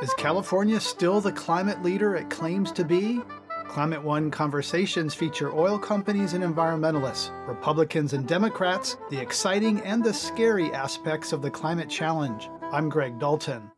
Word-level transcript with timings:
Is 0.00 0.14
California 0.14 0.78
still 0.78 1.20
the 1.20 1.32
climate 1.32 1.82
leader 1.82 2.14
it 2.14 2.30
claims 2.30 2.70
to 2.70 2.84
be? 2.84 3.20
Climate 3.66 4.00
One 4.00 4.30
conversations 4.30 5.12
feature 5.12 5.52
oil 5.52 5.76
companies 5.76 6.34
and 6.34 6.44
environmentalists, 6.44 7.32
Republicans 7.48 8.12
and 8.12 8.24
Democrats, 8.24 8.96
the 9.10 9.20
exciting 9.20 9.80
and 9.80 10.04
the 10.04 10.14
scary 10.14 10.72
aspects 10.72 11.32
of 11.32 11.42
the 11.42 11.50
climate 11.50 11.90
challenge. 11.90 12.48
I'm 12.70 12.88
Greg 12.88 13.18
Dalton. 13.18 13.72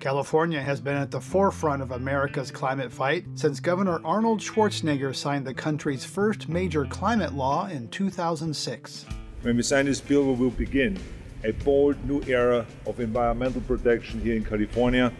California 0.00 0.62
has 0.62 0.80
been 0.80 0.96
at 0.96 1.10
the 1.10 1.20
forefront 1.20 1.82
of 1.82 1.90
America's 1.90 2.50
climate 2.50 2.90
fight 2.90 3.26
since 3.34 3.60
Governor 3.60 4.00
Arnold 4.06 4.40
Schwarzenegger 4.40 5.14
signed 5.14 5.46
the 5.46 5.52
country's 5.52 6.06
first 6.06 6.48
major 6.48 6.86
climate 6.86 7.34
law 7.34 7.68
in 7.68 7.88
2006. 7.88 9.04
When 9.42 9.54
we 9.54 9.62
sign 9.62 9.84
this 9.84 10.00
bill, 10.00 10.24
we 10.24 10.32
will 10.32 10.50
begin 10.50 10.98
a 11.44 11.52
bold 11.52 11.96
new 12.04 12.22
era 12.26 12.66
of 12.86 13.00
environmental 13.00 13.60
protection 13.62 14.20
here 14.20 14.36
in 14.36 14.44
California 14.44 15.12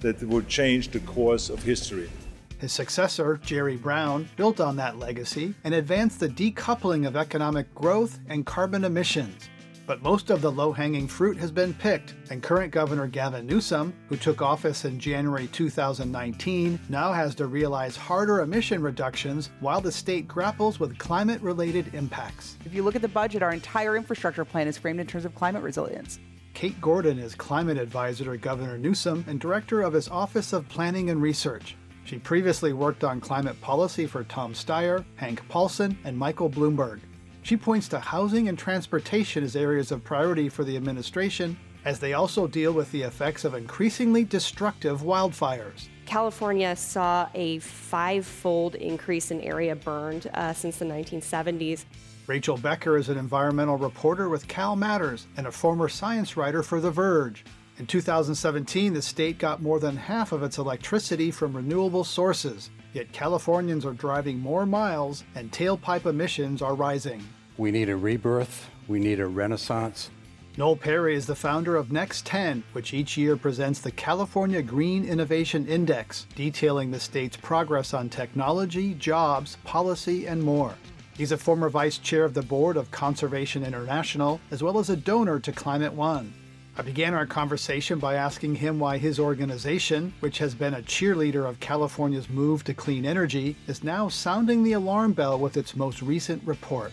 that 0.00 0.22
will 0.22 0.42
change 0.42 0.88
the 0.88 1.00
course 1.00 1.48
of 1.48 1.62
history. 1.62 2.10
His 2.58 2.72
successor, 2.72 3.40
Jerry 3.42 3.76
Brown, 3.76 4.28
built 4.36 4.60
on 4.60 4.76
that 4.76 4.98
legacy 4.98 5.54
and 5.64 5.74
advanced 5.74 6.20
the 6.20 6.28
decoupling 6.28 7.06
of 7.06 7.16
economic 7.16 7.74
growth 7.74 8.20
and 8.28 8.46
carbon 8.46 8.84
emissions. 8.84 9.48
But 9.92 10.02
most 10.02 10.30
of 10.30 10.40
the 10.40 10.50
low 10.50 10.72
hanging 10.72 11.06
fruit 11.06 11.36
has 11.36 11.50
been 11.50 11.74
picked, 11.74 12.14
and 12.30 12.42
current 12.42 12.72
Governor 12.72 13.06
Gavin 13.06 13.46
Newsom, 13.46 13.92
who 14.08 14.16
took 14.16 14.40
office 14.40 14.86
in 14.86 14.98
January 14.98 15.48
2019, 15.48 16.80
now 16.88 17.12
has 17.12 17.34
to 17.34 17.46
realize 17.46 17.94
harder 17.94 18.40
emission 18.40 18.80
reductions 18.80 19.50
while 19.60 19.82
the 19.82 19.92
state 19.92 20.26
grapples 20.26 20.80
with 20.80 20.96
climate 20.96 21.42
related 21.42 21.94
impacts. 21.94 22.56
If 22.64 22.72
you 22.72 22.82
look 22.82 22.96
at 22.96 23.02
the 23.02 23.08
budget, 23.08 23.42
our 23.42 23.52
entire 23.52 23.94
infrastructure 23.94 24.46
plan 24.46 24.66
is 24.66 24.78
framed 24.78 24.98
in 24.98 25.06
terms 25.06 25.26
of 25.26 25.34
climate 25.34 25.62
resilience. 25.62 26.18
Kate 26.54 26.80
Gordon 26.80 27.18
is 27.18 27.34
climate 27.34 27.76
advisor 27.76 28.24
to 28.24 28.38
Governor 28.38 28.78
Newsom 28.78 29.26
and 29.28 29.38
director 29.38 29.82
of 29.82 29.92
his 29.92 30.08
Office 30.08 30.54
of 30.54 30.66
Planning 30.70 31.10
and 31.10 31.20
Research. 31.20 31.76
She 32.04 32.18
previously 32.18 32.72
worked 32.72 33.04
on 33.04 33.20
climate 33.20 33.60
policy 33.60 34.06
for 34.06 34.24
Tom 34.24 34.54
Steyer, 34.54 35.04
Hank 35.16 35.46
Paulson, 35.50 35.98
and 36.04 36.16
Michael 36.16 36.48
Bloomberg. 36.48 37.00
She 37.42 37.56
points 37.56 37.88
to 37.88 37.98
housing 37.98 38.48
and 38.48 38.56
transportation 38.56 39.42
as 39.42 39.56
areas 39.56 39.90
of 39.90 40.04
priority 40.04 40.48
for 40.48 40.62
the 40.62 40.76
administration, 40.76 41.58
as 41.84 41.98
they 41.98 42.12
also 42.12 42.46
deal 42.46 42.72
with 42.72 42.92
the 42.92 43.02
effects 43.02 43.44
of 43.44 43.54
increasingly 43.54 44.22
destructive 44.22 45.02
wildfires. 45.02 45.88
California 46.06 46.76
saw 46.76 47.28
a 47.34 47.58
five 47.58 48.24
fold 48.24 48.76
increase 48.76 49.32
in 49.32 49.40
area 49.40 49.74
burned 49.74 50.30
uh, 50.34 50.52
since 50.52 50.78
the 50.78 50.84
1970s. 50.84 51.84
Rachel 52.28 52.56
Becker 52.56 52.96
is 52.96 53.08
an 53.08 53.18
environmental 53.18 53.76
reporter 53.76 54.28
with 54.28 54.46
Cal 54.46 54.76
Matters 54.76 55.26
and 55.36 55.48
a 55.48 55.52
former 55.52 55.88
science 55.88 56.36
writer 56.36 56.62
for 56.62 56.80
The 56.80 56.90
Verge. 56.92 57.44
In 57.78 57.86
2017, 57.86 58.94
the 58.94 59.02
state 59.02 59.38
got 59.38 59.60
more 59.60 59.80
than 59.80 59.96
half 59.96 60.30
of 60.30 60.44
its 60.44 60.58
electricity 60.58 61.32
from 61.32 61.56
renewable 61.56 62.04
sources, 62.04 62.70
Yet 62.92 63.12
Californians 63.12 63.86
are 63.86 63.92
driving 63.92 64.38
more 64.38 64.66
miles 64.66 65.24
and 65.34 65.50
tailpipe 65.50 66.06
emissions 66.06 66.60
are 66.60 66.74
rising. 66.74 67.26
We 67.56 67.70
need 67.70 67.88
a 67.88 67.96
rebirth. 67.96 68.68
We 68.88 68.98
need 68.98 69.20
a 69.20 69.26
renaissance. 69.26 70.10
Noel 70.58 70.76
Perry 70.76 71.14
is 71.14 71.26
the 71.26 71.34
founder 71.34 71.76
of 71.76 71.90
Next 71.90 72.26
10, 72.26 72.62
which 72.72 72.92
each 72.92 73.16
year 73.16 73.38
presents 73.38 73.80
the 73.80 73.90
California 73.90 74.60
Green 74.60 75.06
Innovation 75.06 75.66
Index, 75.66 76.26
detailing 76.34 76.90
the 76.90 77.00
state's 77.00 77.38
progress 77.38 77.94
on 77.94 78.10
technology, 78.10 78.92
jobs, 78.92 79.56
policy, 79.64 80.26
and 80.26 80.42
more. 80.42 80.74
He's 81.16 81.32
a 81.32 81.38
former 81.38 81.70
vice 81.70 81.96
chair 81.96 82.24
of 82.24 82.34
the 82.34 82.42
board 82.42 82.76
of 82.76 82.90
Conservation 82.90 83.64
International, 83.64 84.40
as 84.50 84.62
well 84.62 84.78
as 84.78 84.90
a 84.90 84.96
donor 84.96 85.40
to 85.40 85.52
Climate 85.52 85.94
One. 85.94 86.34
I 86.74 86.80
began 86.80 87.12
our 87.12 87.26
conversation 87.26 87.98
by 87.98 88.14
asking 88.14 88.54
him 88.54 88.78
why 88.78 88.96
his 88.96 89.18
organization, 89.18 90.14
which 90.20 90.38
has 90.38 90.54
been 90.54 90.72
a 90.72 90.80
cheerleader 90.80 91.46
of 91.46 91.60
California's 91.60 92.30
move 92.30 92.64
to 92.64 92.72
clean 92.72 93.04
energy, 93.04 93.56
is 93.66 93.84
now 93.84 94.08
sounding 94.08 94.62
the 94.62 94.72
alarm 94.72 95.12
bell 95.12 95.38
with 95.38 95.58
its 95.58 95.76
most 95.76 96.00
recent 96.00 96.42
report. 96.46 96.90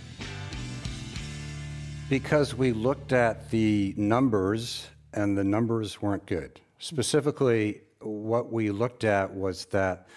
Because 2.10 2.54
we 2.54 2.74
looked 2.74 3.14
at 3.14 3.50
the 3.52 3.94
numbers 3.96 4.88
and 5.14 5.38
the 5.38 5.46
numbers 5.46 6.02
weren't 6.02 6.26
good. 6.26 6.60
Specifically, 6.80 7.80
what 8.02 8.52
we 8.52 8.72
looked 8.72 9.06
at 9.06 9.34
was 9.34 9.64
that 9.68 10.10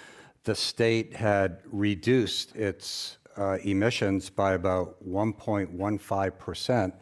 the 0.43 0.56
state 0.56 1.15
had 1.15 1.59
reduced 1.71 2.56
its 2.56 3.19
uh, 3.37 3.59
emissions 3.62 4.29
by 4.29 4.55
about 4.55 4.97
1.15 5.09 6.37
percent 6.37 6.94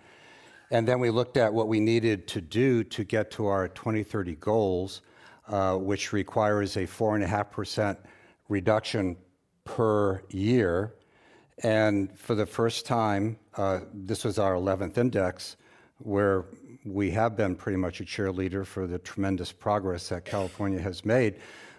and 0.71 0.87
then 0.87 1.01
we 1.01 1.11
looked 1.11 1.37
at 1.37 1.53
what 1.53 1.69
we 1.69 1.81
needed 1.81 2.29
to 2.29 2.41
do 2.41 2.85
to 2.85 3.05
get 3.05 3.31
to 3.33 3.47
our 3.47 3.69
2030 3.69 4.37
goals, 4.37 5.03
uh, 5.49 5.77
which 5.77 6.13
requires 6.13 6.77
a 6.77 6.87
4.5% 6.87 7.97
reduction 8.49 9.17
per 9.65 10.23
year. 10.31 10.95
And 11.63 12.17
for 12.17 12.35
the 12.35 12.47
first 12.47 12.87
time, 12.87 13.37
uh, 13.57 13.81
this 13.93 14.25
was 14.25 14.39
our 14.39 14.55
11th 14.55 14.97
index, 14.97 15.57
where 15.99 16.47
we 16.85 17.11
have 17.11 17.37
been 17.37 17.57
pretty 17.57 17.77
much 17.77 18.01
a 18.01 18.05
cheerleader 18.05 18.65
for 18.65 18.87
the 18.87 18.99
tremendous 18.99 19.53
progress 19.53 20.09
that 20.09 20.25
California 20.25 20.81
has 20.81 21.05
made. 21.05 21.35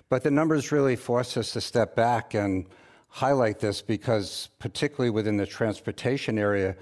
But 0.09 0.23
the 0.23 0.31
numbers 0.31 0.71
really 0.71 0.97
forced 0.97 1.37
us 1.37 1.51
to 1.53 1.61
step 1.61 1.95
back 1.95 2.33
and 2.33 2.67
highlight 3.07 3.59
this 3.59 3.81
because, 3.81 4.49
particularly 4.59 5.09
within 5.09 5.37
the 5.37 5.47
transportation 5.47 6.37
area, 6.37 6.75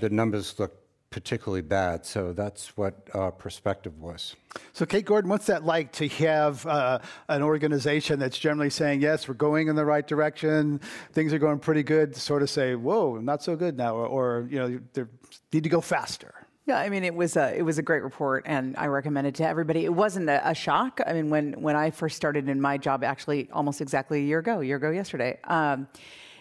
the 0.00 0.08
numbers 0.08 0.58
look 0.58 0.80
particularly 1.10 1.62
bad. 1.62 2.06
So 2.06 2.32
that's 2.32 2.76
what 2.76 3.08
our 3.14 3.32
perspective 3.32 3.98
was. 3.98 4.36
So, 4.72 4.86
Kate 4.86 5.04
Gordon, 5.04 5.28
what's 5.28 5.46
that 5.46 5.64
like 5.64 5.92
to 5.92 6.08
have 6.08 6.64
uh, 6.66 7.00
an 7.28 7.42
organization 7.42 8.18
that's 8.18 8.38
generally 8.38 8.70
saying, 8.70 9.00
yes, 9.00 9.28
we're 9.28 9.34
going 9.34 9.68
in 9.68 9.76
the 9.76 9.84
right 9.84 10.06
direction, 10.06 10.80
things 11.12 11.32
are 11.32 11.38
going 11.38 11.58
pretty 11.58 11.82
good, 11.82 12.14
to 12.14 12.20
sort 12.20 12.42
of 12.42 12.50
say, 12.50 12.74
whoa, 12.74 13.18
not 13.18 13.42
so 13.42 13.56
good 13.56 13.76
now, 13.76 13.94
or, 13.94 14.06
or 14.06 14.48
you 14.48 14.58
know, 14.58 14.80
they 14.92 15.04
need 15.52 15.64
to 15.64 15.68
go 15.68 15.80
faster? 15.80 16.34
Yeah, 16.66 16.78
I 16.78 16.88
mean, 16.88 17.02
it 17.02 17.14
was 17.14 17.36
a 17.36 17.56
it 17.56 17.62
was 17.62 17.78
a 17.78 17.82
great 17.82 18.02
report, 18.02 18.44
and 18.46 18.76
I 18.76 18.86
recommend 18.86 19.26
it 19.26 19.34
to 19.36 19.46
everybody. 19.48 19.84
It 19.84 19.92
wasn't 19.92 20.28
a, 20.28 20.50
a, 20.50 20.54
shock. 20.54 21.00
I 21.04 21.14
mean, 21.14 21.28
when 21.28 21.54
when 21.60 21.74
I 21.74 21.90
first 21.90 22.16
started 22.16 22.48
in 22.48 22.60
my 22.60 22.78
job, 22.78 23.02
actually 23.02 23.48
almost 23.52 23.80
exactly 23.80 24.20
a 24.20 24.22
year 24.22 24.38
ago, 24.38 24.60
a 24.60 24.64
year 24.64 24.76
ago 24.76 24.90
yesterday. 24.90 25.38
Um, 25.44 25.88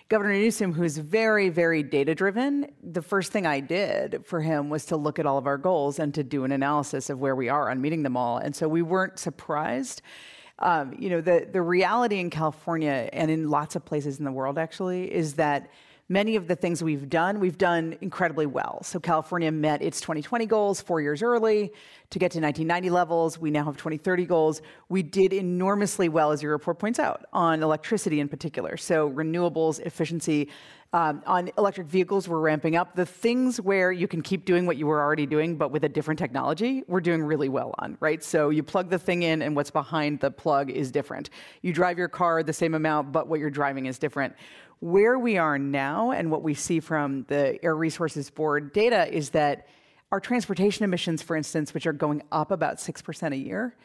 Governor 0.10 0.34
Newsom, 0.34 0.74
who's 0.74 0.98
very, 0.98 1.50
very 1.50 1.84
data 1.84 2.16
driven, 2.16 2.66
the 2.82 3.02
first 3.04 3.32
thing 3.32 3.46
I 3.46 3.60
did 3.60 4.26
for 4.26 4.42
him 4.42 4.68
was 4.68 4.86
to 4.88 4.98
look 4.98 5.20
at 5.20 5.28
all 5.28 5.38
of 5.38 5.46
our 5.46 5.58
goals 5.58 6.00
and 6.00 6.12
to 6.16 6.24
do 6.24 6.44
an 6.46 6.52
analysis 6.52 7.12
of 7.12 7.20
where 7.20 7.36
we 7.36 7.48
are 7.48 7.70
on 7.70 7.80
meeting 7.80 8.02
them 8.02 8.18
all. 8.18 8.40
And 8.40 8.56
so 8.56 8.68
we 8.68 8.82
weren't 8.82 9.20
surprised. 9.20 10.02
Um, 10.58 10.96
you 10.98 11.12
know, 11.12 11.22
the, 11.22 11.48
the 11.52 11.62
reality 11.62 12.20
in 12.20 12.32
California 12.32 13.08
and 13.14 13.30
in 13.30 13.52
lots 13.52 13.76
of 13.76 13.86
places 13.86 14.18
in 14.18 14.26
the 14.26 14.32
world 14.32 14.58
actually 14.58 15.14
is 15.14 15.36
that 15.36 15.70
many 16.10 16.36
of 16.36 16.48
the 16.48 16.56
things 16.56 16.84
we've 16.84 17.08
done, 17.08 17.40
we've 17.40 17.58
done 17.58 17.96
incredibly 18.02 18.48
well. 18.48 18.82
So 18.84 19.00
California 19.00 19.52
met 19.52 19.84
its 19.84 20.02
2020 20.02 20.48
goals 20.48 20.82
four 20.82 21.02
years 21.02 21.22
early 21.22 21.72
to 22.10 22.20
get 22.20 22.32
to 22.32 22.40
1990 22.40 22.90
levels. 22.90 23.38
We 23.38 23.52
now 23.52 23.64
have 23.66 23.78
2030 23.78 24.26
goals. 24.26 24.64
We 24.90 25.04
did 25.04 25.32
enormously 25.32 26.10
well, 26.10 26.32
as 26.32 26.42
your 26.42 26.52
report 26.52 26.80
points 26.80 26.98
out, 26.98 27.26
on 27.32 27.62
electricity 27.62 28.20
in 28.20 28.28
particular. 28.28 28.76
So 28.76 29.10
renewables, 29.12 29.80
efficiency. 29.82 30.50
Um, 30.92 31.22
on 31.28 31.52
electric 31.56 31.86
vehicles, 31.86 32.28
we're 32.28 32.40
ramping 32.40 32.76
up. 32.76 32.96
The 32.96 33.06
things 33.06 33.62
where 33.62 33.92
you 33.92 34.08
can 34.08 34.24
keep 34.24 34.46
doing 34.46 34.66
what 34.66 34.76
you 34.76 34.88
were 34.88 35.00
already 35.00 35.28
doing, 35.28 35.56
but 35.56 35.70
with 35.70 35.84
a 35.84 35.90
different 35.90 36.18
technology, 36.18 36.84
we're 36.88 37.00
doing 37.00 37.22
really 37.22 37.48
well 37.48 37.76
on, 37.78 37.96
right? 38.00 38.24
So 38.24 38.50
you 38.50 38.64
plug 38.64 38.90
the 38.90 38.98
thing 38.98 39.22
in, 39.22 39.44
and 39.44 39.56
what's 39.56 39.70
behind 39.70 40.20
the 40.20 40.32
plug 40.32 40.72
is 40.72 40.90
different. 40.90 41.30
You 41.62 41.74
drive 41.74 42.00
your 42.00 42.08
car 42.08 42.42
the 42.42 42.54
same 42.54 42.74
amount, 42.74 43.12
but 43.12 43.28
what 43.28 43.40
you're 43.40 43.52
driving 43.52 43.86
is 43.86 44.00
different 44.00 44.34
where 44.80 45.20
we 45.20 45.38
are 45.38 45.60
now 45.60 46.12
and 46.12 46.32
what 46.32 46.42
we 46.42 46.54
see 46.54 46.80
from 46.80 47.26
the 47.28 47.64
Air 47.64 47.76
Resources 47.76 48.30
Board 48.30 48.72
data 48.74 49.14
is 49.14 49.32
that 49.32 49.68
our 50.12 50.20
transportation 50.20 50.84
emissions, 50.84 51.22
for 51.22 51.36
instance, 51.36 51.74
which 51.74 51.86
are 51.86 51.94
going 51.94 52.24
up 52.32 52.52
about 52.52 52.78
6% 52.78 53.34
a 53.34 53.38
year, 53.38 53.76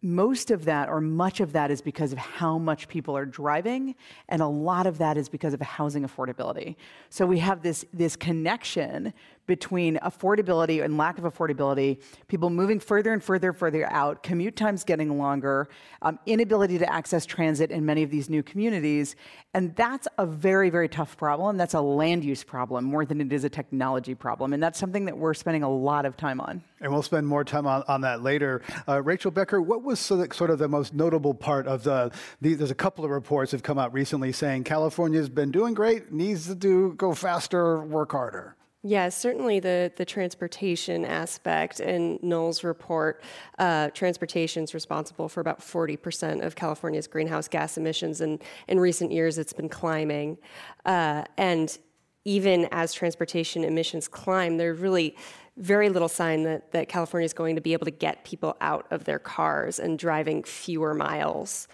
most 0.00 0.50
of 0.50 0.64
that 0.64 0.88
or 0.88 1.00
much 1.00 1.40
of 1.40 1.52
that 1.52 1.70
is 1.70 1.82
because 1.82 2.12
of 2.12 2.18
how 2.18 2.56
much 2.56 2.88
people 2.88 3.16
are 3.16 3.26
driving 3.26 3.96
and 4.28 4.40
a 4.40 4.46
lot 4.46 4.86
of 4.86 4.98
that 4.98 5.16
is 5.16 5.28
because 5.28 5.54
of 5.54 5.60
housing 5.60 6.04
affordability. 6.04 6.76
So 7.10 7.26
we 7.26 7.40
have 7.40 7.62
this 7.62 7.84
this 7.92 8.14
connection 8.14 9.12
between 9.48 9.96
affordability 9.96 10.84
and 10.84 10.96
lack 10.96 11.18
of 11.18 11.24
affordability, 11.24 12.00
people 12.28 12.50
moving 12.50 12.78
further 12.78 13.12
and 13.12 13.24
further 13.24 13.52
further 13.52 13.90
out, 13.90 14.22
commute 14.22 14.54
times 14.54 14.84
getting 14.84 15.18
longer, 15.18 15.68
um, 16.02 16.20
inability 16.26 16.78
to 16.78 16.92
access 16.92 17.26
transit 17.26 17.72
in 17.72 17.84
many 17.84 18.04
of 18.04 18.10
these 18.10 18.30
new 18.30 18.44
communities. 18.44 19.16
And 19.54 19.74
that's 19.74 20.06
a 20.18 20.26
very, 20.26 20.70
very 20.70 20.88
tough 20.88 21.16
problem. 21.16 21.56
That's 21.56 21.74
a 21.74 21.80
land 21.80 22.22
use 22.22 22.44
problem 22.44 22.84
more 22.84 23.04
than 23.04 23.20
it 23.20 23.32
is 23.32 23.42
a 23.42 23.48
technology 23.48 24.14
problem. 24.14 24.52
And 24.52 24.62
that's 24.62 24.78
something 24.78 25.06
that 25.06 25.16
we're 25.16 25.34
spending 25.34 25.62
a 25.62 25.70
lot 25.70 26.04
of 26.04 26.16
time 26.16 26.40
on. 26.40 26.62
And 26.80 26.92
we'll 26.92 27.02
spend 27.02 27.26
more 27.26 27.42
time 27.42 27.66
on, 27.66 27.82
on 27.88 28.02
that 28.02 28.22
later. 28.22 28.62
Uh, 28.86 29.02
Rachel 29.02 29.30
Becker, 29.30 29.60
what 29.60 29.82
was 29.82 29.98
sort 29.98 30.50
of 30.50 30.58
the 30.58 30.68
most 30.68 30.94
notable 30.94 31.34
part 31.34 31.66
of 31.66 31.82
the, 31.82 32.12
the, 32.42 32.54
there's 32.54 32.70
a 32.70 32.74
couple 32.74 33.04
of 33.04 33.10
reports 33.10 33.50
have 33.52 33.62
come 33.62 33.78
out 33.78 33.92
recently 33.94 34.30
saying 34.30 34.64
California's 34.64 35.30
been 35.30 35.50
doing 35.50 35.72
great, 35.72 36.12
needs 36.12 36.46
to 36.46 36.54
do, 36.54 36.92
go 36.98 37.14
faster, 37.14 37.82
work 37.82 38.12
harder. 38.12 38.57
Yeah, 38.84 39.08
certainly 39.08 39.58
the, 39.58 39.92
the 39.96 40.04
transportation 40.04 41.04
aspect 41.04 41.80
in 41.80 42.20
Noel's 42.22 42.62
report. 42.62 43.22
Uh, 43.58 43.90
transportation 43.90 44.62
is 44.62 44.72
responsible 44.72 45.28
for 45.28 45.40
about 45.40 45.60
40% 45.60 46.44
of 46.44 46.54
California's 46.54 47.08
greenhouse 47.08 47.48
gas 47.48 47.76
emissions, 47.76 48.20
and 48.20 48.40
in 48.68 48.78
recent 48.78 49.10
years 49.10 49.36
it's 49.36 49.52
been 49.52 49.68
climbing. 49.68 50.38
Uh, 50.84 51.24
and 51.36 51.76
even 52.24 52.68
as 52.70 52.92
transportation 52.92 53.64
emissions 53.64 54.06
climb, 54.06 54.58
there's 54.58 54.78
really 54.78 55.16
very 55.56 55.88
little 55.88 56.08
sign 56.08 56.44
that, 56.44 56.70
that 56.70 56.88
California 56.88 57.24
is 57.24 57.32
going 57.32 57.56
to 57.56 57.60
be 57.60 57.72
able 57.72 57.84
to 57.84 57.90
get 57.90 58.24
people 58.24 58.56
out 58.60 58.86
of 58.92 59.04
their 59.04 59.18
cars 59.18 59.80
and 59.80 59.98
driving 59.98 60.44
fewer 60.44 60.94
miles. 60.94 61.66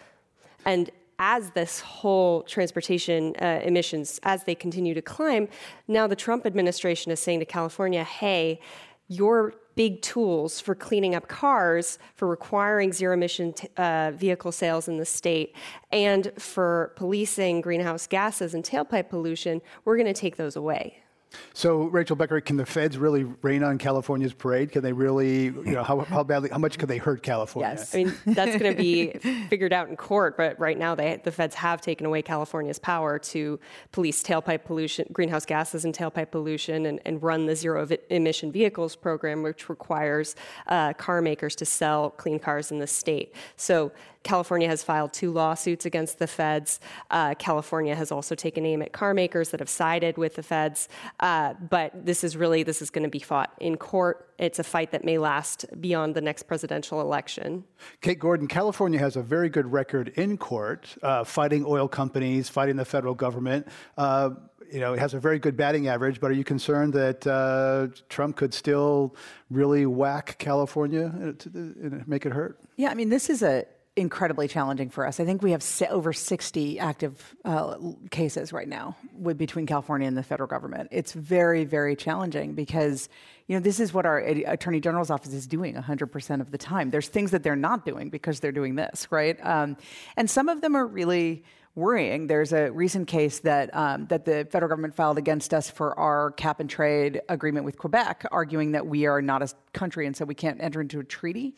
And 0.64 0.90
as 1.18 1.50
this 1.50 1.80
whole 1.80 2.42
transportation 2.42 3.34
uh, 3.40 3.60
emissions, 3.64 4.20
as 4.22 4.44
they 4.44 4.54
continue 4.54 4.94
to 4.94 5.02
climb, 5.02 5.48
now 5.88 6.06
the 6.06 6.16
Trump 6.16 6.46
administration 6.46 7.12
is 7.12 7.20
saying 7.20 7.40
to 7.40 7.46
California, 7.46 8.04
hey, 8.04 8.60
your 9.08 9.54
big 9.74 10.00
tools 10.02 10.60
for 10.60 10.74
cleaning 10.74 11.14
up 11.14 11.28
cars, 11.28 11.98
for 12.14 12.28
requiring 12.28 12.92
zero 12.92 13.14
emission 13.14 13.52
t- 13.52 13.68
uh, 13.76 14.12
vehicle 14.14 14.52
sales 14.52 14.88
in 14.88 14.98
the 14.98 15.04
state, 15.04 15.54
and 15.90 16.32
for 16.38 16.92
policing 16.96 17.60
greenhouse 17.60 18.06
gases 18.06 18.54
and 18.54 18.64
tailpipe 18.64 19.08
pollution, 19.08 19.60
we're 19.84 19.96
going 19.96 20.06
to 20.06 20.12
take 20.12 20.36
those 20.36 20.56
away. 20.56 21.03
So, 21.52 21.84
Rachel 21.84 22.16
Becker, 22.16 22.40
can 22.40 22.56
the 22.56 22.66
feds 22.66 22.98
really 22.98 23.24
rain 23.42 23.62
on 23.62 23.78
California's 23.78 24.32
parade? 24.32 24.72
Can 24.72 24.82
they 24.82 24.92
really, 24.92 25.44
you 25.44 25.72
know, 25.72 25.82
how, 25.82 26.00
how 26.00 26.22
badly, 26.24 26.50
how 26.50 26.58
much 26.58 26.78
could 26.78 26.88
they 26.88 26.98
hurt 26.98 27.22
California? 27.22 27.70
Yes, 27.70 27.94
I 27.94 27.98
mean 27.98 28.14
that's 28.26 28.56
going 28.56 28.74
to 28.74 28.80
be 28.80 29.12
figured 29.48 29.72
out 29.72 29.88
in 29.88 29.96
court. 29.96 30.36
But 30.36 30.58
right 30.58 30.78
now, 30.78 30.94
they, 30.94 31.20
the 31.22 31.32
feds 31.32 31.54
have 31.56 31.80
taken 31.80 32.06
away 32.06 32.22
California's 32.22 32.78
power 32.78 33.18
to 33.18 33.58
police 33.92 34.22
tailpipe 34.22 34.64
pollution, 34.64 35.06
greenhouse 35.12 35.44
gases, 35.44 35.84
and 35.84 35.94
tailpipe 35.94 36.30
pollution, 36.30 36.86
and, 36.86 37.00
and 37.04 37.22
run 37.22 37.46
the 37.46 37.56
zero 37.56 37.86
emission 38.10 38.50
vehicles 38.50 38.96
program, 38.96 39.42
which 39.42 39.68
requires 39.68 40.36
uh, 40.68 40.92
car 40.94 41.20
makers 41.22 41.54
to 41.56 41.64
sell 41.64 42.10
clean 42.10 42.38
cars 42.38 42.70
in 42.70 42.78
the 42.78 42.86
state. 42.86 43.34
So 43.56 43.92
California 44.24 44.66
has 44.66 44.82
filed 44.82 45.12
two 45.12 45.30
lawsuits 45.30 45.86
against 45.86 46.18
the 46.18 46.26
feds. 46.26 46.80
Uh, 47.10 47.34
California 47.34 47.94
has 47.94 48.10
also 48.10 48.34
taken 48.34 48.66
aim 48.66 48.82
at 48.82 48.92
car 48.92 49.14
makers 49.14 49.50
that 49.50 49.60
have 49.60 49.68
sided 49.68 50.16
with 50.16 50.34
the 50.34 50.42
feds. 50.42 50.88
Uh, 51.20 51.54
but 51.70 51.92
this 52.04 52.24
is 52.24 52.36
really 52.36 52.62
this 52.62 52.82
is 52.82 52.90
going 52.90 53.04
to 53.04 53.10
be 53.10 53.20
fought 53.20 53.52
in 53.60 53.76
court. 53.76 54.30
It's 54.38 54.58
a 54.58 54.64
fight 54.64 54.90
that 54.90 55.04
may 55.04 55.18
last 55.18 55.66
beyond 55.80 56.16
the 56.16 56.20
next 56.20 56.44
presidential 56.44 57.00
election. 57.00 57.64
Kate 58.00 58.18
Gordon, 58.18 58.48
California 58.48 58.98
has 58.98 59.14
a 59.16 59.22
very 59.22 59.48
good 59.48 59.70
record 59.70 60.08
in 60.16 60.36
court, 60.36 60.96
uh, 61.02 61.22
fighting 61.22 61.64
oil 61.66 61.86
companies, 61.86 62.48
fighting 62.48 62.76
the 62.76 62.84
federal 62.84 63.14
government 63.14 63.68
uh, 63.96 64.30
you 64.72 64.80
know, 64.80 64.94
it 64.94 64.98
has 64.98 65.14
a 65.14 65.20
very 65.20 65.38
good 65.38 65.56
batting 65.56 65.86
average, 65.88 66.20
but 66.20 66.30
are 66.30 66.34
you 66.34 66.42
concerned 66.42 66.92
that 66.94 67.26
uh, 67.26 67.86
Trump 68.08 68.36
could 68.36 68.52
still 68.52 69.14
really 69.50 69.86
whack 69.86 70.36
California 70.38 71.12
and 71.14 72.04
make 72.08 72.26
it 72.26 72.32
hurt? 72.32 72.58
Yeah, 72.76 72.90
I 72.90 72.94
mean, 72.94 73.08
this 73.08 73.30
is 73.30 73.42
a 73.42 73.66
incredibly 73.96 74.48
challenging 74.48 74.90
for 74.90 75.06
us. 75.06 75.20
I 75.20 75.24
think 75.24 75.42
we 75.42 75.52
have 75.52 75.64
over 75.90 76.12
60 76.12 76.78
active 76.80 77.34
uh, 77.44 77.76
cases 78.10 78.52
right 78.52 78.68
now 78.68 78.96
with, 79.16 79.38
between 79.38 79.66
California 79.66 80.08
and 80.08 80.16
the 80.16 80.22
federal 80.22 80.48
government. 80.48 80.88
It's 80.90 81.12
very, 81.12 81.64
very 81.64 81.94
challenging 81.94 82.54
because 82.54 83.08
you 83.46 83.54
know 83.54 83.60
this 83.60 83.78
is 83.78 83.92
what 83.92 84.06
our 84.06 84.18
attorney 84.18 84.80
general's 84.80 85.10
office 85.10 85.32
is 85.32 85.46
doing 85.46 85.74
100% 85.74 86.40
of 86.40 86.50
the 86.50 86.58
time. 86.58 86.90
There's 86.90 87.08
things 87.08 87.30
that 87.30 87.42
they're 87.42 87.54
not 87.54 87.84
doing 87.84 88.10
because 88.10 88.40
they're 88.40 88.52
doing 88.52 88.74
this, 88.74 89.06
right? 89.10 89.38
Um, 89.44 89.76
and 90.16 90.28
some 90.28 90.48
of 90.48 90.60
them 90.60 90.74
are 90.74 90.86
really 90.86 91.44
worrying. 91.76 92.26
There's 92.26 92.52
a 92.52 92.70
recent 92.70 93.06
case 93.06 93.40
that 93.40 93.74
um, 93.76 94.06
that 94.06 94.24
the 94.24 94.48
federal 94.50 94.68
government 94.68 94.94
filed 94.94 95.18
against 95.18 95.54
us 95.54 95.70
for 95.70 95.96
our 95.98 96.32
cap 96.32 96.58
and 96.58 96.70
trade 96.70 97.20
agreement 97.28 97.64
with 97.64 97.78
Quebec, 97.78 98.26
arguing 98.32 98.72
that 98.72 98.86
we 98.86 99.06
are 99.06 99.22
not 99.22 99.42
a 99.42 99.52
country 99.72 100.06
and 100.06 100.16
so 100.16 100.24
we 100.24 100.34
can't 100.34 100.60
enter 100.60 100.80
into 100.80 100.98
a 100.98 101.04
treaty. 101.04 101.54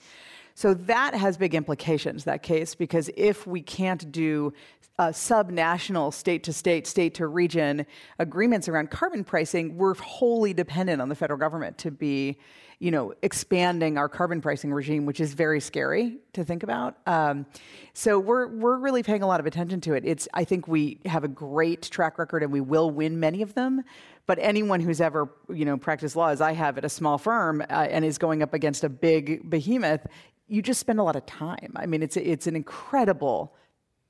So 0.56 0.72
that 0.72 1.14
has 1.14 1.36
big 1.36 1.54
implications, 1.54 2.24
that 2.24 2.42
case, 2.42 2.74
because 2.74 3.10
if 3.14 3.46
we 3.46 3.60
can't 3.60 4.10
do 4.10 4.54
uh, 4.98 5.12
sub-national, 5.12 6.12
state-to-state, 6.12 6.86
state-to-region 6.86 7.84
agreements 8.18 8.66
around 8.66 8.90
carbon 8.90 9.22
pricing, 9.22 9.76
we're 9.76 9.92
wholly 9.96 10.54
dependent 10.54 11.02
on 11.02 11.10
the 11.10 11.14
federal 11.14 11.38
government 11.38 11.76
to 11.76 11.90
be, 11.90 12.38
you 12.78 12.90
know, 12.90 13.12
expanding 13.20 13.98
our 13.98 14.08
carbon 14.08 14.40
pricing 14.40 14.72
regime, 14.72 15.04
which 15.04 15.20
is 15.20 15.34
very 15.34 15.60
scary 15.60 16.16
to 16.32 16.42
think 16.42 16.62
about. 16.62 16.96
Um, 17.06 17.44
so 17.92 18.18
we're 18.18 18.46
we're 18.46 18.78
really 18.78 19.02
paying 19.02 19.22
a 19.22 19.26
lot 19.26 19.40
of 19.40 19.46
attention 19.46 19.82
to 19.82 19.92
it. 19.92 20.04
It's 20.06 20.26
I 20.32 20.44
think 20.44 20.66
we 20.68 21.00
have 21.04 21.24
a 21.24 21.28
great 21.28 21.82
track 21.82 22.18
record, 22.18 22.42
and 22.42 22.50
we 22.50 22.62
will 22.62 22.90
win 22.90 23.20
many 23.20 23.42
of 23.42 23.52
them. 23.52 23.82
But 24.24 24.38
anyone 24.40 24.80
who's 24.80 25.02
ever, 25.02 25.30
you 25.50 25.66
know, 25.66 25.76
practiced 25.76 26.16
law, 26.16 26.28
as 26.28 26.40
I 26.40 26.52
have 26.52 26.78
at 26.78 26.84
a 26.84 26.88
small 26.88 27.18
firm, 27.18 27.60
uh, 27.60 27.64
and 27.90 28.04
is 28.04 28.16
going 28.18 28.42
up 28.42 28.54
against 28.54 28.82
a 28.84 28.88
big 28.88 29.48
behemoth, 29.48 30.06
you 30.48 30.62
just 30.62 30.80
spend 30.80 31.00
a 31.00 31.02
lot 31.02 31.16
of 31.16 31.26
time. 31.26 31.72
I 31.76 31.86
mean, 31.86 32.02
it's 32.02 32.16
it's 32.16 32.46
an 32.46 32.56
incredible 32.56 33.54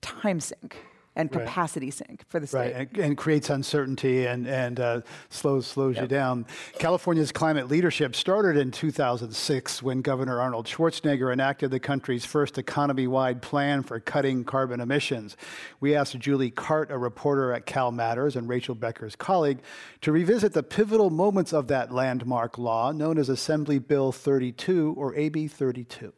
time 0.01 0.41
sink 0.41 0.77
and 1.17 1.33
capacity 1.33 1.87
right. 1.87 1.95
sink 1.95 2.25
for 2.29 2.39
the 2.39 2.47
state. 2.47 2.59
Right, 2.59 2.75
and, 2.75 2.99
and 2.99 3.17
creates 3.17 3.49
uncertainty 3.49 4.27
and, 4.27 4.47
and 4.47 4.79
uh, 4.79 5.01
slows, 5.31 5.67
slows 5.67 5.97
yep. 5.97 6.03
you 6.03 6.09
down. 6.09 6.47
California's 6.79 7.33
climate 7.33 7.69
leadership 7.69 8.15
started 8.15 8.59
in 8.59 8.71
2006 8.71 9.83
when 9.83 10.03
Governor 10.03 10.41
Arnold 10.41 10.67
Schwarzenegger 10.67 11.33
enacted 11.33 11.71
the 11.71 11.81
country's 11.81 12.27
first 12.27 12.59
economy 12.59 13.07
wide 13.07 13.41
plan 13.41 13.83
for 13.83 13.99
cutting 13.99 14.45
carbon 14.45 14.81
emissions. 14.81 15.37
We 15.81 15.95
asked 15.95 16.19
Julie 16.19 16.51
Cart, 16.51 16.91
a 16.91 16.99
reporter 16.99 17.53
at 17.53 17.65
Cal 17.65 17.91
Matters 17.91 18.37
and 18.37 18.47
Rachel 18.47 18.75
Becker's 18.75 19.17
colleague, 19.17 19.61
to 20.03 20.13
revisit 20.13 20.53
the 20.53 20.63
pivotal 20.63 21.09
moments 21.09 21.55
of 21.55 21.69
that 21.69 21.93
landmark 21.93 22.59
law 22.59 22.93
known 22.93 23.19
as 23.19 23.31
Assembly 23.31 23.79
Bill 23.79 24.13
32 24.13 24.95
or 24.99 25.15
AB 25.15 25.49
32. 25.49 26.13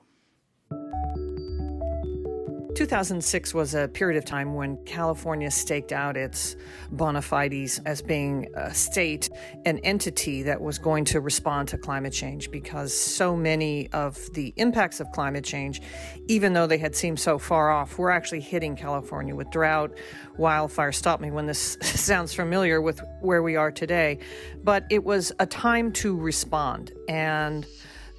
2006 2.78 3.54
was 3.54 3.74
a 3.74 3.88
period 3.88 4.16
of 4.16 4.24
time 4.24 4.54
when 4.54 4.76
California 4.84 5.50
staked 5.50 5.90
out 5.90 6.16
its 6.16 6.54
bona 6.92 7.20
fides 7.20 7.80
as 7.86 8.00
being 8.00 8.46
a 8.54 8.72
state, 8.72 9.30
an 9.64 9.78
entity 9.78 10.44
that 10.44 10.60
was 10.60 10.78
going 10.78 11.04
to 11.04 11.20
respond 11.20 11.66
to 11.66 11.76
climate 11.76 12.12
change 12.12 12.52
because 12.52 12.94
so 12.94 13.34
many 13.34 13.90
of 13.90 14.16
the 14.34 14.54
impacts 14.58 15.00
of 15.00 15.10
climate 15.10 15.42
change, 15.42 15.82
even 16.28 16.52
though 16.52 16.68
they 16.68 16.78
had 16.78 16.94
seemed 16.94 17.18
so 17.18 17.36
far 17.36 17.68
off, 17.68 17.98
were 17.98 18.12
actually 18.12 18.38
hitting 18.38 18.76
California 18.76 19.34
with 19.34 19.50
drought, 19.50 19.98
wildfire. 20.36 20.92
Stop 20.92 21.20
me 21.20 21.32
when 21.32 21.46
this 21.46 21.76
sounds 21.82 22.32
familiar 22.32 22.80
with 22.80 23.00
where 23.20 23.42
we 23.42 23.56
are 23.56 23.72
today. 23.72 24.20
But 24.62 24.84
it 24.88 25.02
was 25.02 25.32
a 25.40 25.46
time 25.46 25.90
to 25.94 26.16
respond. 26.16 26.92
And 27.08 27.66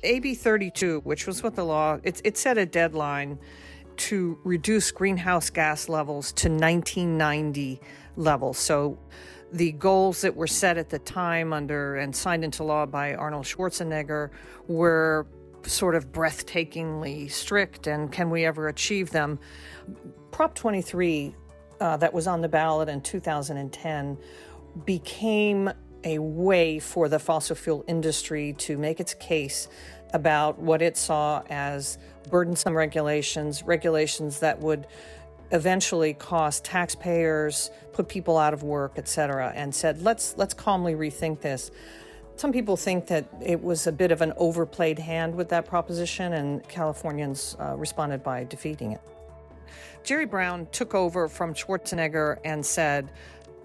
AB 0.04 0.36
32, 0.36 1.00
which 1.06 1.28
was 1.28 1.44
what 1.44 1.56
the 1.56 1.64
law, 1.64 2.00
it, 2.04 2.20
it 2.26 2.38
set 2.38 2.58
a 2.58 2.66
deadline 2.66 3.40
to 4.00 4.40
reduce 4.44 4.92
greenhouse 4.92 5.50
gas 5.50 5.90
levels 5.90 6.32
to 6.32 6.50
1990 6.50 7.82
levels. 8.16 8.58
So 8.58 8.98
the 9.52 9.74
goals 9.74 10.22
that 10.22 10.36
were 10.36 10.48
set 10.48 10.78
at 10.78 10.90
the 10.90 11.00
time 11.00 11.54
under 11.54 11.96
and 11.96 12.16
signed 12.16 12.44
into 12.44 12.64
law 12.64 12.86
by 12.86 13.16
Arnold 13.16 13.46
Schwarzenegger 13.46 14.30
were 14.68 15.28
sort 15.64 15.96
of 15.96 16.12
breathtakingly 16.12 17.30
strict 17.30 17.88
and 17.88 18.12
can 18.12 18.30
we 18.30 18.46
ever 18.46 18.70
achieve 18.70 19.12
them? 19.12 19.40
Prop 20.32 20.56
23 20.56 21.36
uh, 21.82 21.98
that 21.98 22.14
was 22.14 22.28
on 22.28 22.42
the 22.42 22.50
ballot 22.50 22.90
in 22.90 23.02
2010 23.02 24.18
became 24.86 25.70
a 26.04 26.20
way 26.20 26.80
for 26.80 27.10
the 27.10 27.20
fossil 27.20 27.56
fuel 27.56 27.84
industry 27.88 28.54
to 28.58 28.78
make 28.78 29.00
its 29.00 29.14
case 29.14 29.68
about 30.14 30.58
what 30.60 30.82
it 30.82 30.98
saw 30.98 31.44
as 31.50 31.98
burdensome 32.30 32.76
regulations, 32.76 33.64
regulations 33.64 34.40
that 34.40 34.60
would 34.60 34.88
eventually 35.52 36.14
cost 36.14 36.64
taxpayers, 36.64 37.72
put 37.94 38.08
people 38.08 38.38
out 38.38 38.54
of 38.54 38.64
work, 38.64 38.94
et 38.98 39.08
cetera, 39.08 39.52
and 39.56 39.74
said, 39.74 40.02
let's, 40.02 40.36
let's 40.38 40.54
calmly 40.54 40.94
rethink 40.94 41.42
this. 41.42 41.72
Some 42.36 42.54
people 42.54 42.78
think 42.78 43.08
that 43.08 43.28
it 43.42 43.62
was 43.62 43.88
a 43.88 43.92
bit 43.92 44.12
of 44.12 44.22
an 44.22 44.32
overplayed 44.38 45.00
hand 45.00 45.36
with 45.36 45.50
that 45.50 45.66
proposition, 45.66 46.34
and 46.34 46.66
Californians 46.70 47.58
uh, 47.60 47.76
responded 47.76 48.24
by 48.24 48.46
defeating 48.46 48.94
it. 48.94 49.02
Jerry 50.04 50.26
Brown 50.26 50.68
took 50.72 50.96
over 50.96 51.28
from 51.28 51.54
Schwarzenegger 51.54 52.38
and 52.46 52.66
said, 52.66 53.12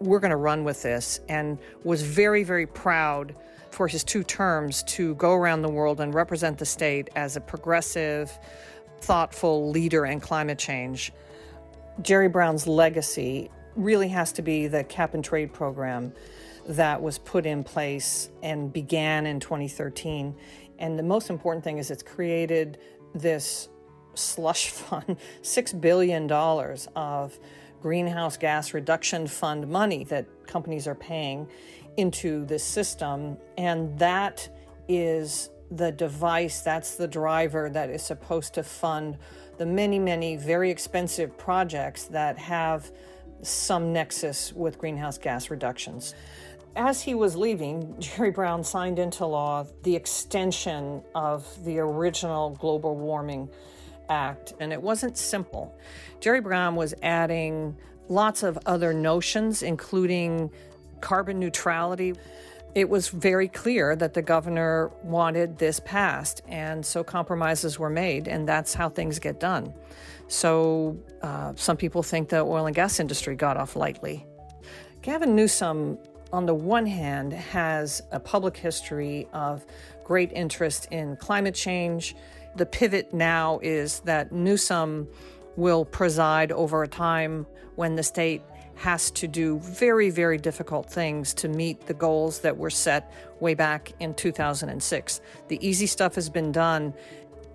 We're 0.01 0.19
going 0.19 0.33
to 0.33 0.37
run 0.37 0.65
with 0.65 0.83
this, 0.83 1.21
and 1.29 1.59
was 1.85 2.03
very, 2.03 2.43
very 2.43 2.67
proud 2.67 3.37
for 3.75 3.89
his 3.89 4.05
two 4.05 4.23
terms 4.23 4.85
to 4.85 5.15
go 5.17 5.33
around 5.33 5.63
the 5.63 5.69
world 5.69 6.01
and 6.01 6.15
represent 6.15 6.59
the 6.59 6.65
state 6.65 7.11
as 7.17 7.37
a 7.37 7.41
progressive, 7.41 8.39
thoughtful 9.01 9.71
leader 9.71 10.07
in 10.07 10.21
climate 10.21 10.59
change. 10.59 11.13
Jerry 12.01 12.29
Brown's 12.29 12.67
legacy 12.67 13.51
really 13.75 14.09
has 14.09 14.33
to 14.33 14.43
be 14.43 14.69
the 14.69 14.85
cap 14.85 15.15
and 15.15 15.25
trade 15.25 15.53
program 15.53 16.13
that 16.69 17.03
was 17.03 17.19
put 17.19 17.47
in 17.47 17.65
place 17.65 18.31
and 18.43 18.73
began 18.73 19.27
in 19.27 19.41
2013. 19.41 20.35
And 20.79 20.99
the 20.99 21.03
most 21.03 21.29
important 21.29 21.65
thing 21.65 21.79
is 21.79 21.91
it's 21.91 22.03
created 22.03 22.79
this 23.15 23.69
slush 24.15 24.69
fund, 24.71 25.17
$6 25.43 25.81
billion 25.81 26.31
of 26.31 27.39
greenhouse 27.83 28.37
gas 28.39 28.73
reduction 28.73 29.27
fund 29.27 29.69
money 29.69 30.05
that 30.05 30.27
companies 30.47 30.87
are 30.87 30.95
paying 30.95 31.47
into 31.97 32.45
this 32.45 32.65
system. 32.65 33.37
And 33.57 33.99
that 33.99 34.49
is 34.89 35.51
the 35.71 35.91
device, 35.91 36.61
that's 36.61 36.97
the 36.97 37.09
driver 37.09 37.71
that 37.71 37.91
is 37.91 38.03
supposed 38.03 38.55
to 38.55 38.63
fund 38.63 39.19
the 39.59 39.67
many, 39.67 39.99
many 39.99 40.37
very 40.37 40.71
expensive 40.71 41.37
projects 41.39 42.05
that 42.05 42.39
have 42.39 42.91
some 43.43 43.93
nexus 43.93 44.53
with 44.53 44.79
greenhouse 44.79 45.19
gas 45.19 45.51
reductions. 45.51 46.15
As 46.77 47.03
he 47.03 47.15
was 47.15 47.37
leaving, 47.37 47.95
Jerry 48.01 48.31
Brown 48.31 48.65
signed 48.65 48.99
into 48.99 49.27
law 49.27 49.67
the 49.83 49.95
extension 49.95 51.03
of 51.15 51.47
the 51.65 51.79
original 51.79 52.51
global 52.51 52.97
warming 52.97 53.49
act, 54.09 54.55
and 54.61 54.73
it 54.73 54.83
wasn't 54.83 55.17
simple. 55.17 55.77
Jerry 56.21 56.41
Brown 56.41 56.75
was 56.75 56.95
adding 57.03 57.77
lots 58.09 58.43
of 58.43 58.59
other 58.67 58.93
notions, 58.93 59.63
including 59.63 60.51
carbon 61.05 61.39
neutrality. 61.39 62.15
It 62.75 62.89
was 62.89 63.09
very 63.09 63.47
clear 63.47 63.95
that 63.95 64.15
the 64.15 64.23
governor 64.23 64.91
wanted 65.03 65.59
this 65.59 65.79
passed, 65.81 66.43
and 66.49 66.85
so 66.85 67.05
compromises 67.05 67.79
were 67.79 67.91
made, 67.91 68.27
and 68.27 68.49
that's 68.49 68.75
how 68.75 68.89
things 68.89 69.21
get 69.21 69.39
done. 69.39 69.73
So 70.29 70.97
uh, 71.23 71.53
some 71.57 71.77
people 71.77 72.03
think 72.03 72.31
the 72.31 72.41
oil 72.41 72.67
and 72.67 72.75
gas 72.75 72.99
industry 72.99 73.37
got 73.37 73.57
off 73.57 73.77
lightly. 73.77 74.27
Gavin 75.03 75.37
Newsom, 75.37 75.99
on 76.33 76.47
the 76.47 76.55
one 76.55 76.87
hand, 76.87 77.35
has 77.35 78.03
a 78.11 78.19
public 78.19 78.57
history 78.57 79.29
of 79.35 79.65
great 80.03 80.33
interest 80.33 80.89
in 80.91 81.17
climate 81.17 81.55
change. 81.55 82.17
The 82.57 82.67
pivot 82.67 83.13
now 83.13 83.61
is 83.63 84.01
that 84.01 84.33
Newsom 84.33 85.07
will 85.57 85.85
preside 85.85 86.51
over 86.51 86.83
a 86.83 86.89
time 86.89 87.47
when 87.77 87.95
the 87.95 88.03
state 88.03 88.43
has 88.77 89.11
to 89.13 89.29
do 89.29 89.59
very, 89.61 90.11
very 90.11 90.39
difficult 90.39 90.91
things 90.91 91.33
to 91.35 91.49
meet 91.49 91.87
the 91.87 91.95
goals 91.95 92.41
that 92.41 92.57
were 92.57 92.71
set 92.71 93.13
way 93.41 93.55
back 93.55 93.93
in 94.01 94.15
2006. 94.15 95.21
The 95.49 95.67
easy 95.67 95.87
stuff 95.87 96.15
has 96.17 96.29
been 96.29 96.53
done. 96.53 96.95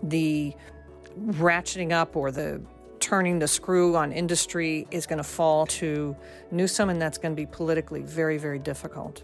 The 0.03 0.53
ratcheting 1.17 1.91
up 1.91 2.15
or 2.15 2.31
the 2.31 2.61
turning 2.99 3.39
the 3.39 3.47
screw 3.47 3.95
on 3.95 4.11
industry 4.11 4.87
is 4.91 5.05
going 5.05 5.17
to 5.17 5.23
fall 5.23 5.65
to 5.65 6.15
Newsom, 6.51 6.89
and 6.89 7.01
that's 7.01 7.17
going 7.17 7.31
to 7.33 7.35
be 7.35 7.45
politically 7.45 8.01
very, 8.01 8.37
very 8.37 8.59
difficult. 8.59 9.23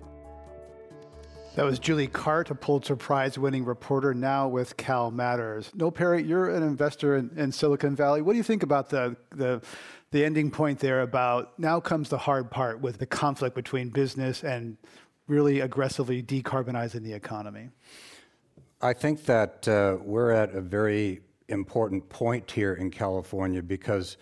That 1.56 1.64
was 1.64 1.80
Julie 1.80 2.08
Cart, 2.08 2.50
a 2.50 2.56
Pulitzer 2.56 2.98
Prize 2.98 3.38
winning 3.38 3.64
reporter, 3.64 4.14
now 4.14 4.50
with 4.50 4.75
Cal 4.75 5.10
Matters. 5.10 5.72
Noel 5.74 5.92
Perry, 5.92 6.22
you're 6.22 6.50
an 6.50 6.64
investor 6.64 7.16
in, 7.16 7.32
in, 7.38 7.50
Silicon 7.50 7.96
Valley. 7.96 8.22
What 8.22 8.34
do 8.34 8.38
you 8.38 8.44
think 8.44 8.62
about 8.62 8.90
the, 8.90 9.16
the, 9.30 9.62
the 10.16 10.24
ending 10.24 10.50
point 10.50 10.80
there 10.80 11.02
about 11.02 11.60
now 11.60 11.78
comes 11.78 12.08
the 12.08 12.18
hard 12.18 12.50
part 12.50 12.80
with 12.80 13.00
the 13.00 13.06
conflict 13.06 13.54
between 13.54 13.90
business 13.90 14.46
and 14.46 14.78
really 15.28 15.60
aggressively 15.60 16.24
decarbonizing 16.24 17.04
the 17.04 17.12
economy? 17.12 17.70
I 18.82 18.94
think 18.94 19.26
that 19.26 19.68
uh, 19.68 19.98
we're 20.02 20.32
at 20.32 20.56
a 20.56 20.62
very 20.62 21.20
important 21.50 22.08
point 22.08 22.50
here 22.50 22.76
in 22.76 22.92
California 22.92 23.62
because 23.62 24.16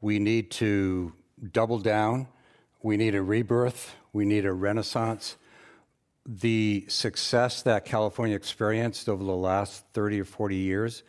we 0.00 0.18
need 0.18 0.50
to 0.52 1.12
double 1.52 1.78
down, 1.78 2.26
we 2.82 2.96
need 2.96 3.14
a 3.14 3.22
rebirth, 3.22 3.96
we 4.14 4.24
need 4.24 4.46
a 4.46 4.52
renaissance. 4.52 5.36
The 6.24 6.86
success 6.88 7.60
that 7.62 7.84
California 7.84 8.34
experienced 8.34 9.10
over 9.10 9.22
the 9.22 9.36
last 9.36 9.84
30 9.92 10.22
or 10.22 10.24
40 10.24 10.56
years 10.56 11.02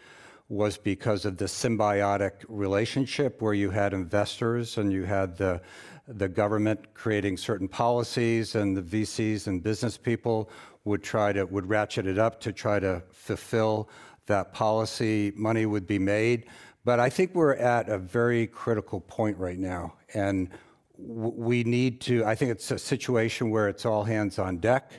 was 0.48 0.78
because 0.78 1.26
of 1.26 1.38
the 1.38 1.46
symbiotic 1.46 2.32
relationship 2.48 3.42
where 3.42 3.54
you 3.54 3.72
had 3.72 3.94
investors 3.94 4.78
and 4.78 4.92
you 4.92 5.04
had 5.04 5.36
the, 5.38 5.60
the 6.08 6.30
government 6.30 6.94
creating 6.94 7.36
certain 7.36 7.68
policies 7.68 8.54
and 8.56 8.78
the 8.78 8.82
VCs 8.82 9.48
and 9.48 9.64
business 9.64 9.98
people 9.98 10.50
would 10.84 11.02
try 11.02 11.34
to 11.34 11.46
would 11.46 11.68
ratchet 11.68 12.06
it 12.06 12.20
up 12.20 12.40
to 12.40 12.54
try 12.54 12.80
to 12.80 13.02
fulfill 13.12 13.90
that 14.28 14.54
policy. 14.54 15.34
Money 15.36 15.66
would 15.66 15.88
be 15.88 15.98
made. 15.98 16.46
But 16.84 17.00
I 17.00 17.10
think 17.10 17.34
we're 17.34 17.56
at 17.56 17.90
a 17.90 17.98
very 17.98 18.46
critical 18.46 19.02
point 19.02 19.38
right 19.40 19.58
now. 19.58 19.96
And 20.14 20.50
we 20.98 21.64
need 21.64 22.02
to 22.02 22.24
I 22.24 22.36
think 22.36 22.52
it's 22.52 22.70
a 22.70 22.78
situation 22.78 23.50
where 23.50 23.68
it's 23.68 23.86
all 23.86 24.04
hands 24.04 24.38
on 24.38 24.58
deck. 24.58 24.92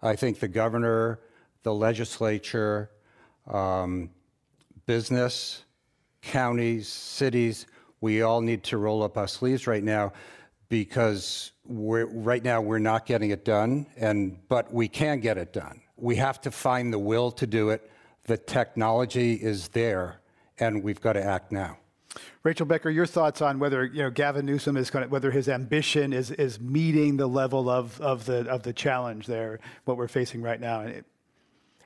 I 0.00 0.14
think 0.14 0.38
the 0.38 0.48
governor, 0.48 1.18
the 1.64 1.74
legislature, 1.74 2.90
um, 3.48 4.10
business, 4.86 5.64
counties, 6.22 6.88
cities, 6.88 7.66
we 8.00 8.22
all 8.22 8.40
need 8.40 8.62
to 8.64 8.78
roll 8.78 9.02
up 9.02 9.16
our 9.16 9.28
sleeves 9.28 9.66
right 9.66 9.82
now 9.82 10.12
because 10.68 11.52
we're, 11.64 12.06
right 12.06 12.42
now 12.42 12.60
we're 12.60 12.78
not 12.78 13.06
getting 13.06 13.30
it 13.30 13.44
done, 13.44 13.86
and, 13.96 14.38
but 14.48 14.72
we 14.72 14.88
can 14.88 15.20
get 15.20 15.38
it 15.38 15.52
done. 15.52 15.80
We 15.96 16.16
have 16.16 16.40
to 16.42 16.50
find 16.50 16.92
the 16.92 16.98
will 16.98 17.30
to 17.32 17.46
do 17.46 17.70
it. 17.70 17.90
The 18.24 18.36
technology 18.36 19.34
is 19.34 19.68
there, 19.68 20.20
and 20.58 20.82
we've 20.82 21.00
got 21.00 21.14
to 21.14 21.22
act 21.22 21.52
now. 21.52 21.78
Rachel 22.42 22.66
Becker, 22.66 22.90
your 22.90 23.06
thoughts 23.06 23.42
on 23.42 23.58
whether 23.58 23.84
you 23.84 24.02
know 24.02 24.10
Gavin 24.10 24.46
Newsom 24.46 24.76
is 24.76 24.90
going 24.90 25.04
to, 25.04 25.10
whether 25.10 25.30
his 25.30 25.48
ambition 25.48 26.12
is 26.12 26.30
is 26.30 26.58
meeting 26.58 27.16
the 27.16 27.26
level 27.26 27.68
of 27.68 28.00
of 28.00 28.24
the 28.24 28.48
of 28.48 28.62
the 28.62 28.72
challenge 28.72 29.26
there, 29.26 29.60
what 29.84 29.96
we're 29.96 30.08
facing 30.08 30.42
right 30.42 30.60
now. 30.60 30.90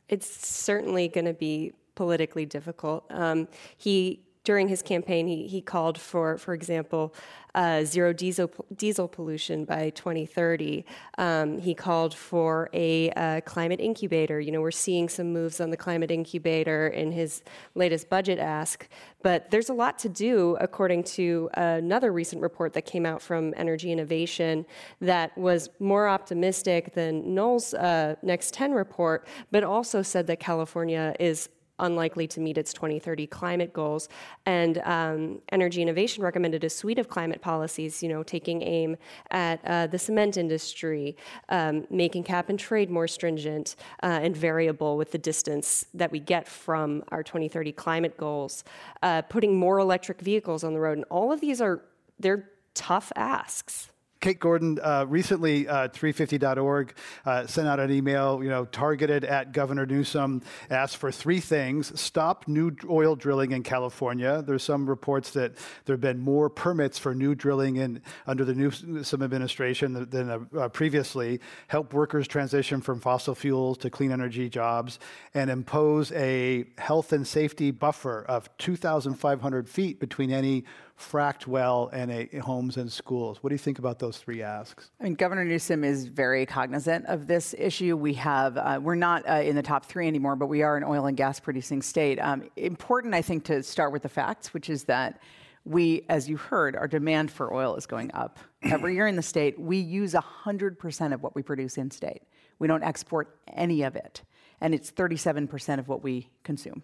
It's 0.09 0.29
certainly 0.47 1.09
going 1.09 1.25
to 1.25 1.35
be 1.35 1.73
politically 2.01 2.47
difficult. 2.47 3.05
Um, 3.11 3.47
he 3.77 4.21
during 4.43 4.69
his 4.69 4.81
campaign, 4.81 5.27
he, 5.27 5.47
he 5.47 5.61
called 5.61 6.01
for, 6.01 6.39
for 6.39 6.55
example, 6.55 7.15
uh, 7.55 7.85
zero 7.85 8.13
diesel, 8.13 8.51
diesel 8.77 9.07
pollution 9.07 9.65
by 9.65 9.91
2030. 9.91 10.85
Um, 11.19 11.59
he 11.59 11.75
called 11.75 12.15
for 12.15 12.71
a 12.73 13.11
uh, 13.11 13.41
climate 13.43 13.81
incubator. 13.81 14.41
You 14.41 14.53
know, 14.53 14.61
we're 14.61 14.71
seeing 14.71 15.09
some 15.09 15.33
moves 15.33 15.61
on 15.61 15.71
the 15.71 15.77
climate 15.77 16.11
incubator 16.11 16.89
in 16.89 17.13
his 17.13 17.43
latest 17.75 18.09
budget 18.09 18.39
ask, 18.39 18.89
but 19.23 19.51
there's 19.51 19.69
a 19.69 19.75
lot 19.75 19.99
to 19.99 20.09
do, 20.09 20.57
according 20.61 21.05
to 21.05 21.51
another 21.55 22.13
recent 22.13 22.41
report 22.41 22.73
that 22.73 22.87
came 22.87 23.05
out 23.05 23.21
from 23.21 23.53
Energy 23.57 23.93
Innovation 23.93 24.65
that 25.01 25.37
was 25.37 25.69
more 25.81 26.09
optimistic 26.09 26.95
than 26.95 27.35
Noel's 27.35 27.75
uh, 27.75 28.15
Next 28.23 28.55
10 28.55 28.73
report, 28.73 29.27
but 29.51 29.65
also 29.65 30.03
said 30.03 30.27
that 30.29 30.41
California 30.41 31.15
is 31.21 31.49
unlikely 31.81 32.27
to 32.29 32.41
meet 32.41 32.59
its 32.59 32.73
2030 32.73 33.27
climate 33.27 33.73
goals. 33.73 34.09
And 34.47 34.79
um, 34.85 35.41
Energy 35.51 35.83
Innovation 35.83 36.23
recommended 36.23 36.65
a 36.65 36.71
suite 36.71 36.99
of 36.99 37.09
climate 37.09 37.41
policies, 37.41 38.03
you 38.03 38.09
know, 38.09 38.23
taking 38.23 38.63
aim 38.63 38.97
at 39.31 39.61
uh, 39.65 39.87
the 39.87 39.99
cement 39.99 40.37
industry, 40.37 41.17
um, 41.49 41.87
making 41.91 42.25
cap 42.25 42.49
and 42.49 42.59
trade 42.59 42.91
more 42.91 43.09
stringent 43.09 43.77
uh, 44.03 44.21
and 44.23 44.37
variable 44.37 44.97
with 44.97 45.13
the 45.13 45.19
distance 45.19 45.87
that 45.95 46.11
we 46.11 46.21
get 46.21 46.47
from 46.47 47.03
our 47.09 47.23
2030 47.23 47.73
climate 47.73 48.17
goals, 48.17 48.65
uh, 49.03 49.23
putting 49.23 49.57
more 49.57 49.79
electric 49.79 50.21
vehicles 50.21 50.65
on 50.65 50.75
the 50.75 50.81
road. 50.81 50.99
And 50.99 51.05
all 51.11 51.33
of 51.33 51.41
these 51.41 51.61
are, 51.61 51.83
they're 52.19 52.51
tough 52.75 53.13
asks. 53.17 53.91
Kate 54.21 54.39
Gordon, 54.39 54.79
uh, 54.83 55.07
recently, 55.09 55.67
uh, 55.67 55.89
350.org 55.89 56.93
uh, 57.25 57.47
sent 57.47 57.67
out 57.67 57.81
an 57.81 57.91
email, 57.91 58.43
you 58.43 58.51
know, 58.51 58.67
targeted 58.67 59.25
at 59.25 59.53
Governor 59.53 59.87
Newsom, 59.87 60.43
asked 60.69 60.99
for 60.99 61.11
three 61.11 61.41
things: 61.41 61.99
stop 61.99 62.47
new 62.47 62.77
oil 62.91 63.17
drilling 63.17 63.53
in 63.53 63.63
California. 63.63 64.43
There's 64.43 64.63
some 64.63 64.87
reports 64.87 65.31
that 65.31 65.55
there 65.87 65.95
have 65.95 66.03
been 66.03 66.19
more 66.19 66.51
permits 66.51 66.99
for 66.99 67.15
new 67.15 67.35
drilling 67.35 67.77
in 67.77 68.03
under 68.27 68.45
the 68.45 68.53
Newsom 68.53 69.23
administration 69.23 69.95
than, 69.95 70.11
than 70.11 70.49
uh, 70.59 70.69
previously. 70.69 71.41
Help 71.69 71.95
workers 71.95 72.29
transition 72.29 72.83
from 72.83 73.01
fossil 73.01 73.35
fuels 73.35 73.79
to 73.79 73.89
clean 73.89 74.13
energy 74.13 74.51
jobs, 74.51 74.99
and 75.33 75.49
impose 75.49 76.13
a 76.13 76.67
health 76.77 77.15
and 77.15 77.27
safety 77.27 77.71
buffer 77.71 78.27
of 78.29 78.55
2,500 78.59 79.67
feet 79.67 79.99
between 79.99 80.31
any 80.31 80.65
fracked 81.01 81.47
well 81.47 81.91
and 81.93 82.11
a, 82.11 82.39
homes 82.39 82.77
and 82.77 82.91
schools. 82.91 83.43
What 83.43 83.51
do 83.51 83.55
you 83.55 83.59
think 83.59 83.79
about 83.79 83.99
those 83.99 84.19
three 84.19 84.43
asks? 84.43 84.91
I 85.01 85.05
mean, 85.05 85.15
Governor 85.15 85.45
Newsom 85.45 85.83
is 85.83 86.07
very 86.07 86.47
cognizant 86.47 87.07
of 87.07 87.27
this 87.27 87.55
issue. 87.59 87.97
We 87.97 88.15
have, 88.15 88.57
uh, 88.57 88.79
we're 88.83 88.95
not 88.95 89.29
uh, 89.29 89.35
in 89.35 89.57
the 89.57 89.63
top 89.63 89.87
three 89.87 90.07
anymore, 90.07 90.37
but 90.37 90.47
we 90.47 90.63
are 90.63 90.77
an 90.77 90.85
oil 90.85 91.07
and 91.07 91.17
gas 91.17 91.41
producing 91.41 91.83
state. 91.83 92.19
Um, 92.19 92.45
important, 92.57 93.15
I 93.15 93.23
think, 93.23 93.45
to 93.45 93.63
start 93.63 93.93
with 93.93 94.03
the 94.03 94.09
facts, 94.09 94.53
which 94.55 94.69
is 94.69 94.85
that 94.85 95.21
we, 95.65 96.05
as 96.09 96.29
you 96.29 96.37
heard, 96.37 96.77
our 96.77 96.89
demand 96.89 97.31
for 97.31 97.53
oil 97.53 97.77
is 97.77 97.87
going 97.87 98.11
up. 98.15 98.39
Every 98.63 98.95
year 98.95 99.07
in 99.07 99.17
the 99.17 99.23
state, 99.23 99.59
we 99.59 99.79
use 99.79 100.15
100% 100.15 101.15
of 101.15 101.23
what 101.23 101.35
we 101.35 101.43
produce 101.43 101.79
in 101.79 101.91
state. 101.91 102.23
We 102.59 102.69
don't 102.69 102.83
export 102.83 103.37
any 103.49 103.83
of 103.83 103.97
it. 103.97 104.23
And 104.61 104.75
it's 104.75 104.91
37% 104.91 105.79
of 105.79 105.89
what 105.89 106.03
we 106.03 106.29
consume. 106.45 106.83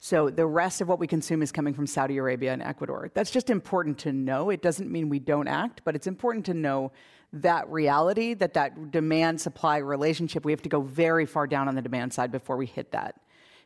So 0.00 0.30
the 0.30 0.46
rest 0.46 0.80
of 0.80 0.88
what 0.88 1.00
we 1.00 1.06
consume 1.06 1.42
is 1.42 1.50
coming 1.50 1.74
from 1.74 1.86
Saudi 1.86 2.18
Arabia 2.18 2.52
and 2.52 2.62
Ecuador. 2.62 3.10
That's 3.14 3.30
just 3.30 3.50
important 3.50 3.98
to 3.98 4.12
know. 4.12 4.50
It 4.50 4.62
doesn't 4.62 4.90
mean 4.90 5.08
we 5.08 5.18
don't 5.18 5.48
act, 5.48 5.82
but 5.84 5.96
it's 5.96 6.06
important 6.06 6.46
to 6.46 6.54
know 6.54 6.92
that 7.32 7.68
reality, 7.68 8.34
that 8.34 8.54
that 8.54 8.90
demand 8.90 9.40
supply 9.40 9.78
relationship, 9.78 10.44
we 10.44 10.52
have 10.52 10.62
to 10.62 10.68
go 10.68 10.80
very 10.80 11.26
far 11.26 11.46
down 11.46 11.68
on 11.68 11.74
the 11.74 11.82
demand 11.82 12.12
side 12.12 12.30
before 12.30 12.56
we 12.56 12.66
hit 12.66 12.92
that 12.92 13.20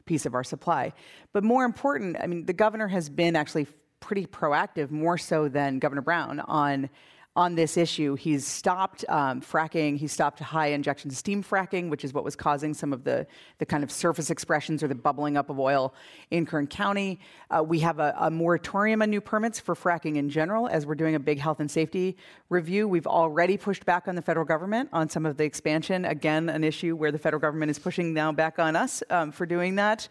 piece 0.06 0.26
of 0.26 0.34
our 0.34 0.42
supply. 0.42 0.92
But 1.32 1.44
more 1.44 1.64
important, 1.64 2.16
I 2.20 2.26
mean, 2.26 2.46
the 2.46 2.52
governor 2.52 2.88
has 2.88 3.08
been 3.08 3.36
actually 3.36 3.66
pretty 4.00 4.26
proactive, 4.26 4.90
more 4.90 5.16
so 5.16 5.48
than 5.48 5.78
Governor 5.78 6.02
Brown, 6.02 6.40
on 6.40 6.90
on 7.34 7.54
this 7.54 7.78
issue. 7.78 8.14
He's 8.14 8.46
stopped 8.46 9.04
um, 9.08 9.40
fracking. 9.40 9.96
He 9.96 10.06
stopped 10.06 10.38
high 10.40 10.68
injection 10.68 11.10
steam 11.10 11.42
fracking, 11.42 11.88
which 11.88 12.04
is 12.04 12.12
what 12.12 12.24
was 12.24 12.36
causing 12.36 12.74
some 12.74 12.92
of 12.92 13.04
the, 13.04 13.26
the 13.58 13.64
kind 13.64 13.82
of 13.82 13.90
surface 13.90 14.30
expressions 14.30 14.82
or 14.82 14.88
the 14.88 14.94
bubbling 14.94 15.38
up 15.38 15.48
of 15.48 15.58
oil 15.58 15.94
in 16.30 16.44
Kern 16.44 16.66
County. 16.66 17.20
Uh, 17.50 17.62
we 17.62 17.78
have 17.80 17.98
a, 17.98 18.14
a, 18.18 18.30
moratorium 18.30 19.00
on 19.00 19.08
new 19.08 19.20
permits 19.20 19.58
for 19.58 19.74
fracking 19.74 20.16
in 20.16 20.28
general 20.28 20.68
as 20.68 20.84
we're 20.84 20.94
doing 20.94 21.14
a 21.14 21.20
big 21.20 21.38
health 21.38 21.60
and 21.60 21.70
safety 21.70 22.16
review. 22.50 22.86
We've 22.86 23.06
already 23.06 23.56
pushed 23.56 23.86
back 23.86 24.08
on 24.08 24.14
the 24.14 24.22
federal 24.22 24.44
government 24.44 24.90
on 24.92 25.08
some 25.08 25.24
of 25.24 25.38
the 25.38 25.44
expansion. 25.44 26.04
Again, 26.04 26.50
an 26.50 26.64
issue 26.64 26.96
where 26.96 27.12
the 27.12 27.18
federal 27.18 27.40
government 27.40 27.70
is 27.70 27.78
pushing 27.78 28.12
now 28.12 28.32
back 28.32 28.58
on 28.58 28.76
us 28.76 29.02
um, 29.08 29.32
for 29.32 29.46
doing 29.46 29.76
that. 29.76 30.08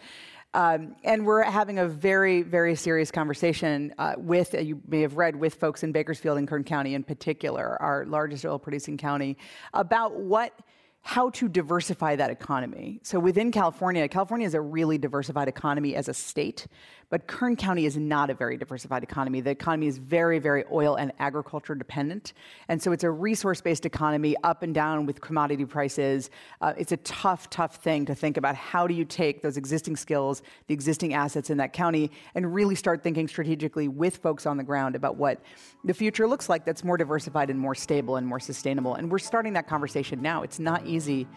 Um, 0.53 0.95
and 1.03 1.25
we're 1.25 1.43
having 1.43 1.79
a 1.79 1.87
very, 1.87 2.41
very 2.41 2.75
serious 2.75 3.09
conversation 3.09 3.93
uh, 3.97 4.15
with, 4.17 4.53
uh, 4.53 4.59
you 4.59 4.81
may 4.87 5.01
have 5.01 5.15
read, 5.15 5.35
with 5.35 5.55
folks 5.55 5.83
in 5.83 5.91
Bakersfield 5.93 6.37
and 6.37 6.47
Kern 6.47 6.65
County 6.65 6.93
in 6.93 7.03
particular, 7.03 7.81
our 7.81 8.05
largest 8.05 8.45
oil 8.45 8.59
producing 8.59 8.97
county, 8.97 9.37
about 9.73 10.19
what 10.19 10.53
how 11.03 11.31
to 11.31 11.49
diversify 11.49 12.15
that 12.15 12.29
economy. 12.29 12.99
So 13.01 13.19
within 13.19 13.51
California, 13.51 14.07
California 14.07 14.45
is 14.45 14.53
a 14.53 14.61
really 14.61 14.99
diversified 14.99 15.47
economy 15.47 15.95
as 15.95 16.07
a 16.07 16.13
state, 16.13 16.67
but 17.11 17.27
Kern 17.27 17.57
County 17.57 17.85
is 17.85 17.97
not 17.97 18.29
a 18.29 18.33
very 18.33 18.57
diversified 18.57 19.03
economy. 19.03 19.41
The 19.41 19.51
economy 19.51 19.87
is 19.87 19.97
very, 19.97 20.39
very 20.39 20.63
oil 20.71 20.95
and 20.95 21.11
agriculture 21.19 21.75
dependent. 21.75 22.31
And 22.69 22.81
so 22.81 22.93
it's 22.93 23.03
a 23.03 23.11
resource 23.11 23.59
based 23.59 23.85
economy 23.85 24.35
up 24.43 24.63
and 24.63 24.73
down 24.73 25.05
with 25.05 25.19
commodity 25.19 25.65
prices. 25.65 26.29
Uh, 26.61 26.73
it's 26.77 26.93
a 26.93 26.97
tough, 26.97 27.49
tough 27.49 27.75
thing 27.75 28.05
to 28.05 28.15
think 28.15 28.37
about 28.37 28.55
how 28.55 28.87
do 28.87 28.93
you 28.93 29.03
take 29.03 29.43
those 29.43 29.57
existing 29.57 29.97
skills, 29.97 30.41
the 30.67 30.73
existing 30.73 31.13
assets 31.13 31.49
in 31.49 31.57
that 31.57 31.73
county, 31.73 32.09
and 32.33 32.55
really 32.55 32.75
start 32.75 33.03
thinking 33.03 33.27
strategically 33.27 33.89
with 33.89 34.17
folks 34.17 34.45
on 34.45 34.55
the 34.55 34.63
ground 34.63 34.95
about 34.95 35.17
what 35.17 35.41
the 35.83 35.93
future 35.93 36.25
looks 36.25 36.47
like 36.47 36.63
that's 36.63 36.83
more 36.83 36.95
diversified 36.95 37.49
and 37.49 37.59
more 37.59 37.75
stable 37.75 38.15
and 38.15 38.25
more 38.25 38.39
sustainable. 38.39 38.95
And 38.95 39.11
we're 39.11 39.19
starting 39.19 39.51
that 39.53 39.67
conversation 39.67 40.21
now. 40.21 40.43
It's 40.43 40.59
not 40.59 40.87
easy 40.87 41.27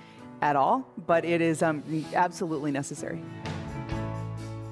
at 0.41 0.55
all, 0.55 0.89
but 1.05 1.25
it 1.25 1.41
is 1.41 1.65
um, 1.65 1.83
absolutely 2.15 2.71
necessary. 2.71 3.21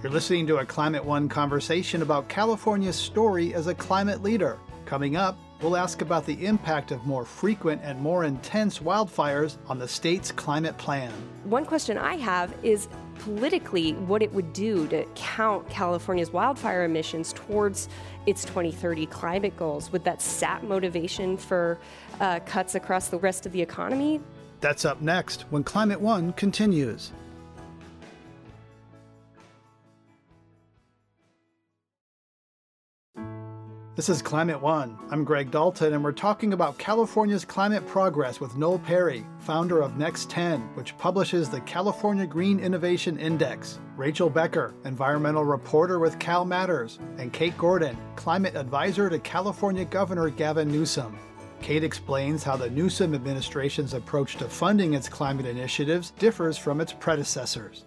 You're 0.02 0.10
listening 0.10 0.48
to 0.48 0.56
a 0.56 0.66
Climate 0.66 1.04
One 1.04 1.28
conversation 1.28 2.02
about 2.02 2.28
California's 2.28 2.96
story 2.96 3.54
as 3.54 3.68
a 3.68 3.74
climate 3.74 4.20
leader. 4.20 4.58
Coming 4.84 5.14
up, 5.14 5.38
we'll 5.60 5.76
ask 5.76 6.02
about 6.02 6.26
the 6.26 6.44
impact 6.44 6.90
of 6.90 7.06
more 7.06 7.24
frequent 7.24 7.80
and 7.84 8.00
more 8.00 8.24
intense 8.24 8.80
wildfires 8.80 9.58
on 9.68 9.78
the 9.78 9.86
state's 9.86 10.32
climate 10.32 10.76
plan. 10.76 11.12
One 11.44 11.64
question 11.64 11.98
I 11.98 12.16
have 12.16 12.52
is 12.64 12.88
politically 13.20 13.92
what 13.92 14.24
it 14.24 14.32
would 14.34 14.52
do 14.52 14.88
to 14.88 15.04
count 15.14 15.68
California's 15.68 16.32
wildfire 16.32 16.82
emissions 16.82 17.32
towards 17.32 17.88
its 18.26 18.44
2030 18.44 19.06
climate 19.06 19.56
goals. 19.56 19.92
Would 19.92 20.02
that 20.02 20.20
sap 20.20 20.64
motivation 20.64 21.36
for 21.36 21.78
uh, 22.18 22.40
cuts 22.40 22.74
across 22.74 23.06
the 23.06 23.18
rest 23.18 23.46
of 23.46 23.52
the 23.52 23.62
economy? 23.62 24.20
That's 24.60 24.84
up 24.84 25.00
next 25.00 25.42
when 25.50 25.62
Climate 25.62 26.00
One 26.00 26.32
continues. 26.32 27.12
This 33.94 34.08
is 34.08 34.22
Climate 34.22 34.62
One. 34.62 34.96
I'm 35.10 35.22
Greg 35.22 35.50
Dalton, 35.50 35.92
and 35.92 36.02
we're 36.02 36.12
talking 36.12 36.54
about 36.54 36.78
California's 36.78 37.44
climate 37.44 37.86
progress 37.86 38.40
with 38.40 38.56
Noel 38.56 38.78
Perry, 38.78 39.26
founder 39.40 39.82
of 39.82 39.98
Next 39.98 40.30
10, 40.30 40.60
which 40.76 40.96
publishes 40.96 41.50
the 41.50 41.60
California 41.60 42.26
Green 42.26 42.58
Innovation 42.58 43.18
Index, 43.18 43.80
Rachel 43.98 44.30
Becker, 44.30 44.72
environmental 44.86 45.44
reporter 45.44 45.98
with 45.98 46.18
Cal 46.18 46.46
Matters, 46.46 47.00
and 47.18 47.34
Kate 47.34 47.56
Gordon, 47.58 47.98
climate 48.16 48.56
advisor 48.56 49.10
to 49.10 49.18
California 49.18 49.84
Governor 49.84 50.30
Gavin 50.30 50.72
Newsom. 50.72 51.18
Kate 51.60 51.84
explains 51.84 52.42
how 52.42 52.56
the 52.56 52.70
Newsom 52.70 53.14
administration's 53.14 53.92
approach 53.92 54.36
to 54.36 54.48
funding 54.48 54.94
its 54.94 55.06
climate 55.06 55.44
initiatives 55.44 56.12
differs 56.12 56.56
from 56.56 56.80
its 56.80 56.94
predecessors 56.94 57.84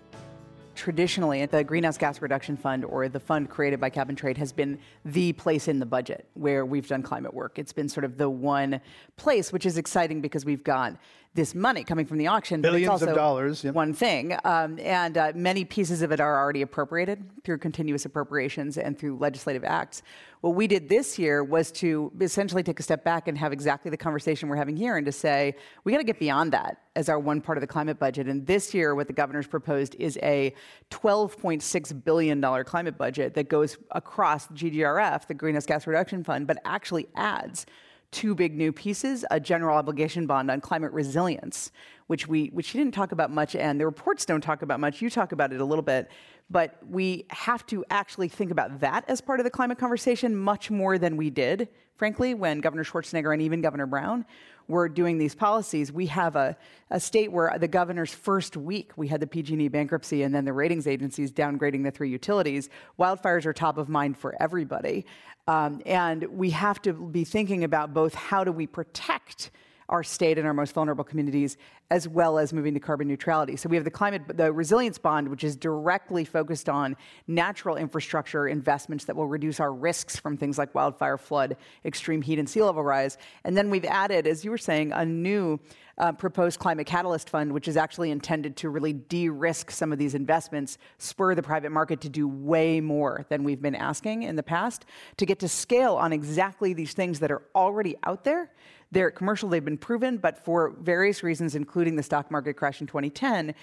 traditionally 0.75 1.46
the 1.46 1.64
greenhouse 1.64 1.98
gas 1.98 2.22
reduction 2.22 2.57
fund 2.57 2.85
or 2.85 3.07
the 3.09 3.20
fund 3.20 3.50
created 3.50 3.79
by 3.79 3.90
cap 3.90 4.09
and 4.09 4.18
trade 4.18 4.38
has 4.38 4.51
been 4.51 4.77
the 5.03 5.33
place 5.33 5.68
in 5.68 5.79
the 5.79 5.85
budget 5.85 6.27
where 6.33 6.66
we've 6.66 6.88
done 6.88 7.01
climate 7.01 7.33
work. 7.33 7.57
It's 7.57 7.74
been 7.74 7.90
sort 7.90 8.03
of 8.03 8.18
the 8.18 8.29
one 8.29 8.81
place 9.18 9.51
which 9.51 9.66
is 9.66 9.77
exciting 9.77 10.22
because 10.22 10.46
we've 10.46 10.64
got 10.64 10.98
this 11.35 11.53
money 11.53 11.83
coming 11.83 12.05
from 12.05 12.17
the 12.17 12.27
auction 12.27 12.61
billions 12.61 13.01
of 13.01 13.13
dollars 13.13 13.63
yep. 13.63 13.74
one 13.74 13.93
thing 13.93 14.35
um, 14.43 14.79
and 14.79 15.17
uh, 15.17 15.31
many 15.35 15.63
pieces 15.63 16.01
of 16.01 16.11
it 16.11 16.19
are 16.19 16.39
already 16.39 16.61
appropriated 16.61 17.24
through 17.43 17.57
continuous 17.57 18.05
appropriations 18.05 18.77
and 18.77 18.98
through 18.98 19.17
legislative 19.17 19.63
acts 19.63 20.01
what 20.45 20.53
we 20.53 20.67
did 20.67 20.89
this 20.89 21.17
year 21.17 21.43
was 21.43 21.71
to 21.71 22.11
essentially 22.21 22.61
take 22.61 22.79
a 22.79 22.83
step 22.83 23.03
back 23.03 23.27
and 23.27 23.35
have 23.35 23.51
exactly 23.51 23.89
the 23.89 23.98
conversation 23.98 24.48
we're 24.48 24.55
having 24.55 24.77
here 24.77 24.95
and 24.95 25.03
to 25.07 25.11
say, 25.11 25.55
we 25.83 25.91
got 25.91 25.98
to 25.98 26.03
get 26.03 26.19
beyond 26.19 26.53
that 26.53 26.83
as 26.95 27.09
our 27.09 27.17
one 27.17 27.41
part 27.41 27.57
of 27.57 27.61
the 27.61 27.67
climate 27.67 27.98
budget. 27.98 28.27
And 28.27 28.45
this 28.45 28.71
year, 28.71 28.93
what 28.93 29.07
the 29.07 29.13
governor's 29.13 29.48
proposed 29.48 29.95
is 29.98 30.19
a 30.21 30.53
$12.6 30.91 32.03
billion 32.03 32.63
climate 32.63 32.95
budget 32.95 33.33
that 33.33 33.50
goes 33.50 33.79
across 33.89 34.45
GGRF, 34.50 35.25
the 35.25 35.33
Greenhouse 35.33 35.65
Gas 35.65 35.87
Reduction 35.87 36.24
Fund, 36.24 36.45
but 36.45 36.59
actually 36.63 37.07
adds 37.15 37.65
two 38.11 38.35
big 38.35 38.55
new 38.55 38.72
pieces 38.72 39.25
a 39.31 39.39
general 39.39 39.77
obligation 39.77 40.25
bond 40.25 40.50
on 40.50 40.61
climate 40.61 40.91
resilience 40.91 41.72
which 42.07 42.27
we 42.27 42.48
which 42.48 42.74
you 42.74 42.79
didn't 42.79 42.94
talk 42.94 43.11
about 43.11 43.31
much 43.31 43.55
and 43.55 43.79
the 43.79 43.85
reports 43.85 44.25
don't 44.25 44.41
talk 44.41 44.61
about 44.61 44.79
much. 44.79 45.01
You 45.01 45.09
talk 45.09 45.31
about 45.31 45.51
it 45.51 45.61
a 45.61 45.65
little 45.65 45.83
bit 45.83 46.09
but 46.50 46.77
we 46.88 47.25
have 47.29 47.66
to 47.68 47.84
actually 47.90 48.27
think 48.27 48.51
about 48.51 48.79
that 48.79 49.03
as 49.08 49.22
part 49.22 49.40
of 49.40 49.44
the 49.44 49.50
climate 49.50 49.77
conversation 49.77 50.36
much 50.36 50.70
more 50.70 50.98
than 50.98 51.18
we 51.18 51.29
did, 51.29 51.68
frankly, 51.98 52.34
when 52.34 52.60
Governor 52.60 52.84
Schwarzenegger 52.84 53.34
and 53.34 53.42
even 53.42 53.62
Governor 53.62 53.88
Brown 53.88 54.25
were 54.68 54.90
doing 54.90 55.18
these 55.18 55.36
policies. 55.36 55.92
We 55.92 56.08
have 56.08 56.36
a, 56.36 56.58
a 56.90 57.00
state 57.00 57.31
where 57.31 57.55
the 57.58 57.68
governor's 57.68 58.14
first 58.14 58.58
week, 58.58 58.92
we 58.96 59.08
had 59.08 59.20
the 59.20 59.27
PG&E 59.27 59.68
bankruptcy 59.68 60.24
and 60.24 60.34
then 60.34 60.46
the 60.46 60.53
ratings 60.53 60.88
agencies 60.88 61.31
downgrading 61.31 61.84
the 61.84 61.92
three 61.92 62.10
utilities. 62.10 62.70
Wildfires 63.00 63.46
are 63.46 63.53
top 63.53 63.77
of 63.77 63.90
mind 63.90 64.18
for 64.18 64.36
everybody. 64.42 65.05
Um, 65.48 65.81
and 65.86 66.24
we 66.24 66.50
have 66.51 66.81
to 66.84 66.94
be 66.94 67.24
thinking 67.24 67.64
about 67.64 67.94
both 67.94 68.16
how 68.16 68.44
do 68.44 68.51
we 68.51 68.66
protect 68.66 69.51
our 69.89 70.03
state 70.03 70.37
and 70.37 70.48
our 70.48 70.53
most 70.53 70.74
vulnerable 70.74 71.03
communities, 71.03 71.57
as 71.91 72.07
well 72.07 72.39
as 72.39 72.51
moving 72.51 72.74
to 72.74 72.79
carbon 72.79 73.07
neutrality. 73.07 73.55
So 73.55 73.69
we 73.69 73.75
have 73.75 73.85
the 73.85 73.91
climate, 73.91 74.24
the 74.35 74.51
resilience 74.51 74.98
bond, 74.98 75.27
which 75.27 75.43
is 75.43 75.55
directly 75.55 76.25
focused 76.25 76.69
on 76.69 76.95
natural 77.27 77.75
infrastructure 77.75 78.48
investments 78.48 79.05
that 79.05 79.15
will 79.15 79.27
reduce 79.27 79.59
our 79.59 79.71
risks 79.71 80.17
from 80.17 80.37
things 80.37 80.57
like 80.57 80.74
wildfire, 80.74 81.17
flood, 81.17 81.57
extreme 81.83 82.21
heat, 82.21 82.39
and 82.39 82.50
sea 82.50 82.63
level 82.63 82.83
rise. 82.83 83.17
And 83.43 83.55
then 83.55 83.69
we've 83.69 83.85
added, 83.85 84.25
as 84.25 84.43
you 84.43 84.51
were 84.51 84.57
saying, 84.57 84.91
a 84.91 85.05
new 85.05 85.59
uh, 85.98 86.11
proposed 86.11 86.59
climate 86.59 86.87
catalyst 86.87 87.29
fund, 87.29 87.53
which 87.53 87.67
is 87.67 87.77
actually 87.77 88.11
intended 88.11 88.57
to 88.57 88.69
really 88.69 88.93
de-risk 88.93 89.71
some 89.71 89.93
of 89.93 89.98
these 89.98 90.15
investments, 90.15 90.77
spur 90.98 91.35
the 91.35 91.43
private 91.43 91.71
market 91.71 92.01
to 92.01 92.09
do 92.09 92.27
way 92.27 92.81
more 92.81 93.25
than 93.29 93.43
we've 93.43 93.61
been 93.61 93.75
asking 93.75 94.24
in 94.24 94.35
the 94.35 94.43
past, 94.43 94.85
to 95.17 95.25
get 95.25 95.39
to 95.39 95.48
scale 95.48 95.95
on 95.95 96.11
exactly 96.11 96.74
these 96.74 96.93
things 96.93 97.19
that 97.19 97.31
are 97.31 97.43
already 97.53 97.95
out 98.03 98.24
there 98.24 98.51
they're 98.91 99.11
commercial, 99.11 99.50
they've 99.50 99.63
been 99.63 99.77
proven, 99.77 100.17
but 100.17 100.43
for 100.43 100.75
various 100.81 101.24
reasons, 101.24 101.55
including 101.55 101.95
the 101.95 102.03
stock 102.03 102.31
market 102.31 102.55
crash 102.55 102.81
in 102.81 102.87
2010, 102.87 103.53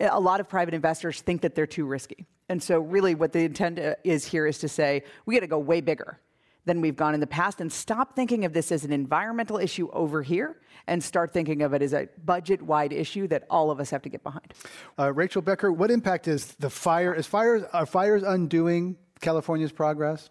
a 0.00 0.20
lot 0.20 0.40
of 0.40 0.48
private 0.48 0.74
investors 0.74 1.20
think 1.20 1.42
that 1.42 1.54
they're 1.54 1.66
too 1.66 1.86
risky. 1.86 2.26
And 2.48 2.62
so, 2.62 2.80
really, 2.80 3.14
what 3.14 3.32
the 3.32 3.40
intent 3.40 3.78
uh, 3.78 3.94
is 4.04 4.26
here 4.26 4.46
is 4.46 4.58
to 4.58 4.68
say 4.68 5.02
we 5.24 5.34
got 5.34 5.40
to 5.40 5.46
go 5.46 5.58
way 5.58 5.80
bigger 5.80 6.20
than 6.66 6.80
we've 6.80 6.96
gone 6.96 7.14
in 7.14 7.20
the 7.20 7.26
past 7.26 7.60
and 7.60 7.72
stop 7.72 8.14
thinking 8.16 8.44
of 8.44 8.52
this 8.52 8.72
as 8.72 8.84
an 8.84 8.92
environmental 8.92 9.58
issue 9.58 9.88
over 9.92 10.22
here 10.22 10.56
and 10.86 11.02
start 11.02 11.32
thinking 11.32 11.62
of 11.62 11.72
it 11.74 11.82
as 11.82 11.92
a 11.92 12.08
budget 12.24 12.60
wide 12.62 12.92
issue 12.92 13.26
that 13.28 13.44
all 13.50 13.70
of 13.70 13.80
us 13.80 13.90
have 13.90 14.02
to 14.02 14.08
get 14.08 14.22
behind. 14.22 14.54
Uh, 14.98 15.12
Rachel 15.12 15.42
Becker, 15.42 15.72
what 15.72 15.90
impact 15.90 16.28
is 16.28 16.54
the 16.58 16.70
fire? 16.70 17.14
Is 17.14 17.26
fires 17.26 17.64
are 17.72 17.86
fires 17.86 18.22
undoing 18.22 18.96
California's 19.20 19.72
progress? 19.72 20.30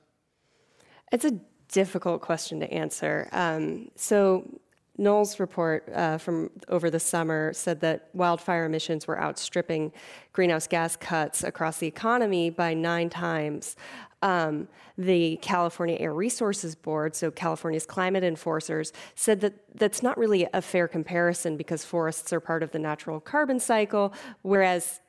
It's 1.11 1.25
a 1.25 1.39
difficult 1.69 2.21
question 2.21 2.59
to 2.59 2.71
answer. 2.71 3.29
Um, 3.31 3.89
so, 3.95 4.59
Noel's 4.97 5.39
report 5.39 5.89
uh, 5.91 6.19
from 6.19 6.51
over 6.69 6.91
the 6.91 6.99
summer 6.99 7.51
said 7.53 7.79
that 7.81 8.09
wildfire 8.13 8.65
emissions 8.65 9.07
were 9.07 9.19
outstripping 9.19 9.91
greenhouse 10.33 10.67
gas 10.67 10.95
cuts 10.95 11.43
across 11.43 11.77
the 11.77 11.87
economy 11.87 12.51
by 12.51 12.75
nine 12.75 13.09
times. 13.09 13.75
Um, 14.21 14.67
the 14.97 15.37
California 15.41 15.97
Air 15.99 16.13
Resources 16.13 16.75
Board, 16.75 17.15
so 17.15 17.31
California's 17.31 17.87
climate 17.87 18.23
enforcers, 18.23 18.93
said 19.15 19.41
that 19.41 19.53
that's 19.75 20.03
not 20.03 20.17
really 20.17 20.47
a 20.53 20.61
fair 20.61 20.87
comparison 20.87 21.57
because 21.57 21.83
forests 21.83 22.31
are 22.31 22.39
part 22.39 22.61
of 22.61 22.71
the 22.71 22.79
natural 22.79 23.19
carbon 23.19 23.59
cycle, 23.59 24.13
whereas 24.43 25.01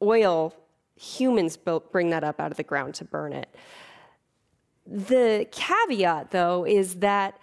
oil, 0.00 0.54
humans 0.94 1.56
bring 1.56 2.10
that 2.10 2.22
up 2.22 2.40
out 2.40 2.50
of 2.50 2.56
the 2.56 2.62
ground 2.62 2.94
to 2.94 3.04
burn 3.04 3.32
it. 3.32 3.54
The 4.86 5.46
caveat, 5.50 6.30
though, 6.30 6.64
is 6.64 6.96
that 6.96 7.38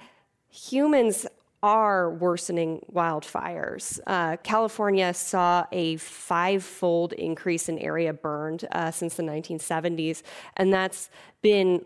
humans 0.50 1.26
are 1.62 2.12
worsening 2.12 2.86
wildfires. 2.94 4.00
Uh, 4.06 4.36
California 4.44 5.14
saw 5.14 5.66
a 5.72 5.96
five 5.96 6.64
fold 6.64 7.14
increase 7.14 7.70
in 7.70 7.80
area 7.80 8.12
burned 8.12 8.66
uh, 8.74 8.92
since 8.92 9.16
the 9.16 9.24
1970s, 9.24 10.24
and 10.58 10.74
that's 10.74 11.10
been 11.42 11.86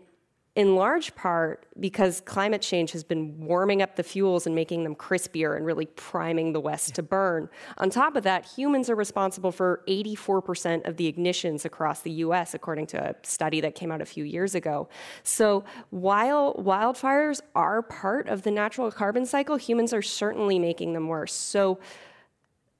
in 0.58 0.74
large 0.74 1.14
part 1.14 1.66
because 1.78 2.20
climate 2.22 2.60
change 2.60 2.90
has 2.90 3.04
been 3.04 3.38
warming 3.38 3.80
up 3.80 3.94
the 3.94 4.02
fuels 4.02 4.44
and 4.44 4.56
making 4.56 4.82
them 4.82 4.92
crispier 4.92 5.56
and 5.56 5.64
really 5.64 5.86
priming 5.86 6.52
the 6.52 6.58
West 6.58 6.96
to 6.96 7.02
burn. 7.02 7.48
On 7.76 7.88
top 7.88 8.16
of 8.16 8.24
that, 8.24 8.44
humans 8.44 8.90
are 8.90 8.96
responsible 8.96 9.52
for 9.52 9.84
84% 9.86 10.84
of 10.88 10.96
the 10.96 11.10
ignitions 11.12 11.64
across 11.64 12.00
the 12.00 12.10
US, 12.10 12.54
according 12.54 12.88
to 12.88 13.10
a 13.10 13.14
study 13.22 13.60
that 13.60 13.76
came 13.76 13.92
out 13.92 14.00
a 14.00 14.04
few 14.04 14.24
years 14.24 14.56
ago. 14.56 14.88
So 15.22 15.62
while 15.90 16.54
wildfires 16.54 17.40
are 17.54 17.80
part 17.82 18.28
of 18.28 18.42
the 18.42 18.50
natural 18.50 18.90
carbon 18.90 19.26
cycle, 19.26 19.58
humans 19.58 19.92
are 19.92 20.02
certainly 20.02 20.58
making 20.58 20.92
them 20.92 21.06
worse. 21.06 21.32
So 21.32 21.78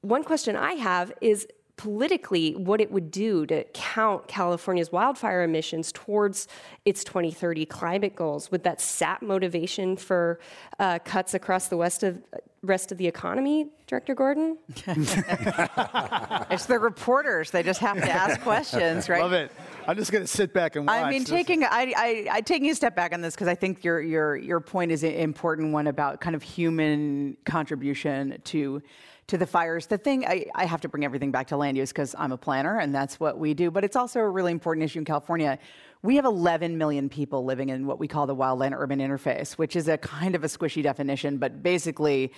one 0.01 0.25
question 0.25 0.57
I 0.57 0.73
have 0.73 1.13
is 1.21 1.47
politically 1.79 2.51
what 2.57 2.81
it 2.81 2.91
would 2.91 3.09
do 3.09 3.45
to 3.45 3.63
count 3.73 4.27
California's 4.27 4.91
wildfire 4.91 5.43
emissions 5.43 5.93
towards 5.93 6.49
its 6.83 7.05
2030 7.05 7.65
climate 7.67 8.17
goals. 8.17 8.51
Would 8.51 8.63
that 8.63 8.81
sap 8.81 9.21
motivation 9.21 9.95
for 9.95 10.41
uh, 10.77 10.99
cuts 10.99 11.35
across 11.35 11.69
the 11.69 11.77
west 11.77 12.03
of, 12.03 12.21
rest 12.63 12.91
of 12.91 12.97
the 12.97 13.07
economy, 13.07 13.69
Director 13.87 14.13
Gordon? 14.13 14.57
it's 14.87 16.65
the 16.65 16.77
reporters. 16.81 17.49
They 17.49 17.63
just 17.63 17.79
have 17.79 17.95
to 17.95 18.11
ask 18.11 18.41
questions, 18.41 19.07
right? 19.07 19.21
Love 19.21 19.31
it. 19.31 19.49
I'm 19.87 19.95
just 19.95 20.11
going 20.11 20.25
to 20.25 20.27
sit 20.27 20.53
back 20.53 20.75
and 20.75 20.85
watch. 20.85 21.01
I 21.01 21.09
mean, 21.09 21.23
taking 21.23 21.63
I, 21.63 21.93
I, 21.95 22.27
I 22.29 22.41
taking 22.41 22.69
a 22.71 22.75
step 22.75 22.93
back 22.93 23.13
on 23.13 23.21
this 23.21 23.35
because 23.35 23.47
I 23.47 23.55
think 23.55 23.85
your 23.85 24.01
your 24.01 24.35
your 24.35 24.59
point 24.59 24.91
is 24.91 25.03
an 25.03 25.13
important 25.13 25.71
one 25.71 25.87
about 25.87 26.19
kind 26.19 26.35
of 26.35 26.43
human 26.43 27.37
contribution 27.45 28.41
to 28.43 28.81
to 29.29 29.37
the 29.37 29.47
fires. 29.47 29.87
The 29.87 29.97
thing, 29.97 30.25
I, 30.25 30.45
I 30.55 30.65
have 30.65 30.81
to 30.81 30.89
bring 30.89 31.05
everything 31.05 31.31
back 31.31 31.47
to 31.47 31.57
land 31.57 31.77
use 31.77 31.89
because 31.89 32.15
I'm 32.17 32.31
a 32.31 32.37
planner 32.37 32.79
and 32.79 32.93
that's 32.93 33.19
what 33.19 33.37
we 33.37 33.53
do, 33.53 33.71
but 33.71 33.83
it's 33.83 33.95
also 33.95 34.19
a 34.19 34.29
really 34.29 34.51
important 34.51 34.83
issue 34.83 34.99
in 34.99 35.05
California. 35.05 35.57
We 36.01 36.15
have 36.15 36.25
11 36.25 36.77
million 36.77 37.09
people 37.09 37.45
living 37.45 37.69
in 37.69 37.85
what 37.85 37.99
we 37.99 38.07
call 38.07 38.27
the 38.27 38.35
wildland 38.35 38.73
urban 38.73 38.99
interface, 38.99 39.53
which 39.53 39.75
is 39.75 39.87
a 39.87 39.97
kind 39.97 40.35
of 40.35 40.43
a 40.43 40.47
squishy 40.47 40.83
definition, 40.83 41.37
but 41.37 41.61
basically 41.61 42.33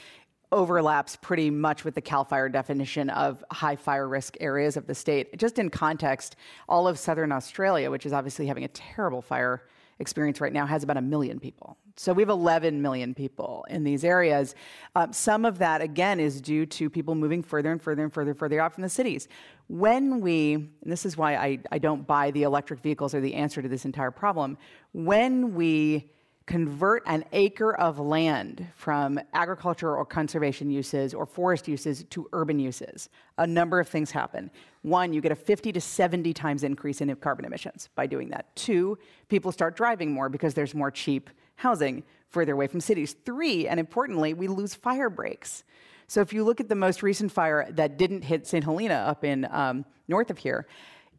overlaps 0.51 1.15
pretty 1.15 1.49
much 1.49 1.85
with 1.85 1.95
the 1.95 2.01
CAL 2.01 2.25
FIRE 2.25 2.49
definition 2.49 3.09
of 3.11 3.43
high 3.51 3.75
fire 3.75 4.07
risk 4.07 4.35
areas 4.41 4.75
of 4.75 4.85
the 4.85 4.95
state. 4.95 5.37
Just 5.37 5.59
in 5.59 5.69
context, 5.69 6.35
all 6.67 6.87
of 6.87 6.99
southern 6.99 7.31
Australia, 7.31 7.89
which 7.89 8.05
is 8.05 8.11
obviously 8.11 8.47
having 8.47 8.65
a 8.65 8.69
terrible 8.69 9.21
fire 9.21 9.63
experience 10.01 10.41
right 10.41 10.51
now 10.51 10.65
has 10.65 10.83
about 10.83 10.97
a 10.97 11.01
million 11.01 11.39
people. 11.39 11.77
So 11.95 12.11
we 12.11 12.21
have 12.21 12.29
11 12.29 12.81
million 12.81 13.13
people 13.13 13.65
in 13.69 13.83
these 13.83 14.03
areas. 14.03 14.55
Um, 14.95 15.13
some 15.13 15.45
of 15.45 15.59
that, 15.59 15.81
again, 15.81 16.19
is 16.19 16.41
due 16.41 16.65
to 16.65 16.89
people 16.89 17.15
moving 17.15 17.43
further 17.43 17.71
and 17.71 17.81
further 17.81 18.03
and 18.03 18.13
further, 18.13 18.33
further 18.33 18.59
out 18.59 18.73
from 18.73 18.83
the 18.83 18.89
cities. 18.89 19.27
When 19.67 20.19
we, 20.19 20.53
and 20.55 20.91
this 20.91 21.05
is 21.05 21.15
why 21.15 21.35
I, 21.35 21.59
I 21.71 21.77
don't 21.77 22.05
buy 22.05 22.31
the 22.31 22.43
electric 22.43 22.81
vehicles 22.81 23.13
are 23.13 23.21
the 23.21 23.35
answer 23.35 23.61
to 23.61 23.69
this 23.69 23.85
entire 23.85 24.11
problem, 24.11 24.57
when 24.93 25.53
we 25.53 26.11
convert 26.51 27.01
an 27.05 27.23
acre 27.31 27.73
of 27.75 27.97
land 27.97 28.67
from 28.75 29.17
agriculture 29.31 29.95
or 29.95 30.03
conservation 30.03 30.69
uses 30.69 31.13
or 31.13 31.25
forest 31.25 31.65
uses 31.65 32.03
to 32.09 32.27
urban 32.33 32.59
uses, 32.59 33.07
a 33.37 33.47
number 33.47 33.79
of 33.79 33.87
things 33.87 34.11
happen. 34.11 34.51
One, 34.81 35.13
you 35.13 35.21
get 35.21 35.31
a 35.31 35.35
50 35.35 35.71
to 35.71 35.79
70 35.79 36.33
times 36.33 36.65
increase 36.65 36.99
in 36.99 37.15
carbon 37.15 37.45
emissions 37.45 37.87
by 37.95 38.05
doing 38.05 38.31
that. 38.31 38.53
Two, 38.57 38.97
people 39.29 39.53
start 39.53 39.77
driving 39.77 40.11
more 40.11 40.27
because 40.27 40.53
there's 40.53 40.75
more 40.75 40.91
cheap 40.91 41.29
housing 41.55 42.03
further 42.27 42.51
away 42.51 42.67
from 42.67 42.81
cities. 42.81 43.15
Three, 43.25 43.65
and 43.65 43.79
importantly, 43.79 44.33
we 44.33 44.49
lose 44.49 44.75
fire 44.75 45.09
breaks. 45.09 45.63
So 46.07 46.19
if 46.19 46.33
you 46.33 46.43
look 46.43 46.59
at 46.59 46.67
the 46.67 46.75
most 46.75 47.01
recent 47.01 47.31
fire 47.31 47.65
that 47.71 47.97
didn't 47.97 48.23
hit 48.23 48.45
St. 48.45 48.65
Helena 48.65 48.95
up 48.95 49.23
in 49.23 49.47
um, 49.51 49.85
north 50.09 50.29
of 50.29 50.37
here, 50.37 50.67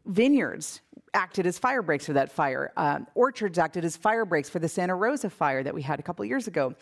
vineyards 0.05 0.81
acted 1.13 1.45
as 1.45 1.59
fire 1.59 1.81
breaks 1.81 2.05
for 2.05 2.13
that 2.13 2.31
fire. 2.31 2.71
Um, 2.77 3.07
orchards 3.15 3.57
acted 3.57 3.85
as 3.85 3.95
fire 3.97 4.25
breaks 4.25 4.49
for 4.49 4.59
the 4.59 4.69
Santa 4.69 4.95
Rosa 4.95 5.29
fire 5.29 5.63
that 5.63 5.73
we 5.73 5.81
had 5.81 5.99
a 5.99 6.03
couple 6.03 6.25
years 6.25 6.47
ago. 6.47 6.75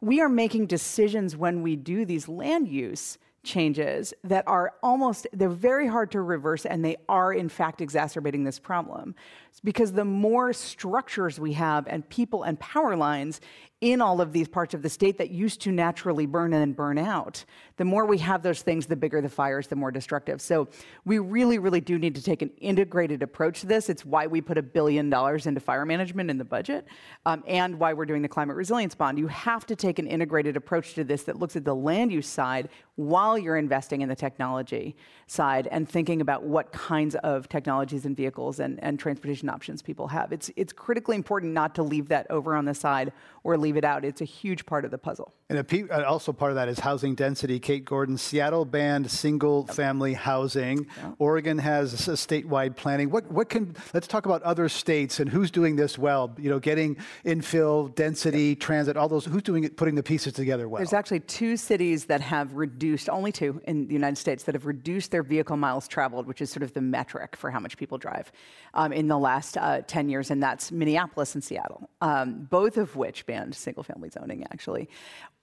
We 0.00 0.20
are 0.20 0.28
making 0.28 0.66
decisions 0.66 1.36
when 1.36 1.62
we 1.62 1.76
do 1.76 2.04
these 2.04 2.28
land 2.28 2.68
use 2.68 3.18
changes 3.46 4.12
that 4.24 4.42
are 4.46 4.74
almost 4.82 5.26
they're 5.32 5.48
very 5.48 5.86
hard 5.86 6.10
to 6.10 6.20
reverse 6.20 6.66
and 6.66 6.84
they 6.84 6.96
are 7.08 7.32
in 7.32 7.48
fact 7.48 7.80
exacerbating 7.80 8.42
this 8.42 8.58
problem 8.58 9.14
it's 9.48 9.60
because 9.60 9.92
the 9.92 10.04
more 10.04 10.52
structures 10.52 11.38
we 11.38 11.52
have 11.52 11.86
and 11.86 12.06
people 12.08 12.42
and 12.42 12.58
power 12.58 12.96
lines 12.96 13.40
in 13.82 14.00
all 14.00 14.22
of 14.22 14.32
these 14.32 14.48
parts 14.48 14.72
of 14.72 14.80
the 14.80 14.88
state 14.88 15.18
that 15.18 15.30
used 15.30 15.60
to 15.60 15.70
naturally 15.70 16.24
burn 16.24 16.54
and 16.54 16.74
burn 16.74 16.96
out. 16.96 17.44
The 17.76 17.84
more 17.84 18.06
we 18.06 18.16
have 18.18 18.42
those 18.42 18.62
things, 18.62 18.86
the 18.86 18.96
bigger 18.96 19.20
the 19.20 19.28
fires, 19.28 19.66
the 19.66 19.76
more 19.76 19.90
destructive. 19.90 20.40
So 20.40 20.68
we 21.04 21.18
really, 21.18 21.58
really 21.58 21.82
do 21.82 21.98
need 21.98 22.14
to 22.14 22.22
take 22.22 22.40
an 22.40 22.50
integrated 22.58 23.22
approach 23.22 23.60
to 23.60 23.66
this. 23.66 23.90
It's 23.90 24.02
why 24.02 24.28
we 24.28 24.40
put 24.40 24.56
a 24.56 24.62
billion 24.62 25.10
dollars 25.10 25.46
into 25.46 25.60
fire 25.60 25.84
management 25.84 26.30
in 26.30 26.38
the 26.38 26.44
budget 26.44 26.86
um, 27.26 27.44
and 27.46 27.78
why 27.78 27.92
we're 27.92 28.06
doing 28.06 28.22
the 28.22 28.28
climate 28.28 28.56
resilience 28.56 28.94
bond. 28.94 29.18
You 29.18 29.26
have 29.26 29.66
to 29.66 29.76
take 29.76 29.98
an 29.98 30.06
integrated 30.06 30.56
approach 30.56 30.94
to 30.94 31.04
this 31.04 31.24
that 31.24 31.38
looks 31.38 31.54
at 31.54 31.64
the 31.66 31.74
land 31.74 32.10
use 32.12 32.28
side 32.28 32.70
while 32.94 33.36
you're 33.36 33.58
investing 33.58 34.00
in 34.00 34.08
the 34.08 34.16
technology 34.16 34.96
side 35.26 35.68
and 35.70 35.86
thinking 35.86 36.22
about 36.22 36.44
what 36.44 36.72
kinds 36.72 37.14
of 37.16 37.46
technologies 37.48 38.06
and 38.06 38.16
vehicles 38.16 38.58
and, 38.58 38.82
and 38.82 38.98
transportation 38.98 39.50
options 39.50 39.82
people 39.82 40.08
have. 40.08 40.32
It's, 40.32 40.50
it's 40.56 40.72
critically 40.72 41.16
important 41.16 41.52
not 41.52 41.74
to 41.74 41.82
leave 41.82 42.08
that 42.08 42.26
over 42.30 42.56
on 42.56 42.64
the 42.64 42.72
side 42.72 43.12
or 43.44 43.58
leave 43.58 43.75
it 43.76 43.84
out. 43.84 44.04
It's 44.04 44.20
a 44.20 44.24
huge 44.24 44.66
part 44.66 44.84
of 44.84 44.90
the 44.90 44.98
puzzle. 44.98 45.34
And 45.48 45.58
also 46.04 46.32
part 46.32 46.50
of 46.50 46.56
that 46.56 46.68
is 46.68 46.80
housing 46.80 47.14
density. 47.14 47.58
Kate 47.60 47.84
Gordon, 47.84 48.18
Seattle 48.18 48.64
banned 48.64 49.10
single 49.10 49.66
family 49.66 50.14
housing. 50.14 50.86
Yep. 51.02 51.14
Oregon 51.18 51.58
has 51.58 52.08
a 52.08 52.12
statewide 52.12 52.76
planning. 52.76 53.10
What, 53.10 53.30
what 53.30 53.48
can, 53.48 53.76
let's 53.94 54.06
talk 54.06 54.26
about 54.26 54.42
other 54.42 54.68
states 54.68 55.20
and 55.20 55.30
who's 55.30 55.50
doing 55.50 55.76
this 55.76 55.98
well. 55.98 56.34
You 56.38 56.50
know, 56.50 56.58
getting 56.58 56.96
infill, 57.24 57.94
density, 57.94 58.48
yep. 58.50 58.60
transit, 58.60 58.96
all 58.96 59.08
those, 59.08 59.24
who's 59.24 59.42
doing 59.42 59.64
it, 59.64 59.76
putting 59.76 59.94
the 59.94 60.02
pieces 60.02 60.32
together 60.32 60.68
well? 60.68 60.78
There's 60.78 60.92
actually 60.92 61.20
two 61.20 61.56
cities 61.56 62.06
that 62.06 62.20
have 62.20 62.54
reduced, 62.54 63.08
only 63.08 63.32
two 63.32 63.60
in 63.66 63.86
the 63.86 63.92
United 63.92 64.16
States, 64.16 64.44
that 64.44 64.54
have 64.54 64.66
reduced 64.66 65.10
their 65.10 65.22
vehicle 65.22 65.56
miles 65.56 65.86
traveled, 65.88 66.26
which 66.26 66.40
is 66.40 66.50
sort 66.50 66.62
of 66.62 66.72
the 66.72 66.80
metric 66.80 67.36
for 67.36 67.50
how 67.50 67.60
much 67.60 67.76
people 67.76 67.98
drive 67.98 68.32
um, 68.74 68.92
in 68.92 69.08
the 69.08 69.18
last 69.18 69.56
uh, 69.56 69.80
10 69.86 70.08
years, 70.08 70.30
and 70.30 70.42
that's 70.42 70.70
Minneapolis 70.70 71.34
and 71.34 71.42
Seattle, 71.42 71.88
um, 72.00 72.46
both 72.50 72.76
of 72.76 72.94
which 72.94 73.26
banned 73.26 73.54
single 73.56 73.82
family 73.82 74.10
zoning, 74.10 74.44
actually. 74.52 74.88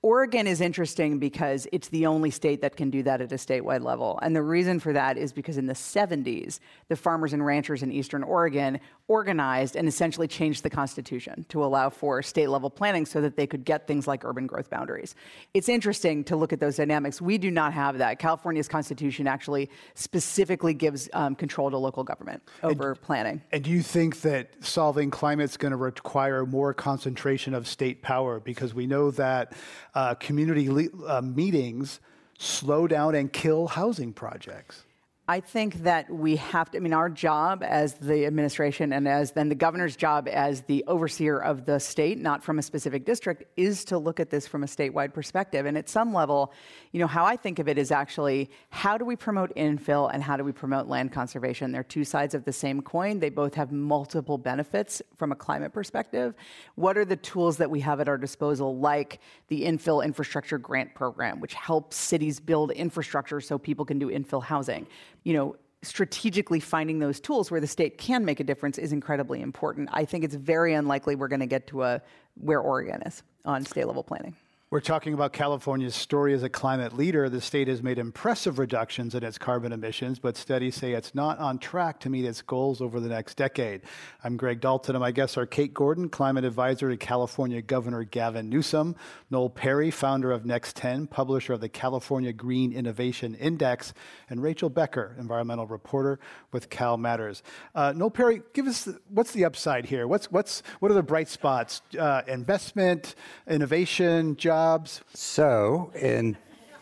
Oregon 0.03 0.47
is 0.47 0.59
interesting 0.59 1.17
because 1.17 1.65
it's 1.71 1.87
the 1.87 2.07
only 2.07 2.29
state 2.29 2.59
that 2.59 2.75
can 2.75 2.89
do 2.89 3.03
that 3.03 3.21
at 3.21 3.31
a 3.31 3.35
statewide 3.35 3.85
level. 3.85 4.19
And 4.21 4.35
the 4.35 4.41
reason 4.41 4.81
for 4.81 4.91
that 4.91 5.17
is 5.17 5.31
because 5.31 5.55
in 5.55 5.65
the 5.65 5.73
70s, 5.73 6.59
the 6.89 6.97
farmers 6.97 7.31
and 7.31 7.43
ranchers 7.45 7.81
in 7.81 7.89
Eastern 7.89 8.21
Oregon 8.21 8.81
organized 9.07 9.77
and 9.77 9.87
essentially 9.87 10.27
changed 10.27 10.63
the 10.63 10.69
Constitution 10.69 11.45
to 11.47 11.63
allow 11.63 11.89
for 11.89 12.21
state 12.21 12.49
level 12.49 12.69
planning 12.69 13.05
so 13.05 13.21
that 13.21 13.37
they 13.37 13.47
could 13.47 13.63
get 13.63 13.87
things 13.87 14.05
like 14.05 14.25
urban 14.25 14.45
growth 14.45 14.69
boundaries. 14.69 15.15
It's 15.53 15.69
interesting 15.69 16.25
to 16.25 16.35
look 16.35 16.51
at 16.51 16.59
those 16.59 16.75
dynamics. 16.75 17.21
We 17.21 17.37
do 17.37 17.49
not 17.49 17.71
have 17.71 17.97
that. 17.99 18.19
California's 18.19 18.67
Constitution 18.67 19.25
actually 19.25 19.69
specifically 19.95 20.73
gives 20.73 21.09
um, 21.13 21.33
control 21.33 21.71
to 21.71 21.77
local 21.77 22.03
government 22.03 22.43
over 22.61 22.91
and, 22.91 23.01
planning. 23.01 23.41
And 23.53 23.63
do 23.63 23.71
you 23.71 23.81
think 23.81 24.19
that 24.21 24.65
solving 24.65 25.11
climate 25.11 25.49
is 25.49 25.55
going 25.55 25.71
to 25.71 25.77
require 25.77 26.45
more 26.45 26.73
concentration 26.73 27.53
of 27.53 27.69
state 27.69 28.01
power? 28.01 28.41
Because 28.41 28.73
we 28.73 28.85
know 28.85 29.11
that 29.11 29.53
uh, 29.95 30.15
community 30.15 30.69
le- 30.69 31.05
uh, 31.07 31.21
meetings 31.21 31.99
slow 32.37 32.87
down 32.87 33.15
and 33.15 33.31
kill 33.31 33.67
housing 33.67 34.13
projects. 34.13 34.85
I 35.25 35.39
think 35.39 35.83
that 35.83 36.09
we 36.13 36.35
have 36.35 36.69
to, 36.71 36.77
I 36.77 36.81
mean, 36.81 36.91
our 36.91 37.09
job 37.09 37.63
as 37.63 37.93
the 37.93 38.25
administration 38.25 38.91
and 38.91 39.07
as 39.07 39.31
then 39.31 39.47
the 39.47 39.55
governor's 39.55 39.95
job 39.95 40.27
as 40.27 40.63
the 40.63 40.83
overseer 40.85 41.39
of 41.39 41.63
the 41.63 41.79
state, 41.79 42.19
not 42.19 42.43
from 42.43 42.59
a 42.59 42.61
specific 42.61 43.05
district, 43.05 43.45
is 43.55 43.85
to 43.85 43.97
look 43.97 44.19
at 44.19 44.29
this 44.29 44.47
from 44.47 44.63
a 44.63 44.65
statewide 44.65 45.13
perspective. 45.13 45.65
And 45.65 45.77
at 45.77 45.87
some 45.87 46.13
level, 46.13 46.51
you 46.91 46.99
know, 46.99 47.07
how 47.07 47.23
I 47.23 47.37
think 47.37 47.59
of 47.59 47.69
it 47.69 47.77
is 47.77 47.89
actually 47.89 48.51
how 48.69 48.97
do 48.97 49.05
we 49.05 49.15
promote 49.15 49.55
infill 49.55 50.11
and 50.13 50.21
how 50.21 50.35
do 50.35 50.43
we 50.43 50.51
promote 50.51 50.87
land 50.87 51.13
conservation? 51.13 51.71
They're 51.71 51.83
two 51.83 52.03
sides 52.03 52.35
of 52.35 52.43
the 52.43 52.51
same 52.51 52.81
coin. 52.81 53.19
They 53.19 53.29
both 53.29 53.55
have 53.55 53.71
multiple 53.71 54.37
benefits 54.37 55.01
from 55.15 55.31
a 55.31 55.35
climate 55.35 55.71
perspective. 55.71 56.33
What 56.75 56.97
are 56.97 57.05
the 57.05 57.15
tools 57.15 57.55
that 57.57 57.71
we 57.71 57.79
have 57.79 58.01
at 58.01 58.09
our 58.09 58.17
disposal, 58.17 58.77
like 58.77 59.21
the 59.47 59.63
infill 59.63 60.03
infrastructure 60.03 60.57
grant 60.57 60.93
program, 60.93 61.39
which 61.39 61.53
helps 61.53 61.95
cities 61.95 62.41
build 62.41 62.71
infrastructure 62.71 63.39
so 63.39 63.57
people 63.57 63.85
can 63.85 63.99
do 63.99 64.09
infill 64.09 64.43
housing? 64.43 64.85
You 65.23 65.33
know, 65.33 65.55
strategically 65.81 66.59
finding 66.59 66.99
those 66.99 67.19
tools 67.19 67.51
where 67.51 67.59
the 67.59 67.67
state 67.67 67.97
can 67.97 68.23
make 68.23 68.39
a 68.39 68.43
difference 68.43 68.77
is 68.77 68.93
incredibly 68.93 69.41
important. 69.41 69.89
I 69.91 70.05
think 70.05 70.23
it's 70.23 70.35
very 70.35 70.73
unlikely 70.73 71.15
we're 71.15 71.27
going 71.27 71.41
to 71.41 71.45
get 71.45 71.67
to 71.67 71.83
a 71.83 72.01
where 72.35 72.59
Oregon 72.59 73.01
is 73.03 73.21
on 73.45 73.65
state 73.65 73.85
level 73.85 74.03
planning. 74.03 74.35
We're 74.73 74.79
talking 74.79 75.13
about 75.13 75.33
California's 75.33 75.93
story 75.93 76.33
as 76.33 76.41
a 76.41 76.49
climate 76.49 76.93
leader. 76.93 77.29
The 77.29 77.41
state 77.41 77.67
has 77.67 77.83
made 77.83 77.99
impressive 77.99 78.57
reductions 78.57 79.13
in 79.13 79.23
its 79.23 79.37
carbon 79.37 79.71
emissions, 79.71 80.17
but 80.17 80.35
studies 80.35 80.73
say 80.73 80.93
it's 80.93 81.13
not 81.13 81.37
on 81.37 81.59
track 81.59 81.99
to 81.99 82.09
meet 82.09 82.25
its 82.25 82.41
goals 82.41 82.81
over 82.81 82.99
the 82.99 83.07
next 83.07 83.37
decade. 83.37 83.81
I'm 84.23 84.35
Greg 84.35 84.61
Dalton, 84.61 84.95
and 84.95 85.01
my 85.03 85.11
guests 85.11 85.37
are 85.37 85.45
Kate 85.45 85.75
Gordon, 85.75 86.09
climate 86.09 86.43
advisor 86.43 86.89
to 86.89 86.97
California 86.97 87.61
Governor 87.61 88.03
Gavin 88.03 88.49
Newsom, 88.49 88.95
Noel 89.29 89.51
Perry, 89.51 89.91
founder 89.91 90.31
of 90.31 90.43
Next 90.43 90.75
10, 90.75 91.05
publisher 91.05 91.53
of 91.53 91.61
the 91.61 91.69
California 91.69 92.33
Green 92.33 92.73
Innovation 92.73 93.35
Index, 93.35 93.93
and 94.27 94.41
Rachel 94.41 94.69
Becker, 94.69 95.15
environmental 95.19 95.67
reporter 95.67 96.19
with 96.51 96.71
Cal 96.71 96.97
Matters. 96.97 97.43
Uh, 97.75 97.93
Noel 97.95 98.09
Perry, 98.09 98.41
give 98.53 98.65
us 98.65 98.85
the, 98.85 98.99
what's 99.09 99.33
the 99.33 99.45
upside 99.45 99.85
here? 99.85 100.07
What's 100.07 100.31
what's 100.31 100.63
what 100.79 100.89
are 100.89 100.95
the 100.95 101.03
bright 101.03 101.29
spots? 101.29 101.83
Uh, 101.95 102.23
investment, 102.27 103.13
innovation, 103.47 104.35
jobs 104.35 104.62
jobs? 104.63 105.01
So, 105.13 105.91
in 105.95 106.37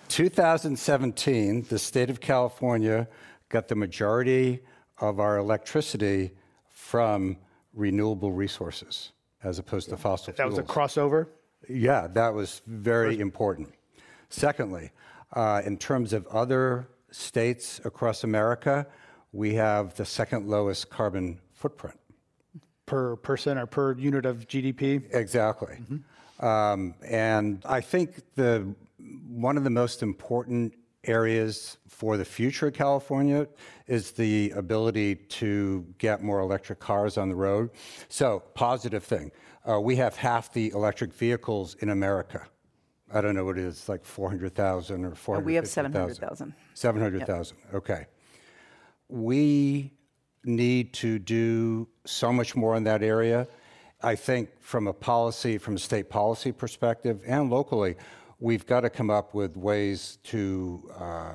2017, 0.07 1.65
the 1.69 1.79
state 1.79 2.09
of 2.09 2.19
California 2.19 3.07
got 3.49 3.67
the 3.67 3.75
majority 3.75 4.61
of 4.99 5.19
our 5.19 5.37
electricity 5.37 6.31
from 6.69 7.37
renewable 7.73 8.31
resources 8.31 9.11
as 9.43 9.57
opposed 9.57 9.89
to 9.89 9.97
fossil 9.97 10.27
that 10.27 10.35
fuels. 10.35 10.55
That 10.55 10.63
was 10.63 10.69
a 10.69 10.73
crossover? 10.73 11.27
Yeah, 11.67 12.07
that 12.07 12.33
was 12.33 12.61
very 12.67 13.19
important. 13.19 13.73
Secondly, 14.29 14.91
uh, 15.33 15.61
in 15.65 15.77
terms 15.77 16.13
of 16.13 16.27
other 16.27 16.87
states 17.11 17.81
across 17.83 18.23
America, 18.23 18.85
we 19.31 19.55
have 19.55 19.95
the 19.95 20.05
second 20.05 20.47
lowest 20.47 20.89
carbon 20.89 21.39
footprint. 21.53 21.97
Per 22.85 23.15
person 23.15 23.57
or 23.57 23.65
per 23.65 23.93
unit 23.97 24.25
of 24.25 24.47
GDP? 24.47 25.03
Exactly. 25.13 25.75
Mm-hmm. 25.75 25.97
Um, 26.41 26.95
and 27.07 27.63
I 27.65 27.81
think 27.81 28.21
the 28.35 28.73
one 29.27 29.57
of 29.57 29.63
the 29.63 29.69
most 29.69 30.03
important 30.03 30.73
areas 31.03 31.77
for 31.87 32.17
the 32.17 32.25
future 32.25 32.67
of 32.67 32.73
California 32.73 33.47
is 33.87 34.11
the 34.11 34.51
ability 34.51 35.15
to 35.15 35.85
get 35.97 36.21
more 36.21 36.39
electric 36.39 36.79
cars 36.79 37.17
on 37.17 37.29
the 37.29 37.35
road. 37.35 37.69
So, 38.09 38.43
positive 38.53 39.03
thing. 39.03 39.31
Uh, 39.67 39.79
we 39.79 39.95
have 39.97 40.15
half 40.15 40.51
the 40.53 40.69
electric 40.69 41.13
vehicles 41.13 41.75
in 41.75 41.89
America. 41.89 42.47
I 43.13 43.21
don't 43.21 43.35
know 43.35 43.45
what 43.45 43.57
it 43.57 43.65
is, 43.65 43.89
like 43.89 44.05
400,000 44.05 45.05
or 45.05 45.15
400,000. 45.15 45.45
We 45.45 45.55
have 45.55 45.67
700,000. 45.67 46.53
700,000, 46.73 47.57
yep. 47.57 47.75
okay. 47.75 48.05
We 49.09 49.91
need 50.43 50.93
to 50.93 51.19
do 51.19 51.87
so 52.05 52.31
much 52.31 52.55
more 52.55 52.75
in 52.75 52.83
that 52.85 53.03
area. 53.03 53.47
I 54.03 54.15
think 54.15 54.49
from 54.59 54.87
a 54.87 54.93
policy, 54.93 55.57
from 55.57 55.75
a 55.75 55.79
state 55.79 56.09
policy 56.09 56.51
perspective 56.51 57.21
and 57.25 57.49
locally, 57.49 57.95
we've 58.39 58.65
got 58.65 58.81
to 58.81 58.89
come 58.89 59.09
up 59.09 59.33
with 59.33 59.55
ways 59.55 60.17
to 60.23 60.91
uh, 60.97 61.33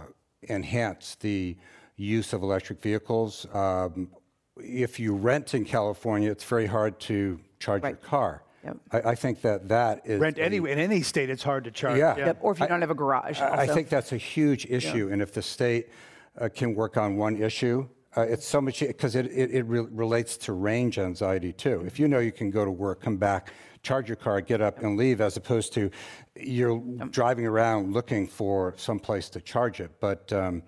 enhance 0.49 1.17
the 1.21 1.57
use 1.97 2.33
of 2.33 2.43
electric 2.43 2.83
vehicles. 2.83 3.47
Um, 3.55 4.11
if 4.57 4.99
you 4.99 5.15
rent 5.15 5.55
in 5.55 5.65
California, 5.65 6.31
it's 6.31 6.45
very 6.45 6.67
hard 6.67 6.99
to 7.01 7.41
charge 7.59 7.83
right. 7.83 7.91
your 7.91 7.99
car. 7.99 8.43
Yep. 8.65 8.77
I, 8.91 9.01
I, 9.11 9.15
think 9.15 9.43
that 9.43 9.69
that 9.69 10.03
is 10.05 10.19
rent 10.19 10.39
any 10.39 10.57
in 10.57 10.79
any 10.79 11.01
state. 11.03 11.31
It's 11.31 11.43
hard 11.43 11.65
to 11.65 11.71
charge. 11.71 11.99
Yeah, 11.99 12.17
yep. 12.17 12.39
or 12.41 12.53
if 12.53 12.59
you 12.59 12.67
don't 12.67 12.81
have 12.81 12.91
a 12.91 12.97
garage. 12.97 13.41
I, 13.41 13.61
I, 13.61 13.67
think 13.69 13.89
that's 13.89 14.11
a 14.11 14.17
huge 14.17 14.67
issue, 14.67 15.09
and 15.13 15.23
if 15.23 15.33
the 15.33 15.43
state 15.43 15.89
uh, 16.37 16.49
can 16.53 16.75
work 16.75 16.97
on 16.97 17.17
one 17.17 17.41
issue, 17.41 17.89
uh, 18.17 18.23
it's 18.23 18.47
so 18.47 18.61
much 18.61 18.81
because 18.81 19.15
it, 19.15 19.27
it, 19.27 19.51
it 19.51 19.63
re- 19.67 19.87
relates 19.91 20.37
to 20.39 20.53
range 20.53 20.99
anxiety 20.99 21.53
too. 21.53 21.83
If 21.87 21.99
you 21.99 22.09
know 22.09 22.19
you 22.19 22.33
can 22.33 22.51
go 22.51 22.65
to 22.65 22.71
work, 22.71 23.03
come 23.03 23.19
back, 23.19 23.53
charge 23.83 24.09
your 24.09 24.17
car, 24.17 24.41
get 24.41 24.61
up 24.61 24.83
and 24.83 24.97
leave, 24.97 25.21
as 25.21 25.37
opposed 25.37 25.73
to 25.75 25.91
you're 26.35 26.81
driving 27.11 27.47
around 27.47 27.93
looking 27.93 28.27
for 28.27 28.75
some 28.77 28.99
place 28.99 29.29
to 29.31 29.41
charge 29.41 29.81
it. 29.81 29.93
But 30.01 30.33
um, 30.33 30.63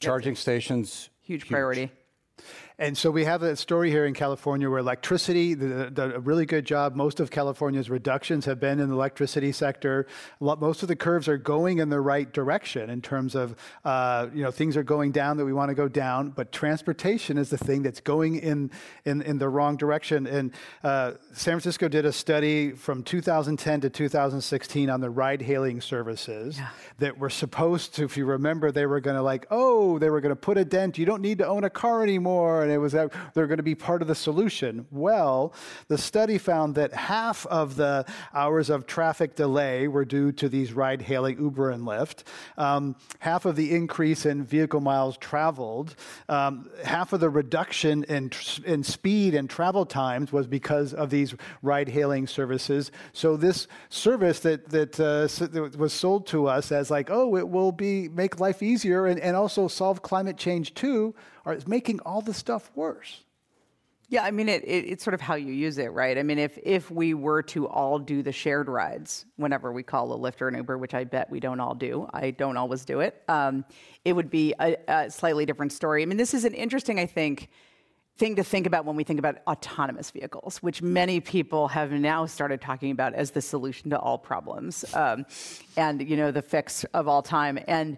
charging 0.00 0.36
stations 0.36 1.10
huge 1.22 1.48
priority. 1.48 1.90
And 2.76 2.98
so 2.98 3.08
we 3.08 3.24
have 3.24 3.44
a 3.44 3.54
story 3.54 3.88
here 3.88 4.04
in 4.04 4.14
California 4.14 4.68
where 4.68 4.80
electricity, 4.80 5.54
the, 5.54 6.16
a 6.16 6.18
really 6.18 6.44
good 6.44 6.64
job. 6.64 6.96
Most 6.96 7.20
of 7.20 7.30
California's 7.30 7.88
reductions 7.88 8.46
have 8.46 8.58
been 8.58 8.80
in 8.80 8.88
the 8.88 8.94
electricity 8.96 9.52
sector. 9.52 10.08
Most 10.40 10.82
of 10.82 10.88
the 10.88 10.96
curves 10.96 11.28
are 11.28 11.38
going 11.38 11.78
in 11.78 11.88
the 11.88 12.00
right 12.00 12.32
direction 12.32 12.90
in 12.90 13.00
terms 13.00 13.36
of, 13.36 13.54
uh, 13.84 14.26
you 14.34 14.42
know, 14.42 14.50
things 14.50 14.76
are 14.76 14.82
going 14.82 15.12
down 15.12 15.36
that 15.36 15.44
we 15.44 15.52
want 15.52 15.68
to 15.68 15.74
go 15.76 15.86
down, 15.86 16.30
but 16.30 16.50
transportation 16.50 17.38
is 17.38 17.48
the 17.48 17.58
thing 17.58 17.84
that's 17.84 18.00
going 18.00 18.36
in, 18.36 18.72
in, 19.04 19.22
in 19.22 19.38
the 19.38 19.48
wrong 19.48 19.76
direction. 19.76 20.26
And 20.26 20.52
uh, 20.82 21.12
San 21.32 21.52
Francisco 21.52 21.86
did 21.86 22.04
a 22.04 22.12
study 22.12 22.72
from 22.72 23.04
2010 23.04 23.82
to 23.82 23.90
2016 23.90 24.90
on 24.90 25.00
the 25.00 25.10
ride 25.10 25.42
hailing 25.42 25.80
services 25.80 26.58
yeah. 26.58 26.70
that 26.98 27.18
were 27.18 27.30
supposed 27.30 27.94
to, 27.94 28.04
if 28.04 28.16
you 28.16 28.26
remember, 28.26 28.72
they 28.72 28.86
were 28.86 29.00
going 29.00 29.16
to 29.16 29.22
like, 29.22 29.46
oh, 29.52 30.00
they 30.00 30.10
were 30.10 30.20
going 30.20 30.30
to 30.30 30.36
put 30.36 30.58
a 30.58 30.64
dent. 30.64 30.98
You 30.98 31.06
don't 31.06 31.22
need 31.22 31.38
to 31.38 31.46
own 31.46 31.62
a 31.62 31.70
car 31.70 32.02
anymore 32.02 32.63
and 32.64 32.72
it 32.72 32.78
was 32.78 32.92
that 32.92 33.12
they're 33.34 33.46
going 33.46 33.58
to 33.58 33.62
be 33.62 33.74
part 33.74 34.02
of 34.02 34.08
the 34.08 34.14
solution. 34.14 34.86
Well, 34.90 35.54
the 35.88 35.98
study 35.98 36.38
found 36.38 36.74
that 36.74 36.92
half 36.92 37.46
of 37.46 37.76
the 37.76 38.04
hours 38.32 38.70
of 38.70 38.86
traffic 38.86 39.36
delay 39.36 39.86
were 39.86 40.04
due 40.04 40.32
to 40.32 40.48
these 40.48 40.72
ride 40.72 41.02
hailing 41.02 41.38
Uber 41.38 41.70
and 41.70 41.84
Lyft, 41.84 42.24
um, 42.58 42.96
half 43.20 43.44
of 43.44 43.56
the 43.56 43.74
increase 43.74 44.26
in 44.26 44.44
vehicle 44.44 44.80
miles 44.80 45.16
traveled, 45.18 45.94
um, 46.28 46.68
half 46.84 47.12
of 47.12 47.20
the 47.20 47.30
reduction 47.30 48.04
in, 48.04 48.30
in 48.64 48.82
speed 48.82 49.34
and 49.34 49.48
travel 49.48 49.86
times 49.86 50.32
was 50.32 50.46
because 50.46 50.92
of 50.92 51.10
these 51.10 51.34
ride 51.62 51.88
hailing 51.88 52.26
services. 52.26 52.90
So, 53.12 53.36
this 53.36 53.66
service 53.88 54.40
that, 54.40 54.68
that, 54.70 54.98
uh, 54.98 55.28
was 55.78 55.92
sold 55.92 56.26
to 56.28 56.46
us 56.46 56.72
as 56.72 56.90
like, 56.90 57.10
oh, 57.10 57.36
it 57.36 57.48
will 57.48 57.72
be 57.72 58.08
make 58.08 58.40
life 58.40 58.62
easier 58.62 59.06
and, 59.06 59.20
and 59.20 59.36
also 59.36 59.68
solve 59.68 60.02
climate 60.02 60.36
change 60.36 60.74
too 60.74 61.14
are 61.44 61.52
it's 61.52 61.66
making 61.66 62.00
all 62.00 62.20
the 62.20 62.34
stuff 62.34 62.70
worse. 62.74 63.22
Yeah, 64.08 64.22
I 64.22 64.30
mean, 64.30 64.48
it, 64.48 64.62
it, 64.64 64.84
it's 64.84 65.02
sort 65.02 65.14
of 65.14 65.20
how 65.20 65.34
you 65.34 65.52
use 65.52 65.78
it, 65.78 65.86
right? 65.92 66.16
I 66.18 66.22
mean, 66.22 66.38
if 66.38 66.58
if 66.62 66.90
we 66.90 67.14
were 67.14 67.42
to 67.44 67.66
all 67.66 67.98
do 67.98 68.22
the 68.22 68.32
shared 68.32 68.68
rides 68.68 69.24
whenever 69.36 69.72
we 69.72 69.82
call 69.82 70.12
a 70.12 70.18
Lyft 70.18 70.42
or 70.42 70.48
an 70.48 70.56
Uber, 70.56 70.76
which 70.78 70.94
I 70.94 71.04
bet 71.04 71.30
we 71.30 71.40
don't 71.40 71.58
all 71.58 71.74
do, 71.74 72.08
I 72.12 72.30
don't 72.30 72.56
always 72.56 72.84
do 72.84 73.00
it, 73.00 73.22
um, 73.28 73.64
it 74.04 74.12
would 74.12 74.30
be 74.30 74.54
a, 74.60 74.76
a, 74.88 75.10
slightly 75.10 75.46
different 75.46 75.72
story. 75.72 76.02
I 76.02 76.06
mean, 76.06 76.18
this 76.18 76.34
is 76.34 76.44
an 76.44 76.54
interesting, 76.54 77.00
I 77.00 77.06
think, 77.06 77.48
thing 78.16 78.36
to 78.36 78.44
think 78.44 78.66
about 78.66 78.84
when 78.84 78.94
we 78.94 79.04
think 79.04 79.18
about 79.18 79.38
autonomous 79.46 80.10
vehicles, 80.10 80.58
which 80.58 80.82
many 80.82 81.18
people 81.20 81.66
have 81.68 81.90
now 81.90 82.26
started 82.26 82.60
talking 82.60 82.90
about 82.90 83.14
as 83.14 83.30
the 83.30 83.40
solution 83.40 83.90
to 83.90 83.98
all 83.98 84.18
problems, 84.18 84.84
um, 84.94 85.24
and 85.76 86.06
you 86.06 86.16
know, 86.16 86.30
the 86.30 86.42
fix 86.42 86.84
of 86.92 87.08
all 87.08 87.22
time. 87.22 87.58
And 87.66 87.96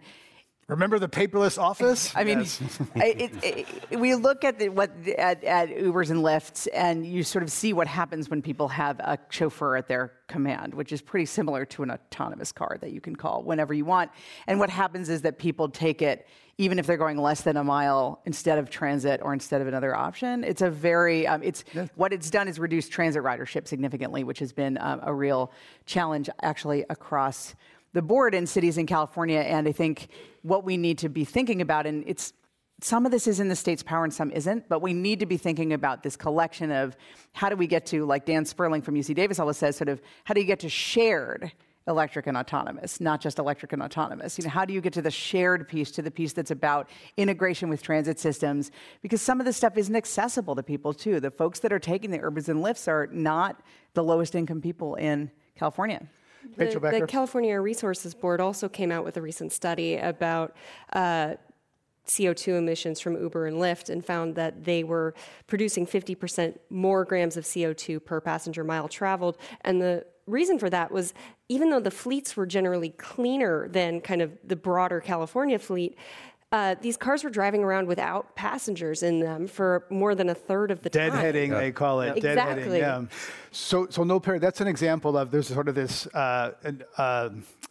Remember 0.68 0.98
the 0.98 1.08
paperless 1.08 1.58
office? 1.58 2.12
I 2.16 2.24
mean, 2.24 2.40
yes. 2.40 2.60
it, 2.96 3.20
it, 3.20 3.68
it, 3.90 4.00
we 4.00 4.16
look 4.16 4.42
at 4.42 4.58
the, 4.58 4.68
what 4.68 4.90
at, 5.16 5.44
at, 5.44 5.68
Ubers 5.68 6.10
and 6.10 6.24
Lyfts, 6.24 6.66
and 6.74 7.06
you 7.06 7.22
sort 7.22 7.44
of 7.44 7.52
see 7.52 7.72
what 7.72 7.86
happens 7.86 8.28
when 8.28 8.42
people 8.42 8.66
have 8.66 8.98
a 8.98 9.16
chauffeur 9.30 9.76
at 9.76 9.86
their 9.86 10.12
command, 10.26 10.74
which 10.74 10.90
is 10.90 11.00
pretty 11.00 11.26
similar 11.26 11.64
to 11.66 11.84
an 11.84 11.92
autonomous 11.92 12.50
car 12.50 12.78
that 12.80 12.90
you 12.90 13.00
can 13.00 13.14
call 13.14 13.44
whenever 13.44 13.72
you 13.72 13.84
want. 13.84 14.10
And 14.48 14.58
what 14.58 14.68
happens 14.68 15.08
is 15.08 15.22
that 15.22 15.38
people 15.38 15.68
take 15.68 16.02
it, 16.02 16.26
even 16.58 16.80
if 16.80 16.86
they're 16.88 16.96
going 16.96 17.18
less 17.18 17.42
than 17.42 17.56
a 17.56 17.62
mile, 17.62 18.20
instead 18.24 18.58
of 18.58 18.68
transit 18.68 19.20
or 19.22 19.32
instead 19.32 19.60
of 19.60 19.68
another 19.68 19.94
option. 19.94 20.42
It's 20.42 20.62
a 20.62 20.70
very, 20.70 21.28
um, 21.28 21.44
it's 21.44 21.62
yeah. 21.74 21.86
what 21.94 22.12
it's 22.12 22.28
done 22.28 22.48
is 22.48 22.58
reduce 22.58 22.88
transit 22.88 23.22
ridership 23.22 23.68
significantly, 23.68 24.24
which 24.24 24.40
has 24.40 24.52
been 24.52 24.78
um, 24.78 24.98
a 25.04 25.14
real 25.14 25.52
challenge 25.84 26.28
actually 26.42 26.84
across 26.90 27.54
the 27.96 28.02
board 28.02 28.34
in 28.34 28.46
cities 28.46 28.76
in 28.76 28.84
California. 28.84 29.40
And 29.40 29.66
I 29.66 29.72
think 29.72 30.08
what 30.42 30.64
we 30.64 30.76
need 30.76 30.98
to 30.98 31.08
be 31.08 31.24
thinking 31.24 31.62
about, 31.62 31.86
and 31.86 32.04
it's 32.06 32.34
some 32.82 33.06
of 33.06 33.10
this 33.10 33.26
is 33.26 33.40
in 33.40 33.48
the 33.48 33.56
state's 33.56 33.82
power 33.82 34.04
and 34.04 34.12
some 34.12 34.30
isn't, 34.32 34.68
but 34.68 34.82
we 34.82 34.92
need 34.92 35.18
to 35.20 35.24
be 35.24 35.38
thinking 35.38 35.72
about 35.72 36.02
this 36.02 36.14
collection 36.14 36.70
of 36.70 36.94
how 37.32 37.48
do 37.48 37.56
we 37.56 37.66
get 37.66 37.86
to, 37.86 38.04
like 38.04 38.26
Dan 38.26 38.44
Sperling 38.44 38.82
from 38.82 38.96
UC 38.96 39.14
Davis 39.14 39.38
always 39.38 39.56
says, 39.56 39.78
sort 39.78 39.88
of 39.88 40.02
how 40.24 40.34
do 40.34 40.42
you 40.42 40.46
get 40.46 40.60
to 40.60 40.68
shared 40.68 41.50
electric 41.88 42.26
and 42.26 42.36
autonomous, 42.36 43.00
not 43.00 43.18
just 43.18 43.38
electric 43.38 43.72
and 43.72 43.82
autonomous. 43.82 44.36
You 44.36 44.44
know, 44.44 44.50
how 44.50 44.66
do 44.66 44.74
you 44.74 44.82
get 44.82 44.92
to 44.92 45.02
the 45.02 45.10
shared 45.10 45.66
piece, 45.66 45.90
to 45.92 46.02
the 46.02 46.10
piece 46.10 46.34
that's 46.34 46.50
about 46.50 46.90
integration 47.16 47.70
with 47.70 47.80
transit 47.80 48.18
systems? 48.18 48.72
Because 49.00 49.22
some 49.22 49.40
of 49.40 49.46
this 49.46 49.56
stuff 49.56 49.78
isn't 49.78 49.96
accessible 49.96 50.54
to 50.56 50.62
people 50.62 50.92
too. 50.92 51.18
The 51.18 51.30
folks 51.30 51.60
that 51.60 51.72
are 51.72 51.78
taking 51.78 52.10
the 52.10 52.18
Ubers 52.18 52.50
and 52.50 52.62
Lyfts 52.62 52.88
are 52.88 53.08
not 53.10 53.62
the 53.94 54.04
lowest 54.04 54.34
income 54.34 54.60
people 54.60 54.96
in 54.96 55.30
California. 55.54 56.06
The, 56.56 56.78
the, 57.00 57.06
California 57.06 57.60
Resources 57.60 58.14
Board 58.14 58.40
also 58.40 58.68
came 58.68 58.92
out 58.92 59.04
with 59.04 59.16
a 59.16 59.22
recent 59.22 59.52
study 59.52 59.96
about 59.96 60.56
uh, 60.92 61.34
CO2 62.06 62.58
emissions 62.58 63.00
from 63.00 63.20
Uber 63.20 63.46
and 63.46 63.56
Lyft 63.56 63.90
and 63.90 64.04
found 64.04 64.34
that 64.36 64.64
they 64.64 64.84
were 64.84 65.14
producing 65.46 65.86
50% 65.86 66.56
more 66.70 67.04
grams 67.04 67.36
of 67.36 67.44
CO2 67.44 68.04
per 68.04 68.20
passenger 68.20 68.64
mile 68.64 68.88
traveled. 68.88 69.36
And 69.62 69.80
the 69.80 70.06
reason 70.26 70.58
for 70.58 70.70
that 70.70 70.90
was 70.90 71.14
even 71.48 71.70
though 71.70 71.80
the 71.80 71.90
fleets 71.90 72.36
were 72.36 72.46
generally 72.46 72.90
cleaner 72.90 73.68
than 73.68 74.00
kind 74.00 74.22
of 74.22 74.32
the 74.44 74.56
broader 74.56 75.00
California 75.00 75.58
fleet, 75.58 75.96
uh, 76.52 76.76
these 76.80 76.96
cars 76.96 77.24
were 77.24 77.30
driving 77.30 77.64
around 77.64 77.88
without 77.88 78.36
passengers 78.36 79.02
in 79.02 79.18
them 79.18 79.48
for 79.48 79.84
more 79.90 80.14
than 80.14 80.28
a 80.28 80.34
third 80.34 80.70
of 80.70 80.82
the 80.82 80.90
time. 80.90 81.10
Deadheading, 81.10 81.50
they 81.50 81.72
call 81.72 82.00
it. 82.02 82.16
Exactly. 82.16 82.78
Deadheading, 82.78 82.78
yeah. 82.78 83.04
So, 83.50 83.88
so 83.90 84.04
no 84.04 84.20
parity. 84.20 84.44
That's 84.44 84.60
an 84.60 84.68
example 84.68 85.18
of 85.18 85.32
there's 85.32 85.48
sort 85.48 85.68
of 85.68 85.74
this 85.74 86.06
uh, 86.08 86.52
uh, 86.96 87.30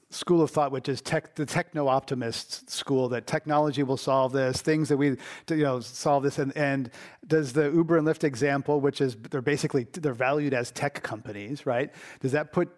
school 0.10 0.42
of 0.42 0.52
thought, 0.52 0.74
which 0.74 0.90
is 0.90 1.02
tech, 1.02 1.36
the 1.36 1.46
techno 1.46 1.88
optimist 1.88 2.70
school, 2.70 3.08
that 3.10 3.28
technology 3.28 3.84
will 3.84 3.98
solve 3.98 4.34
this, 4.34 4.62
things 4.62 4.90
that 4.90 4.98
we, 4.98 5.10
you 5.50 5.64
know, 5.64 5.80
solve 5.80 6.24
this. 6.24 6.38
And, 6.38 6.56
and 6.58 6.92
does 7.28 7.54
the 7.54 7.72
Uber 7.72 7.98
and 7.98 8.06
Lyft 8.06 8.26
example, 8.26 8.82
which 8.82 9.00
is 9.00 9.16
they're 9.32 9.42
basically 9.42 9.88
they're 9.94 10.14
valued 10.14 10.54
as 10.54 10.72
tech 10.72 11.02
companies, 11.02 11.66
right? 11.66 11.94
Does 12.20 12.34
that 12.34 12.52
put 12.52 12.70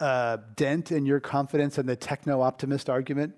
uh, 0.00 0.38
dent 0.56 0.90
in 0.90 1.06
your 1.06 1.20
confidence 1.20 1.78
in 1.78 1.86
the 1.86 1.96
techno 1.96 2.40
optimist 2.40 2.90
argument? 2.90 3.34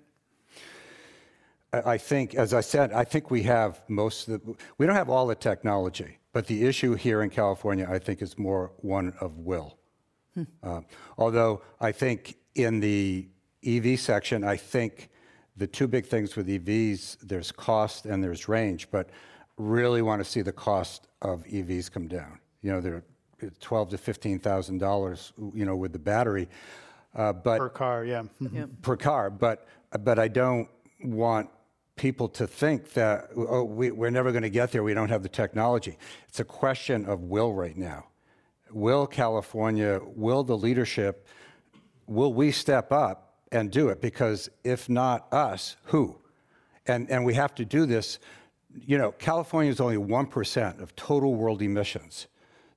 I 1.71 1.97
think, 1.97 2.35
as 2.35 2.53
I 2.53 2.61
said, 2.61 2.93
I 2.93 3.03
think 3.03 3.29
we 3.29 3.43
have 3.43 3.81
most 3.87 4.27
of 4.27 4.43
the, 4.43 4.55
we 4.77 4.85
don't 4.85 4.95
have 4.95 5.09
all 5.09 5.27
the 5.27 5.35
technology, 5.35 6.17
but 6.33 6.47
the 6.47 6.65
issue 6.65 6.95
here 6.95 7.21
in 7.21 7.29
California, 7.29 7.87
I 7.89 7.99
think, 7.99 8.21
is 8.21 8.37
more 8.37 8.71
one 8.77 9.13
of 9.21 9.37
will. 9.37 9.77
Hmm. 10.33 10.43
Uh, 10.63 10.81
although 11.17 11.61
I 11.79 11.91
think 11.91 12.37
in 12.55 12.79
the 12.79 13.27
EV 13.63 13.99
section, 13.99 14.43
I 14.43 14.57
think 14.57 15.09
the 15.57 15.67
two 15.67 15.87
big 15.87 16.05
things 16.05 16.35
with 16.35 16.47
EVs, 16.47 17.17
there's 17.21 17.51
cost 17.51 18.05
and 18.05 18.23
there's 18.23 18.47
range, 18.47 18.89
but 18.89 19.09
really 19.57 20.01
want 20.01 20.23
to 20.23 20.29
see 20.29 20.41
the 20.41 20.53
cost 20.53 21.07
of 21.21 21.43
EVs 21.43 21.91
come 21.91 22.07
down. 22.07 22.39
You 22.61 22.71
know, 22.71 22.81
they're 22.81 23.03
twelve 23.59 23.89
to 23.89 23.97
fifteen 23.97 24.39
thousand 24.39 24.79
dollars, 24.79 25.33
you 25.53 25.65
know, 25.65 25.75
with 25.75 25.93
the 25.93 25.99
battery. 25.99 26.49
Uh, 27.15 27.33
but 27.33 27.59
per 27.59 27.69
car, 27.69 28.05
yeah. 28.05 28.23
yeah. 28.51 28.65
Per 28.81 28.95
car, 28.95 29.29
but 29.29 29.67
but 29.99 30.17
I 30.19 30.27
don't 30.27 30.69
want 31.03 31.49
people 31.99 32.29
to 32.29 32.47
think 32.47 32.93
that, 32.93 33.29
oh, 33.35 33.65
we, 33.65 33.91
we're 33.91 34.09
never 34.09 34.31
going 34.31 34.43
to 34.43 34.49
get 34.49 34.71
there, 34.71 34.83
we 34.83 34.93
don't 34.93 35.09
have 35.09 35.21
the 35.21 35.29
technology. 35.29 35.97
It's 36.29 36.39
a 36.39 36.45
question 36.45 37.05
of 37.05 37.23
will 37.23 37.53
right 37.53 37.75
now. 37.75 38.05
Will 38.71 39.05
California, 39.05 39.99
will 40.15 40.43
the 40.43 40.57
leadership, 40.57 41.27
will 42.07 42.33
we 42.33 42.51
step 42.51 42.93
up 42.93 43.33
and 43.51 43.69
do 43.69 43.89
it? 43.89 43.99
Because 43.99 44.49
if 44.63 44.87
not 44.87 45.31
us, 45.33 45.75
who? 45.83 46.15
And, 46.87 47.09
and 47.11 47.25
we 47.25 47.33
have 47.33 47.53
to 47.55 47.65
do 47.65 47.85
this. 47.85 48.19
You 48.73 48.97
know, 48.97 49.11
California 49.11 49.69
is 49.69 49.81
only 49.81 49.97
1% 49.97 50.81
of 50.81 50.95
total 50.95 51.35
world 51.35 51.61
emissions. 51.61 52.27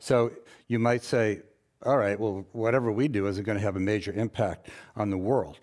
So 0.01 0.33
you 0.67 0.81
might 0.81 1.05
say, 1.05 1.43
all 1.87 1.97
right, 1.97 2.19
well, 2.19 2.45
whatever 2.51 2.91
we 2.91 3.07
do 3.07 3.29
isn't 3.29 3.45
going 3.45 3.59
to 3.59 3.63
have 3.63 3.77
a 3.77 3.81
major 3.81 4.13
impact 4.13 4.69
on 4.97 5.11
the 5.11 5.19
world. 5.19 5.61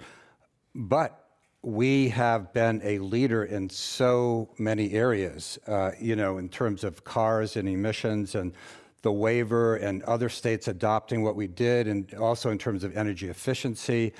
But 0.74 1.19
we 1.62 2.10
have 2.10 2.54
been 2.54 2.82
a 2.84 3.00
leader 3.00 3.44
in 3.44 3.70
so 3.70 4.50
many 4.58 4.94
areas, 4.94 5.60
uh, 5.68 5.92
you 6.00 6.16
know, 6.16 6.38
in 6.38 6.48
terms 6.48 6.84
of 6.84 7.04
cars 7.04 7.58
and 7.58 7.68
emissions 7.68 8.36
and 8.36 8.54
the 9.02 9.12
waiver 9.12 9.76
and 9.76 10.02
other 10.04 10.30
states 10.30 10.68
adopting 10.68 11.22
what 11.24 11.36
we 11.36 11.48
did, 11.48 11.88
and 11.88 12.14
also 12.14 12.50
in 12.50 12.58
terms 12.58 12.84
of 12.84 12.96
energy 12.96 13.30
efficiency, 13.30 14.14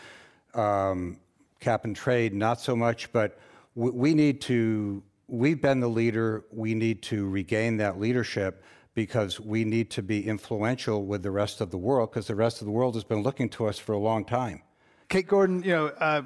um, 0.54 1.18
cap 1.60 1.86
and 1.86 1.96
trade, 1.96 2.34
not 2.34 2.60
so 2.60 2.76
much, 2.76 3.12
but 3.14 3.40
we, 3.76 3.92
we 3.92 4.14
need 4.14 4.42
to, 4.42 5.02
we've 5.28 5.62
been 5.62 5.80
the 5.80 5.90
leader, 5.90 6.46
we 6.52 6.74
need 6.74 7.02
to 7.04 7.28
regain 7.28 7.78
that 7.78 8.00
leadership 8.00 8.64
because 8.96 9.40
we 9.40 9.64
need 9.64 9.90
to 9.92 10.02
be 10.02 10.28
influential 10.28 11.06
with 11.06 11.24
the 11.24 11.32
rest 11.32 11.62
of 11.62 11.72
the 11.72 11.78
world 11.78 12.10
because 12.10 12.28
the 12.28 12.36
rest 12.36 12.60
of 12.60 12.66
the 12.66 12.72
world 12.72 12.96
has 12.96 13.04
been 13.06 13.24
looking 13.24 13.48
to 13.48 13.66
us 13.66 13.78
for 13.78 13.94
a 13.94 14.00
long 14.00 14.26
time. 14.26 14.62
Kate 15.10 15.28
Gordon, 15.28 15.64
you 15.64 15.72
know, 15.72 15.88
uh, 15.88 16.22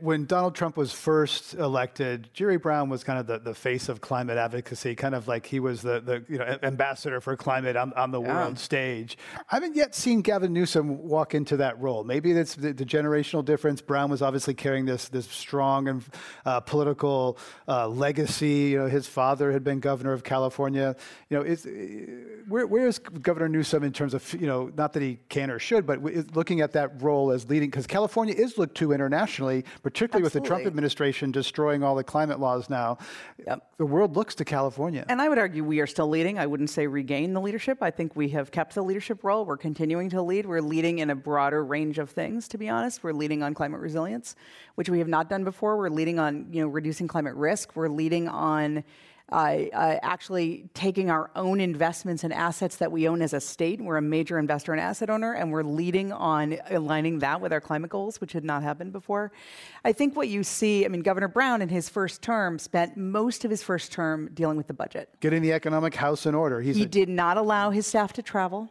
when 0.00 0.26
Donald 0.26 0.54
Trump 0.54 0.76
was 0.76 0.92
first 0.92 1.54
elected, 1.54 2.28
Jerry 2.34 2.58
Brown 2.58 2.90
was 2.90 3.02
kind 3.04 3.18
of 3.18 3.26
the, 3.26 3.38
the 3.38 3.54
face 3.54 3.88
of 3.88 4.02
climate 4.02 4.36
advocacy, 4.36 4.94
kind 4.94 5.14
of 5.14 5.28
like 5.28 5.46
he 5.46 5.60
was 5.60 5.80
the, 5.80 5.98
the 6.00 6.22
you 6.28 6.36
know 6.36 6.58
ambassador 6.62 7.22
for 7.22 7.38
climate 7.38 7.74
on, 7.74 7.94
on 7.94 8.10
the 8.10 8.20
yeah. 8.20 8.34
world 8.34 8.58
stage. 8.58 9.16
I 9.50 9.56
haven't 9.56 9.74
yet 9.74 9.94
seen 9.94 10.20
Gavin 10.20 10.52
Newsom 10.52 11.08
walk 11.08 11.34
into 11.34 11.56
that 11.56 11.80
role. 11.80 12.04
Maybe 12.04 12.34
that's 12.34 12.54
the, 12.54 12.74
the 12.74 12.84
generational 12.84 13.42
difference. 13.42 13.80
Brown 13.80 14.10
was 14.10 14.20
obviously 14.20 14.52
carrying 14.52 14.84
this 14.84 15.08
this 15.08 15.26
strong 15.26 15.88
and 15.88 16.04
uh, 16.44 16.60
political 16.60 17.38
uh, 17.66 17.88
legacy. 17.88 18.72
You 18.72 18.80
know, 18.80 18.88
his 18.88 19.06
father 19.06 19.52
had 19.52 19.64
been 19.64 19.80
governor 19.80 20.12
of 20.12 20.22
California. 20.22 20.96
You 21.30 21.38
know, 21.38 21.44
is, 21.44 21.66
where, 22.46 22.66
where 22.66 22.86
is 22.86 22.98
Governor 22.98 23.48
Newsom 23.48 23.82
in 23.84 23.92
terms 23.94 24.12
of 24.12 24.34
you 24.34 24.46
know 24.46 24.70
not 24.76 24.92
that 24.92 25.02
he 25.02 25.18
can 25.30 25.50
or 25.50 25.58
should, 25.58 25.86
but 25.86 26.02
looking 26.34 26.60
at 26.60 26.72
that 26.72 27.00
role 27.00 27.30
as 27.30 27.48
leading 27.48 27.70
because 27.70 27.86
California 27.86 28.01
is 28.06 28.58
looked 28.58 28.76
to 28.76 28.92
internationally, 28.92 29.64
particularly 29.82 30.24
Absolutely. 30.24 30.24
with 30.24 30.32
the 30.32 30.46
Trump 30.46 30.66
administration 30.66 31.30
destroying 31.30 31.82
all 31.82 31.94
the 31.94 32.04
climate 32.04 32.40
laws 32.40 32.70
now. 32.70 32.98
Yep. 33.46 33.66
The 33.78 33.86
world 33.86 34.16
looks 34.16 34.34
to 34.36 34.44
California. 34.44 35.04
And 35.08 35.20
I 35.20 35.28
would 35.28 35.38
argue 35.38 35.64
we 35.64 35.80
are 35.80 35.86
still 35.86 36.08
leading. 36.08 36.38
I 36.38 36.46
wouldn't 36.46 36.70
say 36.70 36.86
regain 36.86 37.32
the 37.32 37.40
leadership. 37.40 37.82
I 37.82 37.90
think 37.90 38.14
we 38.14 38.28
have 38.30 38.50
kept 38.50 38.74
the 38.74 38.82
leadership 38.82 39.24
role. 39.24 39.44
We're 39.44 39.56
continuing 39.56 40.10
to 40.10 40.22
lead. 40.22 40.46
We're 40.46 40.60
leading 40.60 40.98
in 41.00 41.10
a 41.10 41.14
broader 41.14 41.64
range 41.64 41.98
of 41.98 42.10
things, 42.10 42.48
to 42.48 42.58
be 42.58 42.68
honest. 42.68 43.02
We're 43.02 43.12
leading 43.12 43.42
on 43.42 43.54
climate 43.54 43.80
resilience, 43.80 44.36
which 44.74 44.88
we 44.88 44.98
have 44.98 45.08
not 45.08 45.28
done 45.28 45.44
before. 45.44 45.76
We're 45.76 45.88
leading 45.88 46.18
on, 46.18 46.46
you 46.52 46.62
know, 46.62 46.68
reducing 46.68 47.08
climate 47.08 47.34
risk. 47.34 47.74
We're 47.74 47.88
leading 47.88 48.28
on 48.28 48.84
actually 49.32 50.68
taking 50.74 51.10
our 51.10 51.30
own 51.34 51.60
investments 51.60 52.24
and 52.24 52.32
assets 52.32 52.76
that 52.76 52.92
we 52.92 53.08
own 53.08 53.22
as 53.22 53.32
a 53.32 53.40
state. 53.40 53.80
We're 53.80 53.96
a 53.96 54.02
major 54.02 54.38
investor 54.38 54.72
and 54.72 54.80
asset 54.80 55.10
owner, 55.10 55.32
and 55.32 55.50
we're 55.50 55.62
leading 55.62 56.12
on 56.12 56.58
aligning 56.70 57.20
that 57.20 57.40
with 57.40 57.52
our 57.52 57.60
climate 57.60 57.90
goals, 57.90 58.20
which 58.20 58.32
had 58.32 58.44
not 58.44 58.62
happened 58.62 58.92
before. 58.92 59.32
I 59.84 59.92
think 59.92 60.16
what 60.16 60.28
you 60.28 60.42
see, 60.42 60.84
I 60.84 60.88
mean, 60.88 61.02
Governor 61.02 61.28
Brown 61.28 61.62
in 61.62 61.68
his 61.68 61.88
first 61.88 62.22
term 62.22 62.58
spent 62.58 62.96
most 62.96 63.44
of 63.44 63.50
his 63.50 63.62
first 63.62 63.92
term 63.92 64.30
dealing 64.34 64.56
with 64.56 64.66
the 64.66 64.74
budget, 64.74 65.08
getting 65.20 65.42
the 65.42 65.52
economic 65.52 65.94
house 65.94 66.26
in 66.26 66.34
order. 66.34 66.60
He's 66.60 66.76
he 66.76 66.82
a- 66.84 66.86
did 66.86 67.08
not 67.08 67.36
allow 67.36 67.70
his 67.70 67.86
staff 67.86 68.12
to 68.14 68.22
travel. 68.22 68.70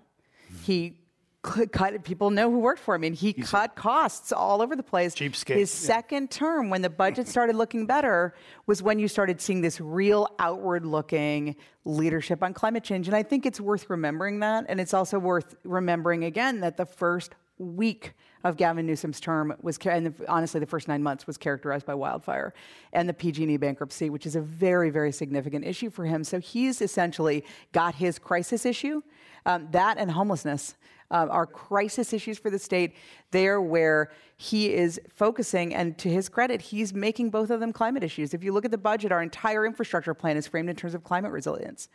He 0.64 0.98
cut 1.42 2.04
people 2.04 2.30
know 2.30 2.52
who 2.52 2.60
worked 2.60 2.80
for 2.80 2.94
him 2.94 3.04
and 3.04 3.16
he 3.16 3.34
cut 3.34 3.76
costs 3.76 4.32
all 4.32 4.62
over 4.62 4.76
the 4.76 4.84
place 4.84 5.16
cheapskate. 5.16 5.56
his 5.56 5.82
yeah. 5.82 5.88
second 5.88 6.30
term 6.30 6.70
when 6.70 6.84
the 6.84 6.90
budget 6.90 7.28
started 7.28 7.56
looking 7.56 7.88
better 7.88 8.36
was 8.68 8.84
when 8.84 9.00
you 9.00 9.08
started 9.08 9.42
seeing 9.42 9.62
this 9.62 9.82
real 9.82 10.28
outward 10.38 10.86
looking 10.86 11.56
leadership 11.84 12.44
on 12.44 12.54
climate 12.54 12.84
change 12.84 13.08
and 13.08 13.16
i 13.16 13.24
think 13.24 13.48
it's 13.48 13.60
worth 13.60 13.90
remembering 13.90 14.40
that 14.40 14.66
and 14.70 14.80
it's 14.80 14.94
also 14.94 15.18
worth 15.18 15.56
remembering 15.64 16.26
again 16.26 16.60
that 16.60 16.78
the 16.78 16.86
first 16.86 17.34
week 17.58 18.14
of 18.44 18.58
Gavin 18.58 18.88
Newsom's 18.88 19.20
term 19.20 19.54
was, 19.62 19.78
and 19.86 20.08
the, 20.08 20.28
honestly, 20.28 20.60
the 20.60 20.66
first 20.66 20.88
nine 20.88 21.04
months 21.04 21.28
was 21.28 21.38
characterized 21.38 21.86
by 21.86 21.94
wildfire 21.94 22.56
and 22.92 23.08
the 23.08 23.14
PG&E 23.14 23.56
bankruptcy, 23.58 24.10
which 24.10 24.26
is 24.26 24.36
a 24.36 24.42
very, 24.42 24.90
very 24.90 25.12
significant 25.12 25.64
issue 25.64 25.92
for 25.92 26.06
him. 26.06 26.24
So 26.24 26.40
he's 26.40 26.82
essentially 26.82 27.46
got 27.72 27.94
his 27.94 28.18
crisis 28.18 28.66
issue, 28.66 29.04
um, 29.46 29.68
that 29.72 30.00
and 30.00 30.10
homelessness 30.10 30.76
um, 31.12 31.30
are 31.30 31.46
crisis 31.46 32.14
issues 32.14 32.40
for 32.40 32.50
the 32.50 32.58
state. 32.58 32.96
There 33.30 33.62
where 33.62 34.12
he 34.38 34.74
is 34.74 35.00
focusing, 35.14 35.76
and 35.76 35.98
to 36.00 36.10
his 36.10 36.28
credit, 36.28 36.62
he's 36.62 36.94
making 36.94 37.30
both 37.30 37.52
of 37.52 37.60
them 37.60 37.72
climate 37.72 38.04
issues. 38.04 38.34
If 38.34 38.44
you 38.44 38.54
look 38.54 38.66
at 38.66 38.72
the 38.72 38.78
budget, 38.78 39.12
our 39.12 39.22
entire 39.22 39.66
infrastructure 39.66 40.16
plan 40.16 40.38
is 40.38 40.48
framed 40.48 40.70
in 40.70 40.76
terms 40.76 40.96
of 40.96 41.04
climate 41.04 41.32
resilience. 41.32 41.90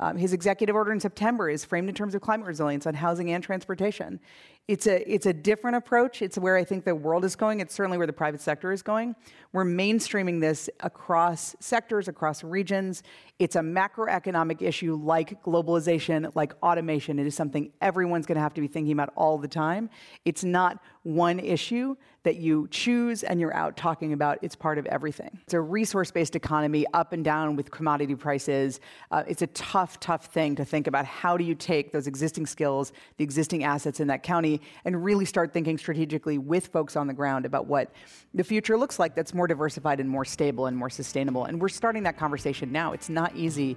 Um, 0.00 0.16
his 0.16 0.32
executive 0.32 0.76
order 0.76 0.92
in 0.92 1.00
September 1.00 1.50
is 1.50 1.64
framed 1.64 1.88
in 1.88 1.94
terms 1.94 2.14
of 2.14 2.20
climate 2.20 2.46
resilience 2.46 2.86
on 2.86 2.94
housing 2.94 3.32
and 3.32 3.42
transportation. 3.42 4.20
It's 4.68 4.86
a, 4.86 5.10
it's 5.10 5.24
a 5.24 5.32
different 5.32 5.78
approach. 5.78 6.20
It's 6.20 6.36
where 6.36 6.54
I 6.54 6.62
think 6.62 6.84
the 6.84 6.94
world 6.94 7.24
is 7.24 7.34
going. 7.34 7.60
It's 7.60 7.74
certainly 7.74 7.96
where 7.96 8.06
the 8.06 8.12
private 8.12 8.42
sector 8.42 8.70
is 8.70 8.82
going. 8.82 9.16
We're 9.54 9.64
mainstreaming 9.64 10.42
this 10.42 10.68
across 10.80 11.56
sectors, 11.58 12.06
across 12.06 12.44
regions. 12.44 13.02
It's 13.38 13.56
a 13.56 13.60
macroeconomic 13.60 14.60
issue 14.60 14.94
like 15.02 15.42
globalization, 15.42 16.30
like 16.34 16.52
automation. 16.62 17.18
It 17.18 17.26
is 17.26 17.34
something 17.34 17.72
everyone's 17.80 18.26
going 18.26 18.36
to 18.36 18.42
have 18.42 18.52
to 18.54 18.60
be 18.60 18.66
thinking 18.66 18.92
about 18.92 19.10
all 19.16 19.38
the 19.38 19.48
time. 19.48 19.88
It's 20.26 20.44
not 20.44 20.82
one 21.02 21.38
issue 21.38 21.96
that 22.24 22.36
you 22.36 22.68
choose 22.70 23.22
and 23.22 23.40
you're 23.40 23.54
out 23.54 23.74
talking 23.74 24.12
about. 24.12 24.38
It's 24.42 24.54
part 24.54 24.76
of 24.76 24.84
everything. 24.86 25.38
It's 25.44 25.54
a 25.54 25.60
resource 25.60 26.10
based 26.10 26.36
economy, 26.36 26.84
up 26.92 27.14
and 27.14 27.24
down 27.24 27.56
with 27.56 27.70
commodity 27.70 28.16
prices. 28.16 28.80
Uh, 29.10 29.22
it's 29.26 29.40
a 29.40 29.46
tough, 29.48 29.98
tough 29.98 30.26
thing 30.26 30.54
to 30.56 30.64
think 30.64 30.86
about 30.86 31.06
how 31.06 31.38
do 31.38 31.44
you 31.44 31.54
take 31.54 31.90
those 31.90 32.06
existing 32.06 32.44
skills, 32.44 32.92
the 33.16 33.24
existing 33.24 33.64
assets 33.64 34.00
in 34.00 34.08
that 34.08 34.22
county, 34.22 34.57
and 34.84 35.04
really 35.04 35.24
start 35.24 35.52
thinking 35.52 35.78
strategically 35.78 36.38
with 36.38 36.68
folks 36.68 36.96
on 36.96 37.06
the 37.06 37.14
ground 37.14 37.46
about 37.46 37.66
what 37.66 37.92
the 38.34 38.44
future 38.44 38.76
looks 38.76 38.98
like 38.98 39.14
that's 39.14 39.34
more 39.34 39.46
diversified 39.46 40.00
and 40.00 40.08
more 40.08 40.24
stable 40.24 40.66
and 40.66 40.76
more 40.76 40.90
sustainable. 40.90 41.44
And 41.44 41.60
we're 41.60 41.68
starting 41.68 42.02
that 42.04 42.16
conversation 42.16 42.72
now. 42.72 42.92
It's 42.92 43.08
not 43.08 43.34
easy 43.36 43.76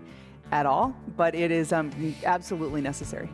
at 0.52 0.66
all, 0.66 0.96
but 1.16 1.36
it 1.36 1.52
is 1.52 1.72
um, 1.72 1.92
absolutely 2.26 2.82
necessary. 2.82 3.30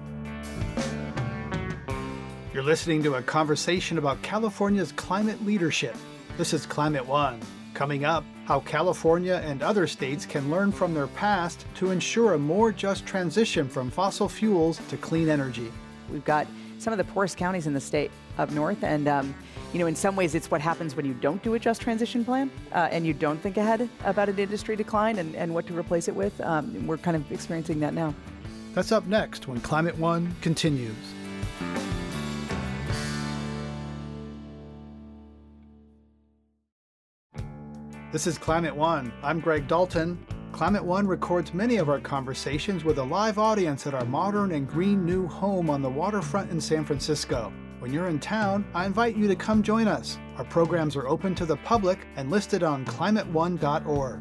You're 2.54 2.64
listening 2.64 3.04
to 3.04 3.16
a 3.16 3.22
conversation 3.22 3.98
about 3.98 4.22
California's 4.22 4.92
climate 4.94 5.46
leadership. 5.46 5.96
This 6.38 6.54
is 6.54 6.66
Climate 6.66 7.06
One. 7.06 7.40
Coming 7.74 8.06
up, 8.06 8.24
how 8.46 8.62
California 8.62 9.42
and 9.46 9.62
other 9.62 9.86
states 9.86 10.26
can 10.26 10.50
learn 10.50 10.72
from 10.72 10.94
their 10.94 11.08
past 11.08 11.68
to 11.76 11.92
ensure 11.92 12.34
a 12.34 12.40
more 12.40 12.72
just 12.72 13.06
transition 13.06 13.70
from 13.70 13.92
fossil 13.92 14.28
fuels 14.28 14.80
to 14.90 14.98
clean 14.98 15.30
energy. 15.30 15.72
We've 16.12 16.26
got 16.26 16.48
some 16.78 16.94
of 16.94 16.98
the 16.98 17.04
poorest 17.06 17.38
counties 17.38 17.68
in 17.68 17.74
the 17.74 17.82
state 17.82 18.12
up 18.38 18.52
north. 18.52 18.84
And, 18.84 19.08
um, 19.08 19.36
you 19.74 19.80
know, 19.80 19.88
in 19.88 19.96
some 19.96 20.16
ways, 20.16 20.36
it's 20.36 20.50
what 20.50 20.62
happens 20.62 20.96
when 20.96 21.06
you 21.06 21.14
don't 21.16 21.42
do 21.44 21.54
a 21.56 21.60
just 21.60 21.82
transition 21.82 22.24
plan 22.24 22.52
uh, 22.72 22.90
and 22.92 23.06
you 23.06 23.14
don't 23.14 23.42
think 23.42 23.58
ahead 23.58 23.90
about 24.06 24.30
an 24.30 24.40
industry 24.40 24.76
decline 24.76 25.20
and, 25.20 25.36
and 25.36 25.54
what 25.54 25.68
to 25.68 25.78
replace 25.78 26.08
it 26.08 26.16
with. 26.16 26.40
Um, 26.42 26.88
we're 26.88 26.98
kind 26.98 27.18
of 27.18 27.32
experiencing 27.32 27.80
that 27.82 27.94
now. 27.94 28.14
That's 28.74 28.92
up 28.92 29.08
next 29.08 29.48
when 29.48 29.60
Climate 29.62 29.98
One 29.98 30.36
continues. 30.42 30.96
This 38.12 38.26
is 38.26 38.38
Climate 38.38 38.76
One. 38.76 39.12
I'm 39.22 39.40
Greg 39.40 39.68
Dalton. 39.68 40.18
Climate 40.58 40.84
One 40.84 41.06
records 41.06 41.54
many 41.54 41.78
of 41.78 41.88
our 41.88 42.00
conversations 42.00 42.84
with 42.84 42.98
a 42.98 43.04
live 43.04 43.38
audience 43.38 43.86
at 43.86 43.94
our 43.94 44.06
modern 44.06 44.54
and 44.54 44.68
green 44.68 45.06
new 45.06 45.28
home 45.28 45.70
on 45.70 45.84
the 45.84 45.90
waterfront 45.90 46.50
in 46.50 46.60
San 46.60 46.84
Francisco. 46.84 47.54
When 47.78 47.94
you're 47.94 48.08
in 48.08 48.18
town, 48.20 48.66
I 48.74 48.88
invite 48.88 49.16
you 49.16 49.28
to 49.28 49.36
come 49.36 49.62
join 49.62 49.88
us. 49.88 50.18
Our 50.36 50.46
programs 50.46 50.96
are 50.96 51.08
open 51.08 51.36
to 51.36 51.46
the 51.46 51.58
public 51.58 52.00
and 52.16 52.32
listed 52.32 52.64
on 52.64 52.86
climateone.org. 52.86 54.20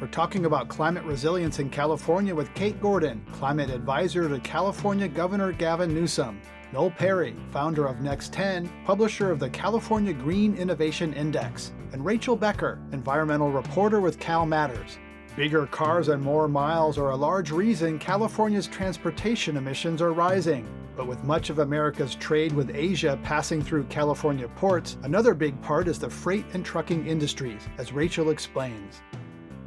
We're 0.00 0.08
talking 0.08 0.46
about 0.46 0.68
climate 0.68 1.04
resilience 1.04 1.60
in 1.60 1.70
California 1.70 2.34
with 2.34 2.52
Kate 2.54 2.80
Gordon, 2.82 3.24
climate 3.30 3.70
advisor 3.70 4.28
to 4.28 4.40
California 4.40 5.06
Governor 5.06 5.52
Gavin 5.52 5.94
Newsom. 5.94 6.40
Noel 6.72 6.90
Perry, 6.90 7.36
founder 7.52 7.86
of 7.86 8.00
Next 8.00 8.32
10, 8.32 8.68
publisher 8.84 9.30
of 9.30 9.38
the 9.38 9.50
California 9.50 10.12
Green 10.12 10.56
Innovation 10.56 11.14
Index, 11.14 11.72
and 11.92 12.04
Rachel 12.04 12.34
Becker, 12.34 12.80
environmental 12.90 13.52
reporter 13.52 14.00
with 14.00 14.18
Cal 14.18 14.44
Matters. 14.44 14.98
Bigger 15.36 15.66
cars 15.66 16.08
and 16.08 16.22
more 16.22 16.48
miles 16.48 16.96
are 16.96 17.10
a 17.10 17.16
large 17.16 17.50
reason 17.50 17.98
California's 17.98 18.66
transportation 18.66 19.58
emissions 19.58 20.00
are 20.00 20.14
rising. 20.14 20.66
But 20.96 21.06
with 21.06 21.22
much 21.24 21.50
of 21.50 21.58
America's 21.58 22.14
trade 22.14 22.54
with 22.54 22.74
Asia 22.74 23.18
passing 23.22 23.60
through 23.60 23.84
California 23.84 24.48
ports, 24.56 24.96
another 25.02 25.34
big 25.34 25.60
part 25.60 25.88
is 25.88 25.98
the 25.98 26.08
freight 26.08 26.46
and 26.54 26.64
trucking 26.64 27.06
industries, 27.06 27.60
as 27.76 27.92
Rachel 27.92 28.30
explains. 28.30 29.02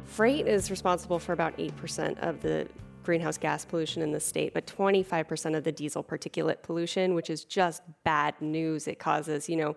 Freight 0.06 0.48
is 0.48 0.72
responsible 0.72 1.20
for 1.20 1.34
about 1.34 1.56
8% 1.56 2.18
of 2.18 2.40
the 2.40 2.66
greenhouse 3.04 3.38
gas 3.38 3.64
pollution 3.64 4.02
in 4.02 4.10
the 4.10 4.18
state, 4.18 4.52
but 4.52 4.66
25% 4.66 5.56
of 5.56 5.62
the 5.62 5.70
diesel 5.70 6.02
particulate 6.02 6.62
pollution, 6.62 7.14
which 7.14 7.30
is 7.30 7.44
just 7.44 7.82
bad 8.02 8.34
news. 8.40 8.88
It 8.88 8.98
causes, 8.98 9.48
you 9.48 9.54
know, 9.54 9.76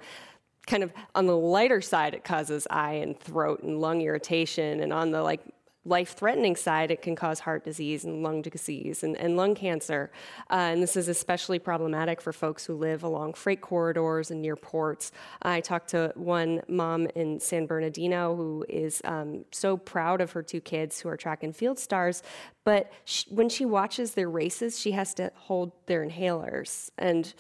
kind 0.66 0.82
of 0.82 0.92
on 1.14 1.28
the 1.28 1.38
lighter 1.38 1.82
side, 1.82 2.16
it 2.16 2.24
causes 2.24 2.66
eye 2.72 2.94
and 2.94 3.20
throat 3.20 3.62
and 3.62 3.80
lung 3.80 4.02
irritation, 4.02 4.80
and 4.80 4.92
on 4.92 5.12
the 5.12 5.22
like 5.22 5.42
life 5.86 6.16
threatening 6.16 6.56
side, 6.56 6.92
it 6.92 7.02
can 7.02 7.16
cause 7.16 7.40
heart 7.40 7.64
disease 7.64 8.06
and 8.06 8.24
lung 8.24 8.42
disease 8.42 9.04
and, 9.04 9.18
and 9.18 9.36
lung 9.36 9.54
cancer. 9.54 10.12
Uh, 10.50 10.72
and 10.72 10.82
this 10.82 10.96
is 10.96 11.08
especially 11.08 11.60
problematic 11.60 12.22
for 12.22 12.32
folks 12.32 12.66
who 12.66 12.76
live 12.76 13.04
along 13.04 13.34
freight 13.34 13.62
corridors 13.62 14.32
and 14.32 14.42
near 14.42 14.56
ports. 14.56 15.12
I 15.42 15.60
talked 15.60 15.90
to 15.90 16.14
one 16.16 16.62
mom 16.68 17.08
in 17.16 17.40
San 17.40 17.66
Bernardino 17.66 18.36
who 18.36 18.66
is 18.70 19.02
um, 19.04 19.44
so 19.52 19.76
proud 19.76 20.22
of 20.22 20.32
her 20.32 20.42
two 20.42 20.62
kids 20.62 21.02
who 21.02 21.10
are 21.10 21.18
track 21.18 21.44
and 21.44 21.56
field 21.56 21.80
stars, 21.80 22.24
but 22.64 22.92
she, 23.04 23.26
when 23.30 23.50
she 23.50 23.66
watches 23.66 24.14
their 24.14 24.30
races, 24.30 24.80
she 24.80 24.92
has 24.92 25.14
to 25.16 25.32
hold 25.36 25.74
their 25.86 26.06
inhalers. 26.06 26.92
And 26.98 27.34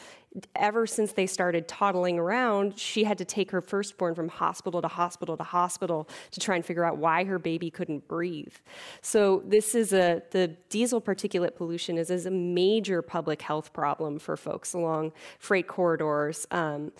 ever 0.56 0.88
since 0.88 1.14
they 1.14 1.28
started 1.28 1.68
toddling 1.68 2.18
around, 2.18 2.78
she 2.78 3.04
had 3.04 3.18
to 3.20 3.26
take 3.26 3.52
her 3.52 3.62
firstborn 3.62 4.16
from 4.16 4.30
hospital 4.30 4.82
to 4.82 4.88
hospital 4.88 5.38
to 5.38 5.44
hospital 5.44 6.08
to 6.32 6.40
try 6.40 6.56
and 6.56 6.66
figure 6.66 6.84
out 6.84 6.98
why 6.98 7.24
her 7.24 7.38
baby 7.38 7.70
couldn't 7.70 8.08
breathe. 8.08 8.54
So 9.02 9.44
this 9.46 9.76
is 9.76 9.94
a 9.94 10.24
the 10.32 10.50
diesel 10.70 11.02
particulate 11.02 11.56
pollution 11.56 11.98
is, 11.98 12.10
is 12.10 12.26
a 12.26 12.32
major 12.32 13.02
public 13.02 13.42
health 13.42 13.74
problem 13.74 14.20
for 14.20 14.36
folks 14.38 14.74
along 14.74 15.14
freight 15.40 15.68
corridors. 15.68 16.48
Um, 16.52 16.92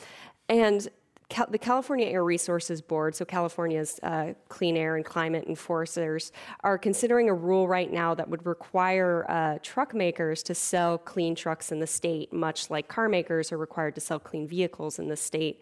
and 0.50 0.88
Cal- 1.34 1.48
the 1.50 1.58
California 1.58 2.06
Air 2.06 2.24
Resources 2.24 2.80
Board, 2.80 3.16
so 3.16 3.26
California's 3.26 4.00
uh, 4.04 4.34
clean 4.50 4.78
air 4.78 4.98
and 4.98 5.04
climate 5.04 5.46
enforcers, 5.48 6.32
are 6.64 6.78
considering 6.78 7.28
a 7.28 7.34
rule 7.34 7.68
right 7.68 7.92
now 7.92 8.14
that 8.14 8.30
would 8.30 8.46
require 8.46 9.26
uh, 9.28 9.58
truck 9.64 9.96
makers 9.96 10.44
to 10.44 10.54
sell 10.54 11.00
clean 11.00 11.34
trucks 11.34 11.72
in 11.72 11.80
the 11.80 11.88
state, 11.88 12.32
much 12.32 12.70
like 12.70 12.88
car 12.88 13.10
makers 13.10 13.52
are 13.52 13.58
required 13.58 13.96
to 13.96 14.02
sell 14.02 14.20
clean 14.20 14.48
vehicles 14.48 15.00
in 15.00 15.08
the 15.08 15.18
state. 15.18 15.60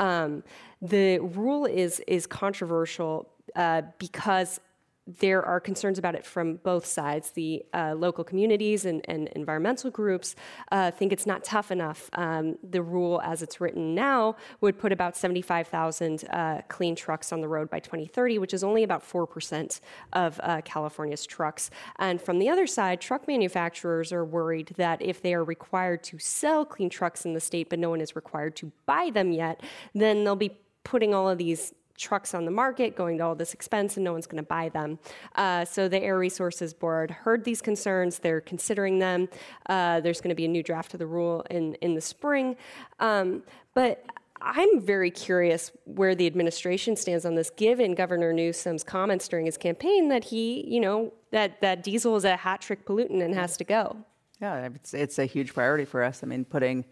Um, 0.00 0.42
the 0.80 1.20
rule 1.20 1.66
is 1.66 2.00
is 2.08 2.26
controversial 2.26 3.28
uh, 3.54 3.82
because 3.98 4.58
there 5.06 5.44
are 5.44 5.58
concerns 5.58 5.98
about 5.98 6.14
it 6.14 6.24
from 6.24 6.56
both 6.56 6.86
sides. 6.86 7.30
The 7.32 7.64
uh, 7.74 7.94
local 7.96 8.22
communities 8.22 8.84
and, 8.84 9.04
and 9.08 9.28
environmental 9.28 9.90
groups 9.90 10.36
uh, 10.70 10.92
think 10.92 11.12
it's 11.12 11.26
not 11.26 11.42
tough 11.42 11.72
enough. 11.72 12.08
Um, 12.12 12.56
the 12.62 12.82
rule, 12.82 13.20
as 13.24 13.42
it's 13.42 13.60
written 13.60 13.94
now, 13.94 14.36
would 14.60 14.78
put 14.78 14.92
about 14.92 15.16
75,000 15.16 16.24
uh, 16.28 16.60
clean 16.68 16.94
trucks 16.94 17.32
on 17.32 17.40
the 17.40 17.48
road 17.48 17.68
by 17.68 17.80
2030, 17.80 18.38
which 18.38 18.54
is 18.54 18.62
only 18.62 18.84
about 18.84 19.02
4% 19.02 19.80
of 20.12 20.40
uh, 20.42 20.60
California's 20.64 21.26
trucks. 21.26 21.70
And 21.98 22.22
from 22.22 22.38
the 22.38 22.48
other 22.48 22.68
side, 22.68 23.00
truck 23.00 23.26
manufacturers 23.26 24.12
are 24.12 24.24
worried 24.24 24.72
that 24.76 25.02
if 25.02 25.20
they 25.20 25.34
are 25.34 25.44
required 25.44 26.04
to 26.04 26.18
sell 26.18 26.64
clean 26.64 26.90
trucks 26.90 27.24
in 27.24 27.34
the 27.34 27.40
state, 27.40 27.68
but 27.68 27.80
no 27.80 27.90
one 27.90 28.00
is 28.00 28.14
required 28.14 28.54
to 28.56 28.70
buy 28.86 29.10
them 29.12 29.32
yet, 29.32 29.60
then 29.94 30.22
they'll 30.22 30.36
be 30.36 30.56
putting 30.84 31.14
all 31.14 31.28
of 31.28 31.38
these 31.38 31.74
trucks 31.96 32.34
on 32.34 32.44
the 32.44 32.50
market, 32.50 32.96
going 32.96 33.18
to 33.18 33.24
all 33.24 33.34
this 33.34 33.54
expense, 33.54 33.96
and 33.96 34.04
no 34.04 34.12
one's 34.12 34.26
going 34.26 34.42
to 34.42 34.48
buy 34.48 34.68
them. 34.68 34.98
Uh, 35.34 35.64
so 35.64 35.88
the 35.88 36.00
Air 36.02 36.18
Resources 36.18 36.72
Board 36.74 37.10
heard 37.10 37.44
these 37.44 37.62
concerns. 37.62 38.18
They're 38.18 38.40
considering 38.40 38.98
them. 38.98 39.28
Uh, 39.68 40.00
there's 40.00 40.20
going 40.20 40.30
to 40.30 40.34
be 40.34 40.44
a 40.44 40.48
new 40.48 40.62
draft 40.62 40.94
of 40.94 40.98
the 40.98 41.06
rule 41.06 41.44
in, 41.50 41.74
in 41.74 41.94
the 41.94 42.00
spring. 42.00 42.56
Um, 43.00 43.42
but 43.74 44.04
I'm 44.40 44.80
very 44.80 45.10
curious 45.10 45.70
where 45.84 46.14
the 46.14 46.26
administration 46.26 46.96
stands 46.96 47.24
on 47.24 47.34
this, 47.34 47.50
given 47.50 47.94
Governor 47.94 48.32
Newsom's 48.32 48.82
comments 48.82 49.28
during 49.28 49.46
his 49.46 49.56
campaign 49.56 50.08
that 50.08 50.24
he, 50.24 50.66
you 50.66 50.80
know, 50.80 51.12
that, 51.30 51.60
that 51.60 51.82
diesel 51.82 52.16
is 52.16 52.24
a 52.24 52.36
hat 52.36 52.60
trick 52.60 52.84
pollutant 52.84 53.22
and 53.22 53.34
has 53.34 53.56
to 53.58 53.64
go. 53.64 53.96
Yeah, 54.40 54.68
it's, 54.74 54.92
it's 54.92 55.18
a 55.18 55.24
huge 55.24 55.54
priority 55.54 55.84
for 55.84 56.02
us. 56.02 56.24
I 56.24 56.26
mean, 56.26 56.44
putting 56.44 56.84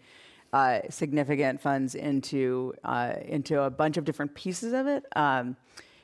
uh, 0.53 0.79
significant 0.89 1.61
funds 1.61 1.95
into 1.95 2.73
uh, 2.83 3.13
into 3.25 3.61
a 3.61 3.69
bunch 3.69 3.97
of 3.97 4.05
different 4.05 4.35
pieces 4.35 4.73
of 4.73 4.87
it. 4.87 5.05
Um, 5.15 5.55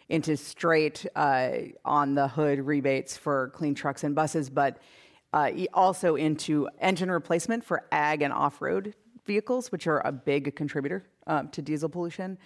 into 0.09 0.37
straight 0.37 1.05
uh, 1.15 1.49
on 1.83 2.15
the 2.15 2.29
hood 2.29 2.65
rebates 2.65 3.17
for 3.17 3.49
clean 3.49 3.75
trucks 3.75 4.05
and 4.05 4.15
buses, 4.15 4.49
but 4.49 4.77
uh, 5.33 5.51
also 5.73 6.15
into 6.15 6.69
engine 6.79 7.11
replacement 7.11 7.63
for 7.63 7.85
ag 7.91 8.21
and 8.21 8.31
off-road 8.31 8.93
vehicles, 9.25 9.69
which 9.71 9.85
are 9.85 9.99
a 10.07 10.11
big 10.11 10.55
contributor 10.55 11.03
um, 11.27 11.49
to 11.49 11.61
diesel 11.61 11.89
pollution. 11.89 12.37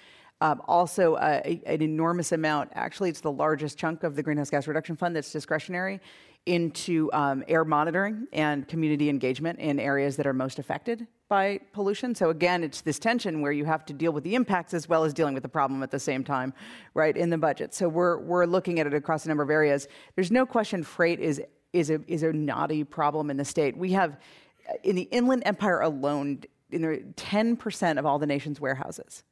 Um, 0.41 0.59
also, 0.67 1.13
uh, 1.15 1.39
an 1.67 1.83
enormous 1.83 2.31
amount, 2.31 2.71
actually, 2.73 3.11
it's 3.11 3.21
the 3.21 3.31
largest 3.31 3.77
chunk 3.77 4.03
of 4.03 4.15
the 4.15 4.23
Greenhouse 4.23 4.49
Gas 4.49 4.67
Reduction 4.67 4.95
Fund 4.95 5.15
that's 5.15 5.31
discretionary, 5.31 6.01
into 6.45 7.09
um, 7.13 7.43
air 7.47 7.63
monitoring 7.63 8.27
and 8.33 8.67
community 8.67 9.09
engagement 9.09 9.59
in 9.59 9.79
areas 9.79 10.15
that 10.17 10.25
are 10.25 10.33
most 10.33 10.57
affected 10.57 11.05
by 11.29 11.59
pollution. 11.71 12.15
So 12.15 12.29
again, 12.29 12.63
it's 12.63 12.81
this 12.81 12.99
tension 12.99 13.41
where 13.41 13.51
you 13.51 13.63
have 13.65 13.85
to 13.85 13.93
deal 13.93 14.11
with 14.11 14.23
the 14.23 14.35
impacts 14.35 14.73
as 14.73 14.89
well 14.89 15.03
as 15.03 15.13
dealing 15.13 15.33
with 15.33 15.43
the 15.43 15.49
problem 15.49 15.83
at 15.83 15.91
the 15.91 15.99
same 15.99 16.23
time, 16.23 16.53
right, 16.93 17.15
in 17.15 17.29
the 17.29 17.37
budget. 17.37 17.73
So 17.73 17.87
we're, 17.87 18.17
we're 18.19 18.45
looking 18.45 18.79
at 18.79 18.87
it 18.87 18.93
across 18.93 19.25
a 19.25 19.27
number 19.27 19.43
of 19.43 19.49
areas. 19.49 19.87
There's 20.15 20.31
no 20.31 20.45
question 20.45 20.83
freight 20.83 21.19
is, 21.19 21.41
is, 21.73 21.89
a, 21.89 21.99
is 22.07 22.23
a 22.23 22.33
knotty 22.33 22.83
problem 22.83 23.29
in 23.29 23.37
the 23.37 23.45
state. 23.45 23.77
We 23.77 23.91
have, 23.91 24.19
in 24.83 24.95
the 24.95 25.03
Inland 25.03 25.43
Empire 25.45 25.81
alone, 25.81 26.41
in 26.71 26.81
the 26.81 27.03
10% 27.15 27.99
of 27.99 28.05
all 28.05 28.17
the 28.19 28.25
nation's 28.25 28.59
warehouses 28.59 29.23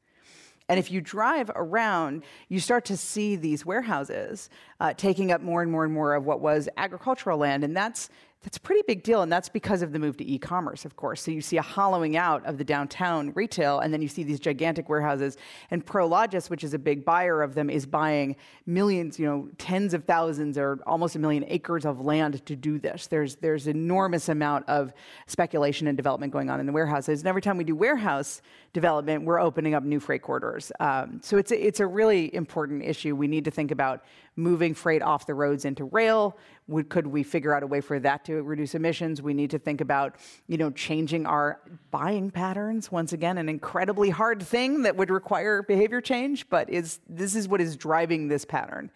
and 0.69 0.79
if 0.79 0.91
you 0.91 1.01
drive 1.01 1.49
around, 1.55 2.23
you 2.47 2.59
start 2.59 2.85
to 2.85 2.95
see 2.95 3.35
these 3.35 3.65
warehouses 3.65 4.49
uh, 4.79 4.93
taking 4.93 5.31
up 5.31 5.41
more 5.41 5.61
and 5.61 5.71
more 5.71 5.83
and 5.83 5.93
more 5.93 6.13
of 6.13 6.25
what 6.25 6.39
was 6.39 6.69
agricultural 6.77 7.39
land. 7.39 7.63
And 7.63 7.75
that's 7.75 8.09
that's 8.41 8.55
a 8.55 8.61
pretty 8.61 8.83
big 8.87 9.03
deal, 9.03 9.21
and 9.21 9.29
that's 9.29 9.49
because 9.49 9.81
of 9.81 9.91
the 9.91 9.99
move 9.99 10.15
to 10.15 10.25
e-commerce, 10.25 10.85
of 10.85 10.95
course. 10.95 11.21
So 11.21 11.29
you 11.29 11.41
see 11.41 11.57
a 11.57 11.61
hollowing 11.61 12.15
out 12.15 12.45
of 12.45 12.57
the 12.57 12.63
downtown 12.63 13.33
retail, 13.33 13.79
and 13.79 13.93
then 13.93 14.01
you 14.01 14.07
see 14.07 14.23
these 14.23 14.39
gigantic 14.39 14.87
warehouses. 14.87 15.35
And 15.71 15.85
Prologis, 15.85 16.49
which 16.49 16.63
is 16.63 16.73
a 16.73 16.79
big 16.79 17.03
buyer 17.03 17.41
of 17.41 17.53
them, 17.53 17.69
is 17.69 17.85
buying 17.85 18.37
millions, 18.65 19.19
you 19.19 19.25
know, 19.25 19.49
tens 19.57 19.93
of 19.93 20.05
thousands 20.05 20.57
or 20.57 20.79
almost 20.87 21.17
a 21.17 21.19
million 21.19 21.43
acres 21.49 21.85
of 21.85 21.99
land 21.99 22.45
to 22.45 22.55
do 22.55 22.79
this. 22.79 23.07
There's 23.07 23.35
there's 23.35 23.67
enormous 23.67 24.29
amount 24.29 24.69
of 24.69 24.93
speculation 25.27 25.87
and 25.87 25.97
development 25.97 26.31
going 26.31 26.49
on 26.49 26.61
in 26.61 26.65
the 26.65 26.71
warehouses. 26.71 27.19
And 27.19 27.27
every 27.27 27.41
time 27.41 27.57
we 27.57 27.65
do 27.65 27.75
warehouse 27.75 28.41
development, 28.73 29.23
we're 29.23 29.39
opening 29.39 29.73
up 29.73 29.83
new 29.83 29.99
freight 29.99 30.21
corridors. 30.21 30.71
Um, 30.79 31.19
so 31.23 31.37
it's 31.37 31.51
a, 31.51 31.67
it's 31.67 31.79
a 31.79 31.87
really 31.87 32.33
important 32.35 32.83
issue. 32.83 33.15
We 33.15 33.27
need 33.27 33.45
to 33.45 33.51
think 33.51 33.71
about 33.71 34.03
moving 34.35 34.73
freight 34.73 35.01
off 35.01 35.25
the 35.25 35.33
roads 35.33 35.65
into 35.65 35.85
rail. 35.85 36.37
Would, 36.67 36.89
could 36.89 37.07
we 37.07 37.23
figure 37.23 37.53
out 37.53 37.63
a 37.63 37.67
way 37.67 37.81
for 37.81 37.99
that 37.99 38.23
to 38.25 38.41
reduce 38.43 38.75
emissions? 38.75 39.21
We 39.21 39.33
need 39.33 39.49
to 39.51 39.59
think 39.59 39.81
about, 39.81 40.15
you 40.47 40.57
know, 40.57 40.69
changing 40.71 41.25
our 41.25 41.59
buying 41.91 42.29
patterns. 42.31 42.91
Once 42.91 43.11
again, 43.11 43.37
an 43.37 43.49
incredibly 43.49 44.09
hard 44.09 44.41
thing 44.41 44.83
that 44.83 44.95
would 44.95 45.09
require 45.09 45.63
behavior 45.63 46.01
change, 46.01 46.47
but 46.49 46.69
is 46.69 46.99
this 47.09 47.35
is 47.35 47.47
what 47.47 47.61
is 47.61 47.75
driving 47.75 48.27
this 48.27 48.45
pattern. 48.45 48.91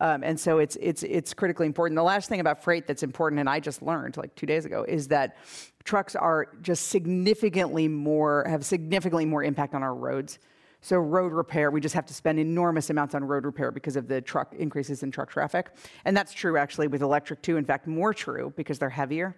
Um, 0.00 0.24
and 0.24 0.38
so 0.38 0.58
it's 0.58 0.76
it's 0.80 1.02
it's 1.04 1.32
critically 1.32 1.66
important. 1.66 1.96
The 1.96 2.02
last 2.02 2.28
thing 2.28 2.40
about 2.40 2.62
freight 2.62 2.86
that's 2.86 3.04
important, 3.04 3.38
and 3.38 3.48
I 3.48 3.60
just 3.60 3.80
learned 3.80 4.16
like 4.16 4.34
two 4.34 4.46
days 4.46 4.64
ago, 4.64 4.84
is 4.86 5.08
that 5.08 5.36
trucks 5.84 6.16
are 6.16 6.48
just 6.62 6.88
significantly 6.88 7.88
more, 7.88 8.44
have 8.48 8.64
significantly 8.64 9.26
more 9.26 9.44
impact 9.44 9.74
on 9.74 9.82
our 9.82 9.94
roads 9.94 10.38
so 10.84 10.98
road 10.98 11.32
repair, 11.32 11.70
we 11.70 11.80
just 11.80 11.94
have 11.94 12.04
to 12.04 12.12
spend 12.12 12.38
enormous 12.38 12.90
amounts 12.90 13.14
on 13.14 13.24
road 13.24 13.46
repair 13.46 13.70
because 13.70 13.96
of 13.96 14.06
the 14.06 14.20
truck 14.20 14.52
increases 14.52 15.02
in 15.02 15.10
truck 15.10 15.30
traffic. 15.30 15.70
And 16.04 16.14
that's 16.14 16.34
true 16.34 16.58
actually 16.58 16.88
with 16.88 17.00
electric 17.00 17.40
too. 17.40 17.56
In 17.56 17.64
fact, 17.64 17.86
more 17.86 18.12
true 18.12 18.52
because 18.54 18.78
they're 18.78 18.90
heavier. 18.90 19.34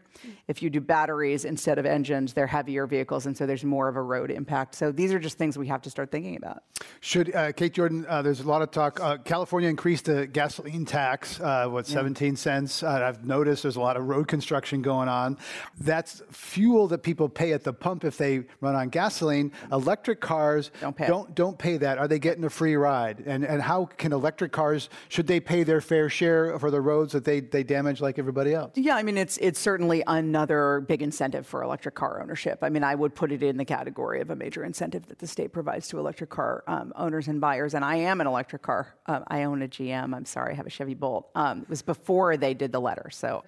If 0.48 0.60
you 0.60 0.70
do 0.70 0.80
batteries 0.80 1.44
instead 1.44 1.78
of 1.78 1.86
engines, 1.86 2.32
they're 2.32 2.48
heavier 2.48 2.88
vehicles, 2.88 3.26
and 3.26 3.36
so 3.36 3.46
there's 3.46 3.64
more 3.64 3.86
of 3.86 3.94
a 3.94 4.02
road 4.02 4.32
impact. 4.32 4.74
So 4.74 4.90
these 4.90 5.12
are 5.12 5.20
just 5.20 5.38
things 5.38 5.56
we 5.56 5.68
have 5.68 5.82
to 5.82 5.90
start 5.90 6.10
thinking 6.10 6.36
about. 6.36 6.64
Should 7.00 7.32
uh, 7.32 7.52
Kate 7.52 7.72
Gordon? 7.72 8.04
Uh, 8.08 8.22
there's 8.22 8.40
a 8.40 8.48
lot 8.48 8.62
of 8.62 8.72
talk. 8.72 8.98
Uh, 8.98 9.18
California 9.18 9.68
increased 9.68 10.06
the 10.06 10.26
gasoline 10.26 10.84
tax, 10.84 11.38
uh, 11.38 11.68
what 11.68 11.86
17 11.86 12.28
yeah. 12.28 12.34
cents. 12.34 12.82
Uh, 12.82 13.04
I've 13.06 13.24
noticed 13.24 13.62
there's 13.62 13.76
a 13.76 13.80
lot 13.80 13.96
of 13.96 14.08
road 14.08 14.26
construction 14.26 14.82
going 14.82 15.08
on. 15.08 15.38
That's 15.78 16.22
fuel 16.32 16.88
that 16.88 17.04
people 17.04 17.28
pay 17.28 17.52
at 17.52 17.62
the 17.62 17.72
pump 17.72 18.02
if 18.02 18.18
they 18.18 18.46
run 18.60 18.74
on 18.74 18.88
gasoline. 18.88 19.52
Electric 19.70 20.20
cars 20.20 20.72
don't 20.80 20.96
pay. 20.96 21.06
Don't 21.06 21.35
don't 21.36 21.58
pay 21.58 21.76
that, 21.76 21.98
are 21.98 22.08
they 22.08 22.18
getting 22.18 22.42
a 22.44 22.50
free 22.50 22.74
ride? 22.74 23.22
And, 23.26 23.44
and 23.44 23.62
how 23.62 23.84
can 23.84 24.12
electric 24.12 24.52
cars, 24.52 24.88
should 25.08 25.26
they 25.26 25.38
pay 25.38 25.62
their 25.62 25.80
fair 25.80 26.08
share 26.08 26.58
for 26.58 26.70
the 26.70 26.80
roads 26.80 27.12
that 27.12 27.24
they, 27.24 27.40
they 27.40 27.62
damage 27.62 28.00
like 28.00 28.18
everybody 28.18 28.54
else? 28.54 28.72
Yeah, 28.74 28.96
I 28.96 29.02
mean, 29.02 29.18
it's, 29.18 29.36
it's 29.38 29.60
certainly 29.60 30.02
another 30.06 30.80
big 30.88 31.02
incentive 31.02 31.46
for 31.46 31.62
electric 31.62 31.94
car 31.94 32.20
ownership. 32.22 32.58
I 32.62 32.70
mean, 32.70 32.82
I 32.82 32.94
would 32.94 33.14
put 33.14 33.30
it 33.30 33.42
in 33.42 33.58
the 33.58 33.64
category 33.64 34.20
of 34.20 34.30
a 34.30 34.36
major 34.36 34.64
incentive 34.64 35.06
that 35.08 35.18
the 35.18 35.26
state 35.26 35.52
provides 35.52 35.86
to 35.88 35.98
electric 35.98 36.30
car 36.30 36.64
um, 36.66 36.92
owners 36.96 37.28
and 37.28 37.40
buyers. 37.40 37.74
And 37.74 37.84
I 37.84 37.96
am 37.96 38.20
an 38.20 38.26
electric 38.26 38.62
car. 38.62 38.94
Um, 39.04 39.22
I 39.28 39.44
own 39.44 39.62
a 39.62 39.68
GM. 39.68 40.16
I'm 40.16 40.24
sorry, 40.24 40.54
I 40.54 40.56
have 40.56 40.66
a 40.66 40.70
Chevy 40.70 40.94
Bolt. 40.94 41.28
Um, 41.34 41.62
it 41.62 41.68
was 41.68 41.82
before 41.82 42.38
they 42.38 42.54
did 42.54 42.72
the 42.72 42.80
letter. 42.80 43.10
So 43.10 43.44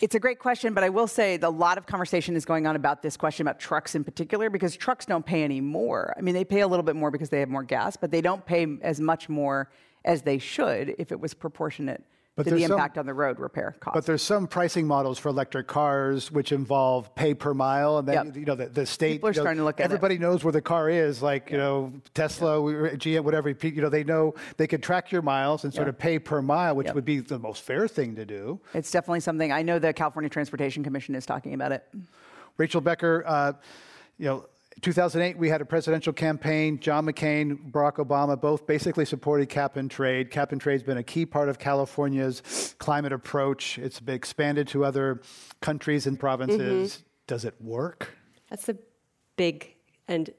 it's 0.00 0.14
a 0.14 0.20
great 0.20 0.38
question, 0.38 0.74
but 0.74 0.82
I 0.82 0.88
will 0.88 1.06
say 1.06 1.38
a 1.40 1.48
lot 1.48 1.78
of 1.78 1.86
conversation 1.86 2.34
is 2.34 2.44
going 2.44 2.66
on 2.66 2.74
about 2.74 3.00
this 3.00 3.16
question 3.16 3.46
about 3.46 3.60
trucks 3.60 3.94
in 3.94 4.02
particular 4.02 4.50
because 4.50 4.76
trucks 4.76 5.06
don't 5.06 5.24
pay 5.24 5.44
any 5.44 5.60
more. 5.60 6.12
I 6.16 6.20
mean, 6.20 6.34
they 6.34 6.44
pay 6.44 6.60
a 6.60 6.68
little 6.68 6.82
bit 6.82 6.96
more 6.96 7.10
because 7.10 7.28
they 7.28 7.40
have 7.40 7.48
more 7.48 7.62
gas, 7.62 7.96
but 7.96 8.10
they 8.10 8.20
don't 8.20 8.44
pay 8.44 8.66
as 8.82 9.00
much 9.00 9.28
more 9.28 9.70
as 10.04 10.22
they 10.22 10.38
should 10.38 10.94
if 10.98 11.12
it 11.12 11.20
was 11.20 11.32
proportionate 11.32 12.04
but 12.36 12.44
to 12.44 12.50
the 12.50 12.64
impact 12.64 12.96
some, 12.96 13.00
on 13.00 13.06
the 13.06 13.14
road 13.14 13.38
repair 13.38 13.76
cost. 13.78 13.94
But 13.94 14.06
there's 14.06 14.22
some 14.22 14.48
pricing 14.48 14.86
models 14.86 15.18
for 15.18 15.28
electric 15.28 15.68
cars 15.68 16.32
which 16.32 16.50
involve 16.50 17.14
pay 17.14 17.32
per 17.32 17.54
mile, 17.54 17.98
and 17.98 18.08
then 18.08 18.26
yep. 18.26 18.36
you 18.36 18.44
know 18.44 18.56
the, 18.56 18.66
the 18.66 18.86
state. 18.86 19.12
People 19.12 19.28
are 19.28 19.32
you 19.32 19.36
know, 19.36 19.42
starting 19.42 19.58
to 19.58 19.64
look 19.64 19.78
at 19.78 19.84
Everybody 19.84 20.16
it. 20.16 20.20
knows 20.20 20.42
where 20.42 20.52
the 20.52 20.60
car 20.60 20.90
is, 20.90 21.22
like 21.22 21.50
you 21.50 21.58
know 21.58 21.92
Tesla, 22.12 22.58
GM, 22.58 23.20
whatever. 23.20 23.50
You 23.50 23.82
know 23.82 23.88
they 23.88 24.02
know 24.02 24.34
they 24.56 24.66
can 24.66 24.80
track 24.80 25.12
your 25.12 25.22
miles 25.22 25.62
and 25.62 25.72
sort 25.72 25.86
yep. 25.86 25.94
of 25.94 25.98
pay 25.98 26.18
per 26.18 26.42
mile, 26.42 26.74
which 26.74 26.86
yep. 26.86 26.96
would 26.96 27.04
be 27.04 27.20
the 27.20 27.38
most 27.38 27.62
fair 27.62 27.86
thing 27.86 28.16
to 28.16 28.24
do. 28.24 28.60
It's 28.72 28.90
definitely 28.90 29.20
something 29.20 29.52
I 29.52 29.62
know 29.62 29.78
the 29.78 29.92
California 29.92 30.28
Transportation 30.28 30.82
Commission 30.82 31.14
is 31.14 31.24
talking 31.24 31.54
about 31.54 31.70
it. 31.70 31.86
Rachel 32.56 32.80
Becker, 32.80 33.22
uh, 33.26 33.52
you 34.18 34.26
know 34.26 34.46
2008, 34.80 35.38
we 35.38 35.48
had 35.48 35.60
a 35.60 35.64
presidential 35.64 36.12
campaign. 36.12 36.78
John 36.78 37.06
McCain, 37.06 37.70
Barack 37.70 37.96
Obama 37.96 38.40
both 38.40 38.66
basically 38.66 39.04
supported 39.04 39.48
cap 39.48 39.76
and 39.76 39.90
trade. 39.90 40.30
Cap 40.30 40.52
and 40.52 40.60
trade 40.60 40.74
has 40.74 40.82
been 40.82 40.98
a 40.98 41.02
key 41.02 41.26
part 41.26 41.48
of 41.48 41.58
California's 41.58 42.74
climate 42.78 43.12
approach. 43.12 43.78
It's 43.78 44.00
been 44.00 44.14
expanded 44.14 44.68
to 44.68 44.84
other 44.84 45.22
countries 45.60 46.06
and 46.06 46.18
provinces. 46.18 46.96
Mm-hmm. 46.96 47.02
Does 47.26 47.44
it 47.44 47.54
work? 47.60 48.16
That's 48.50 48.68
a 48.68 48.76
big 49.36 49.74
and 50.08 50.30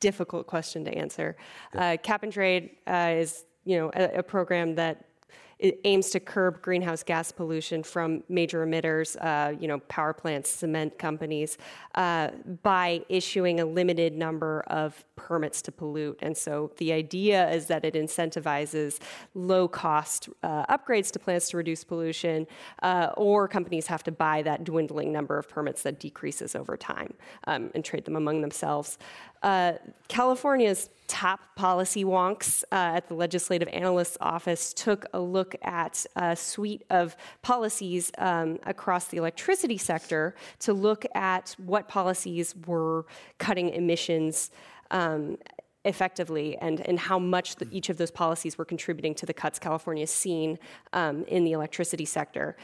difficult 0.00 0.46
question 0.46 0.84
to 0.84 0.94
answer. 0.94 1.36
Yeah. 1.74 1.92
Uh, 1.92 1.96
cap 1.96 2.22
and 2.22 2.32
trade 2.32 2.70
uh, 2.86 3.14
is, 3.16 3.44
you 3.64 3.78
know, 3.78 3.90
a, 3.94 4.18
a 4.18 4.22
program 4.22 4.74
that 4.76 5.04
it 5.58 5.80
aims 5.84 6.10
to 6.10 6.20
curb 6.20 6.60
greenhouse 6.60 7.02
gas 7.02 7.32
pollution 7.32 7.82
from 7.82 8.22
major 8.28 8.66
emitters, 8.66 9.16
uh, 9.24 9.52
you 9.58 9.66
know, 9.66 9.78
power 9.88 10.12
plants, 10.12 10.50
cement 10.50 10.98
companies, 10.98 11.56
uh, 11.94 12.28
by 12.62 13.02
issuing 13.08 13.60
a 13.60 13.64
limited 13.64 14.14
number 14.14 14.62
of 14.66 15.04
permits 15.16 15.62
to 15.62 15.72
pollute. 15.72 16.18
And 16.20 16.36
so 16.36 16.72
the 16.76 16.92
idea 16.92 17.50
is 17.50 17.66
that 17.66 17.84
it 17.84 17.94
incentivizes 17.94 18.98
low 19.34 19.66
cost 19.66 20.28
uh, 20.42 20.66
upgrades 20.66 21.10
to 21.12 21.18
plants 21.18 21.48
to 21.50 21.56
reduce 21.56 21.84
pollution, 21.84 22.46
uh, 22.82 23.10
or 23.16 23.48
companies 23.48 23.86
have 23.86 24.02
to 24.04 24.12
buy 24.12 24.42
that 24.42 24.64
dwindling 24.64 25.10
number 25.10 25.38
of 25.38 25.48
permits 25.48 25.82
that 25.82 25.98
decreases 25.98 26.54
over 26.54 26.76
time 26.76 27.14
um, 27.46 27.70
and 27.74 27.84
trade 27.84 28.04
them 28.04 28.16
among 28.16 28.42
themselves. 28.42 28.98
Uh, 29.42 29.74
California's 30.08 30.90
top 31.06 31.54
policy 31.54 32.04
wonks 32.04 32.64
uh, 32.72 32.96
at 32.96 33.08
the 33.08 33.14
Legislative 33.14 33.68
Analyst's 33.68 34.16
Office 34.20 34.72
took 34.74 35.06
a 35.12 35.20
look 35.20 35.54
at 35.62 36.04
a 36.16 36.34
suite 36.34 36.84
of 36.90 37.16
policies 37.42 38.10
um, 38.18 38.58
across 38.66 39.06
the 39.06 39.16
electricity 39.16 39.78
sector 39.78 40.34
to 40.60 40.72
look 40.72 41.06
at 41.14 41.54
what 41.58 41.88
policies 41.88 42.54
were 42.66 43.06
cutting 43.38 43.70
emissions. 43.70 44.50
Um, 44.90 45.38
effectively 45.84 46.56
and, 46.58 46.80
and 46.88 46.98
how 46.98 47.16
much 47.16 47.56
the, 47.56 47.68
each 47.70 47.90
of 47.90 47.96
those 47.96 48.10
policies 48.10 48.58
were 48.58 48.64
contributing 48.64 49.14
to 49.14 49.24
the 49.24 49.32
cuts 49.32 49.56
California 49.56 50.02
has 50.02 50.10
seen 50.10 50.58
um, 50.92 51.22
in 51.28 51.44
the 51.44 51.52
electricity 51.52 52.04
sector. 52.04 52.56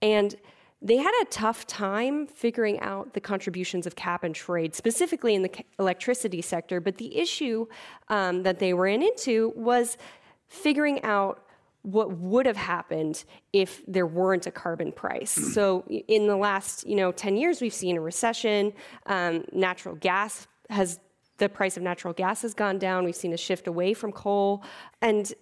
And 0.00 0.34
they 0.82 0.96
had 0.96 1.12
a 1.22 1.26
tough 1.26 1.66
time 1.66 2.26
figuring 2.26 2.80
out 2.80 3.12
the 3.12 3.20
contributions 3.20 3.86
of 3.86 3.96
cap 3.96 4.24
and 4.24 4.34
trade, 4.34 4.74
specifically 4.74 5.34
in 5.34 5.42
the 5.42 5.50
electricity 5.78 6.40
sector. 6.40 6.80
But 6.80 6.96
the 6.96 7.18
issue 7.18 7.66
um, 8.08 8.42
that 8.44 8.58
they 8.58 8.72
ran 8.72 9.02
into 9.02 9.52
was 9.56 9.98
figuring 10.48 11.02
out 11.02 11.44
what 11.82 12.16
would 12.18 12.46
have 12.46 12.56
happened 12.56 13.24
if 13.52 13.82
there 13.86 14.06
weren't 14.06 14.46
a 14.46 14.50
carbon 14.50 14.92
price. 14.92 15.30
So 15.30 15.84
in 15.88 16.26
the 16.26 16.36
last, 16.36 16.86
you 16.86 16.96
know, 16.96 17.10
10 17.10 17.36
years, 17.36 17.60
we've 17.60 17.74
seen 17.74 17.96
a 17.96 18.00
recession. 18.00 18.72
Um, 19.06 19.44
natural 19.52 19.94
gas 19.94 20.46
has 20.68 21.00
the 21.38 21.48
price 21.48 21.76
of 21.76 21.82
natural 21.82 22.12
gas 22.12 22.42
has 22.42 22.52
gone 22.52 22.78
down. 22.78 23.04
We've 23.04 23.16
seen 23.16 23.32
a 23.32 23.38
shift 23.38 23.66
away 23.66 23.94
from 23.94 24.12
coal, 24.12 24.62
and 25.00 25.32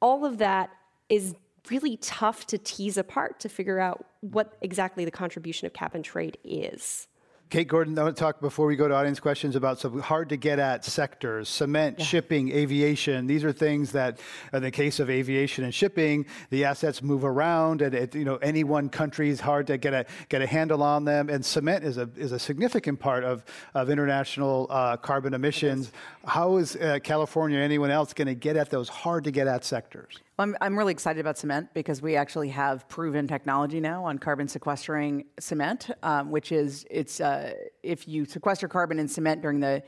all 0.00 0.24
of 0.24 0.38
that 0.38 0.70
is 1.08 1.34
really 1.70 1.96
tough 1.98 2.46
to 2.48 2.58
tease 2.58 2.96
apart 2.96 3.40
to 3.40 3.48
figure 3.48 3.78
out 3.78 4.04
what 4.20 4.56
exactly 4.60 5.04
the 5.04 5.10
contribution 5.10 5.66
of 5.66 5.72
cap 5.72 5.94
and 5.94 6.04
trade 6.04 6.38
is. 6.44 7.08
Kate 7.50 7.68
Gordon, 7.68 7.96
I 7.98 8.02
want 8.02 8.16
to 8.16 8.20
talk 8.20 8.40
before 8.40 8.66
we 8.66 8.74
go 8.74 8.88
to 8.88 8.94
audience 8.94 9.20
questions 9.20 9.54
about 9.54 9.78
some 9.78 10.00
hard 10.00 10.30
to 10.30 10.36
get 10.36 10.58
at 10.58 10.84
sectors 10.84 11.48
cement, 11.48 11.98
yeah. 11.98 12.04
shipping, 12.04 12.50
aviation. 12.50 13.26
These 13.28 13.44
are 13.44 13.52
things 13.52 13.92
that, 13.92 14.18
in 14.52 14.62
the 14.62 14.70
case 14.70 14.98
of 14.98 15.08
aviation 15.08 15.62
and 15.62 15.72
shipping, 15.72 16.26
the 16.50 16.64
assets 16.64 17.00
move 17.00 17.22
around, 17.24 17.80
and 17.80 17.94
it, 17.94 18.14
you 18.14 18.24
know 18.24 18.36
any 18.36 18.64
one 18.64 18.88
country 18.88 19.28
is 19.28 19.40
hard 19.40 19.68
to 19.68 19.78
get 19.78 19.94
a 19.94 20.06
get 20.28 20.42
a 20.42 20.46
handle 20.46 20.82
on 20.82 21.04
them. 21.04 21.28
And 21.28 21.44
cement 21.44 21.84
is 21.84 21.96
a 21.96 22.08
is 22.16 22.32
a 22.32 22.38
significant 22.38 22.98
part 22.98 23.22
of 23.22 23.44
of 23.74 23.88
international 23.88 24.66
uh, 24.68 24.96
carbon 24.96 25.32
emissions. 25.32 25.92
How 26.26 26.56
is 26.56 26.74
uh, 26.74 26.98
California 27.04 27.58
or 27.58 27.62
anyone 27.62 27.90
else 27.90 28.14
going 28.14 28.26
to 28.26 28.34
get 28.34 28.56
at 28.56 28.70
those 28.70 28.88
hard 28.88 29.22
to 29.24 29.30
get 29.30 29.46
at 29.46 29.64
sectors? 29.64 30.23
Well, 30.36 30.48
I'm, 30.48 30.56
I'm 30.60 30.76
really 30.76 30.90
excited 30.90 31.20
about 31.20 31.38
cement 31.38 31.72
because 31.74 32.02
we 32.02 32.16
actually 32.16 32.48
have 32.48 32.88
proven 32.88 33.28
technology 33.28 33.78
now 33.78 34.04
on 34.04 34.18
carbon 34.18 34.48
sequestering 34.48 35.26
cement, 35.38 35.90
um, 36.02 36.32
which 36.32 36.50
is 36.50 36.84
it's 36.90 37.20
uh, 37.20 37.52
if 37.84 38.08
you 38.08 38.24
sequester 38.24 38.66
carbon 38.66 38.98
in 38.98 39.06
cement 39.06 39.42
during 39.42 39.60
the 39.60 39.82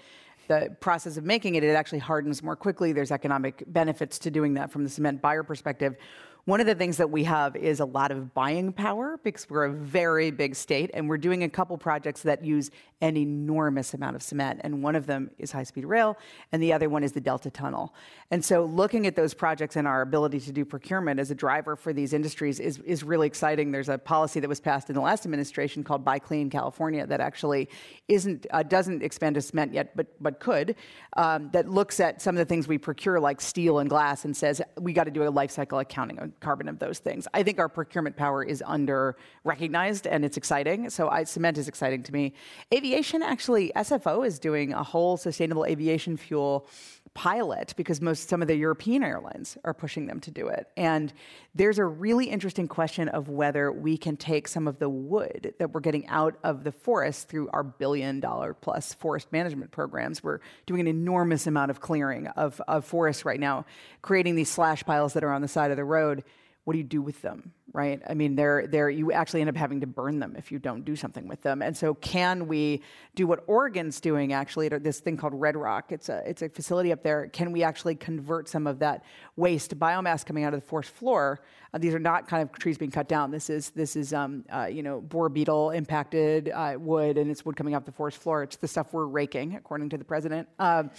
the 0.46 0.76
process 0.78 1.16
of 1.16 1.24
making 1.24 1.56
it, 1.56 1.64
it 1.64 1.70
actually 1.70 1.98
hardens 1.98 2.44
more 2.44 2.54
quickly. 2.54 2.92
There's 2.92 3.10
economic 3.10 3.64
benefits 3.66 4.20
to 4.20 4.30
doing 4.30 4.54
that 4.54 4.70
from 4.70 4.84
the 4.84 4.90
cement 4.90 5.20
buyer 5.20 5.42
perspective. 5.42 5.96
One 6.44 6.60
of 6.60 6.66
the 6.66 6.76
things 6.76 6.96
that 6.98 7.10
we 7.10 7.24
have 7.24 7.56
is 7.56 7.80
a 7.80 7.84
lot 7.84 8.12
of 8.12 8.32
buying 8.32 8.72
power 8.72 9.18
because 9.24 9.50
we're 9.50 9.64
a 9.64 9.72
very 9.72 10.30
big 10.30 10.54
state 10.54 10.92
and 10.94 11.08
we're 11.08 11.18
doing 11.18 11.42
a 11.42 11.48
couple 11.48 11.76
projects 11.76 12.22
that 12.22 12.44
use 12.44 12.70
an 13.00 13.16
enormous 13.16 13.92
amount 13.92 14.16
of 14.16 14.22
cement. 14.22 14.60
And 14.64 14.82
one 14.82 14.96
of 14.96 15.06
them 15.06 15.30
is 15.38 15.52
high 15.52 15.64
speed 15.64 15.84
rail, 15.84 16.16
and 16.52 16.62
the 16.62 16.72
other 16.72 16.88
one 16.88 17.04
is 17.04 17.12
the 17.12 17.20
Delta 17.20 17.50
Tunnel. 17.50 17.94
And 18.30 18.44
so 18.44 18.64
looking 18.64 19.06
at 19.06 19.14
those 19.14 19.34
projects 19.34 19.76
and 19.76 19.86
our 19.86 20.02
ability 20.02 20.40
to 20.40 20.52
do 20.52 20.64
procurement 20.64 21.20
as 21.20 21.30
a 21.30 21.34
driver 21.34 21.76
for 21.76 21.92
these 21.92 22.12
industries 22.12 22.58
is, 22.58 22.78
is 22.78 23.04
really 23.04 23.26
exciting. 23.26 23.70
There's 23.70 23.88
a 23.88 23.98
policy 23.98 24.40
that 24.40 24.48
was 24.48 24.60
passed 24.60 24.88
in 24.88 24.94
the 24.94 25.02
last 25.02 25.26
administration 25.26 25.84
called 25.84 26.04
Buy 26.04 26.18
Clean 26.18 26.48
California 26.48 27.06
that 27.06 27.20
actually 27.20 27.68
isn't 28.08 28.46
uh, 28.50 28.62
doesn't 28.62 29.02
expand 29.02 29.34
to 29.34 29.42
cement 29.42 29.72
yet, 29.72 29.94
but 29.96 30.06
but 30.20 30.40
could. 30.40 30.74
Um, 31.16 31.50
that 31.52 31.68
looks 31.68 32.00
at 32.00 32.20
some 32.20 32.34
of 32.34 32.38
the 32.38 32.44
things 32.44 32.66
we 32.68 32.78
procure 32.78 33.20
like 33.20 33.40
steel 33.40 33.78
and 33.78 33.88
glass 33.88 34.24
and 34.24 34.36
says 34.36 34.60
we 34.78 34.92
got 34.92 35.04
to 35.04 35.10
do 35.10 35.22
a 35.22 35.30
life 35.30 35.50
cycle 35.50 35.78
accounting 35.78 36.18
on 36.18 36.32
carbon 36.40 36.68
of 36.68 36.78
those 36.78 36.98
things. 36.98 37.28
I 37.34 37.42
think 37.42 37.58
our 37.58 37.68
procurement 37.68 38.16
power 38.16 38.42
is 38.42 38.62
under 38.66 39.16
recognized 39.44 40.06
and 40.06 40.24
it's 40.24 40.36
exciting. 40.36 40.90
So 40.90 41.08
I, 41.08 41.24
cement 41.24 41.58
is 41.58 41.68
exciting 41.68 42.02
to 42.04 42.12
me. 42.12 42.34
Aviation, 42.86 43.20
actually, 43.20 43.72
SFO 43.74 44.24
is 44.24 44.38
doing 44.38 44.72
a 44.72 44.84
whole 44.84 45.16
sustainable 45.16 45.64
aviation 45.64 46.16
fuel 46.16 46.68
pilot 47.14 47.74
because 47.76 48.00
most 48.00 48.28
some 48.28 48.42
of 48.42 48.46
the 48.46 48.54
European 48.54 49.02
airlines 49.02 49.58
are 49.64 49.74
pushing 49.74 50.06
them 50.06 50.20
to 50.20 50.30
do 50.30 50.46
it. 50.46 50.68
And 50.76 51.12
there's 51.52 51.80
a 51.80 51.84
really 51.84 52.26
interesting 52.26 52.68
question 52.68 53.08
of 53.08 53.28
whether 53.28 53.72
we 53.72 53.98
can 53.98 54.16
take 54.16 54.46
some 54.46 54.68
of 54.68 54.78
the 54.78 54.88
wood 54.88 55.52
that 55.58 55.72
we're 55.72 55.80
getting 55.80 56.06
out 56.06 56.36
of 56.44 56.62
the 56.62 56.70
forest 56.70 57.28
through 57.28 57.48
our 57.48 57.64
billion 57.64 58.20
dollar 58.20 58.54
plus 58.54 58.94
forest 58.94 59.32
management 59.32 59.72
programs. 59.72 60.22
We're 60.22 60.38
doing 60.66 60.82
an 60.82 60.86
enormous 60.86 61.48
amount 61.48 61.72
of 61.72 61.80
clearing 61.80 62.28
of, 62.28 62.62
of 62.68 62.84
forests 62.84 63.24
right 63.24 63.40
now, 63.40 63.66
creating 64.00 64.36
these 64.36 64.48
slash 64.48 64.84
piles 64.84 65.14
that 65.14 65.24
are 65.24 65.32
on 65.32 65.42
the 65.42 65.48
side 65.48 65.72
of 65.72 65.76
the 65.76 65.84
road 65.84 66.22
what 66.66 66.72
do 66.72 66.78
you 66.78 66.84
do 66.84 67.00
with 67.00 67.22
them 67.22 67.52
right? 67.76 68.00
I 68.08 68.14
mean, 68.14 68.36
they're, 68.36 68.66
they're, 68.66 68.88
you 68.88 69.12
actually 69.12 69.42
end 69.42 69.50
up 69.50 69.56
having 69.56 69.82
to 69.82 69.86
burn 69.86 70.18
them 70.18 70.34
if 70.34 70.50
you 70.50 70.58
don't 70.58 70.82
do 70.82 70.96
something 70.96 71.28
with 71.28 71.42
them. 71.42 71.60
And 71.60 71.76
so, 71.76 71.92
can 71.92 72.48
we 72.48 72.82
do 73.14 73.26
what 73.26 73.44
Oregon's 73.46 74.00
doing 74.00 74.32
actually 74.32 74.70
this 74.70 75.00
thing 75.00 75.18
called 75.18 75.34
Red 75.34 75.58
Rock? 75.58 75.92
It's 75.92 76.08
a, 76.08 76.22
it's 76.26 76.40
a 76.40 76.48
facility 76.48 76.90
up 76.90 77.02
there. 77.02 77.28
Can 77.28 77.52
we 77.52 77.62
actually 77.62 77.94
convert 77.94 78.48
some 78.48 78.66
of 78.66 78.78
that 78.78 79.04
waste 79.36 79.78
biomass 79.78 80.24
coming 80.24 80.44
out 80.44 80.54
of 80.54 80.60
the 80.60 80.66
forest 80.66 80.90
floor? 80.90 81.42
Uh, 81.72 81.78
these 81.78 81.94
are 81.94 81.98
not 81.98 82.28
kind 82.28 82.42
of 82.42 82.52
trees 82.58 82.78
being 82.78 82.90
cut 82.90 83.08
down. 83.08 83.30
This 83.30 83.50
is, 83.50 83.70
this 83.70 83.96
is 83.96 84.12
um, 84.12 84.44
uh, 84.50 84.66
you 84.66 84.82
know, 84.82 85.00
borer 85.00 85.28
beetle 85.28 85.70
impacted 85.70 86.50
uh, 86.50 86.74
wood, 86.78 87.18
and 87.18 87.30
it's 87.30 87.44
wood 87.44 87.56
coming 87.56 87.74
off 87.74 87.84
the 87.84 87.92
forest 87.92 88.18
floor. 88.18 88.42
It's 88.42 88.56
the 88.56 88.68
stuff 88.68 88.92
we're 88.92 89.06
raking, 89.06 89.56
according 89.56 89.90
to 89.90 89.98
the 89.98 90.04
president. 90.04 90.48
Um, 90.58 90.90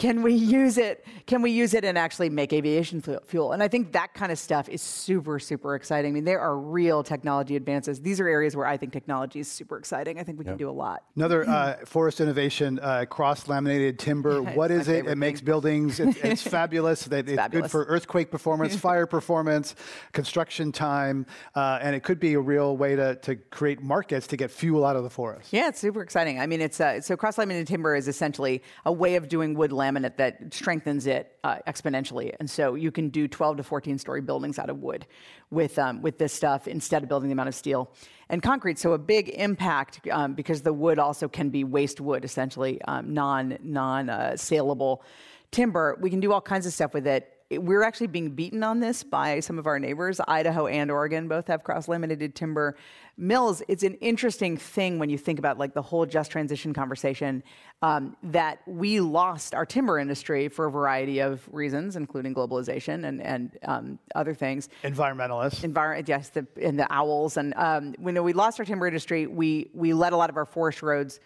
can 0.00 0.22
we 0.22 0.32
use 0.32 0.78
it? 0.78 1.04
Can 1.26 1.42
we 1.42 1.50
use 1.50 1.74
it 1.74 1.84
and 1.84 1.98
actually 1.98 2.30
make 2.30 2.54
aviation 2.54 3.02
fuel? 3.26 3.52
And 3.52 3.62
I 3.62 3.68
think 3.68 3.92
that 3.92 4.14
kind 4.14 4.32
of 4.32 4.38
stuff 4.38 4.66
is 4.70 4.80
super, 4.80 5.38
super 5.38 5.74
exciting. 5.74 6.12
I 6.12 6.14
mean, 6.14 6.24
there 6.24 6.40
are 6.40 6.56
real 6.56 7.02
technology 7.02 7.54
advances. 7.54 8.00
These 8.00 8.18
are 8.18 8.26
areas 8.26 8.56
where 8.56 8.66
I 8.66 8.78
think 8.78 8.94
technology 8.94 9.40
is 9.40 9.48
super 9.48 9.76
exciting. 9.76 10.18
I 10.18 10.22
think 10.22 10.38
we 10.38 10.46
yep. 10.46 10.52
can 10.52 10.58
do 10.58 10.70
a 10.70 10.72
lot. 10.72 11.04
Another 11.16 11.46
uh, 11.46 11.76
forest 11.84 12.22
innovation, 12.22 12.78
uh, 12.80 13.04
cross-laminated 13.10 13.98
timber. 13.98 14.40
what 14.54 14.70
is 14.70 14.88
it? 14.88 15.00
It 15.00 15.04
thing. 15.04 15.18
makes 15.18 15.42
buildings. 15.42 16.00
It, 16.00 16.16
it's 16.24 16.42
fabulous. 16.48 17.06
It, 17.06 17.12
it's 17.28 17.32
fabulous. 17.32 17.64
good 17.64 17.70
for 17.70 17.84
earthquake 17.84 18.30
performance, 18.30 18.74
fire 18.74 19.06
performance, 19.18 19.74
construction 20.12 20.72
time, 20.72 21.26
uh, 21.54 21.78
and 21.82 21.94
it 21.94 22.02
could 22.02 22.20
be 22.20 22.34
a 22.34 22.40
real 22.40 22.76
way 22.76 22.96
to, 22.96 23.16
to 23.16 23.36
create 23.36 23.82
markets 23.82 24.26
to 24.28 24.36
get 24.36 24.50
fuel 24.50 24.84
out 24.84 24.96
of 24.96 25.02
the 25.02 25.10
forest. 25.10 25.52
Yeah, 25.52 25.68
it's 25.68 25.80
super 25.80 26.02
exciting. 26.02 26.40
I 26.40 26.46
mean, 26.46 26.60
it's 26.60 26.80
uh, 26.80 27.00
so 27.00 27.16
cross-laminated 27.16 27.66
timber 27.66 27.94
is 27.94 28.08
essentially 28.08 28.62
a 28.84 28.92
way 28.92 29.16
of 29.16 29.28
doing 29.28 29.54
wood 29.54 29.70
laminate 29.70 30.16
that 30.16 30.52
strengthens 30.52 31.06
it 31.06 31.36
uh, 31.44 31.58
exponentially, 31.66 32.34
and 32.38 32.48
so 32.50 32.74
you 32.74 32.90
can 32.90 33.08
do 33.08 33.28
12 33.28 33.58
to 33.58 33.62
14 33.62 33.98
story 33.98 34.20
buildings 34.20 34.58
out 34.58 34.70
of 34.70 34.80
wood 34.82 35.06
with 35.50 35.78
um, 35.78 36.00
with 36.02 36.18
this 36.18 36.32
stuff 36.32 36.68
instead 36.68 37.02
of 37.02 37.08
building 37.08 37.28
the 37.28 37.32
amount 37.32 37.48
of 37.48 37.54
steel 37.54 37.90
and 38.30 38.42
concrete. 38.42 38.78
So 38.78 38.92
a 38.92 38.98
big 38.98 39.28
impact 39.30 40.08
um, 40.10 40.34
because 40.34 40.62
the 40.62 40.72
wood 40.72 40.98
also 40.98 41.28
can 41.28 41.50
be 41.50 41.64
waste 41.64 42.00
wood, 42.00 42.24
essentially 42.24 42.80
um, 42.82 43.12
non 43.12 43.58
non 43.62 44.08
uh, 44.08 44.36
saleable 44.36 45.02
timber. 45.50 45.98
We 46.00 46.10
can 46.10 46.20
do 46.20 46.32
all 46.32 46.40
kinds 46.40 46.66
of 46.66 46.72
stuff 46.72 46.94
with 46.94 47.06
it 47.06 47.28
we're 47.58 47.82
actually 47.82 48.06
being 48.06 48.30
beaten 48.30 48.62
on 48.62 48.78
this 48.78 49.02
by 49.02 49.40
some 49.40 49.58
of 49.58 49.66
our 49.66 49.78
neighbors. 49.78 50.20
Idaho 50.28 50.68
and 50.68 50.90
Oregon 50.90 51.26
both 51.26 51.48
have 51.48 51.64
cross-laminated 51.64 52.34
timber 52.34 52.76
mills. 53.16 53.60
It's 53.66 53.82
an 53.82 53.94
interesting 53.94 54.56
thing 54.56 55.00
when 55.00 55.10
you 55.10 55.18
think 55.18 55.38
about 55.40 55.58
like 55.58 55.74
the 55.74 55.82
whole 55.82 56.06
just 56.06 56.30
transition 56.30 56.72
conversation 56.72 57.42
um, 57.82 58.16
that 58.22 58.60
we 58.66 59.00
lost 59.00 59.54
our 59.54 59.66
timber 59.66 59.98
industry 59.98 60.48
for 60.48 60.66
a 60.66 60.70
variety 60.70 61.18
of 61.18 61.48
reasons, 61.50 61.96
including 61.96 62.34
globalization 62.34 63.08
and 63.08 63.20
and 63.20 63.58
um, 63.64 63.98
other 64.14 64.34
things. 64.34 64.68
Environmentalists. 64.84 65.68
Envir- 65.68 66.06
yes, 66.06 66.28
the, 66.28 66.46
and 66.62 66.78
the 66.78 66.86
owls. 66.92 67.36
And 67.36 67.52
um, 67.56 67.94
when 67.98 68.22
we 68.22 68.32
lost 68.32 68.60
our 68.60 68.64
timber 68.64 68.86
industry, 68.86 69.26
we 69.26 69.70
we 69.74 69.92
let 69.92 70.12
a 70.12 70.16
lot 70.16 70.30
of 70.30 70.36
our 70.36 70.46
forest 70.46 70.82
roads 70.82 71.18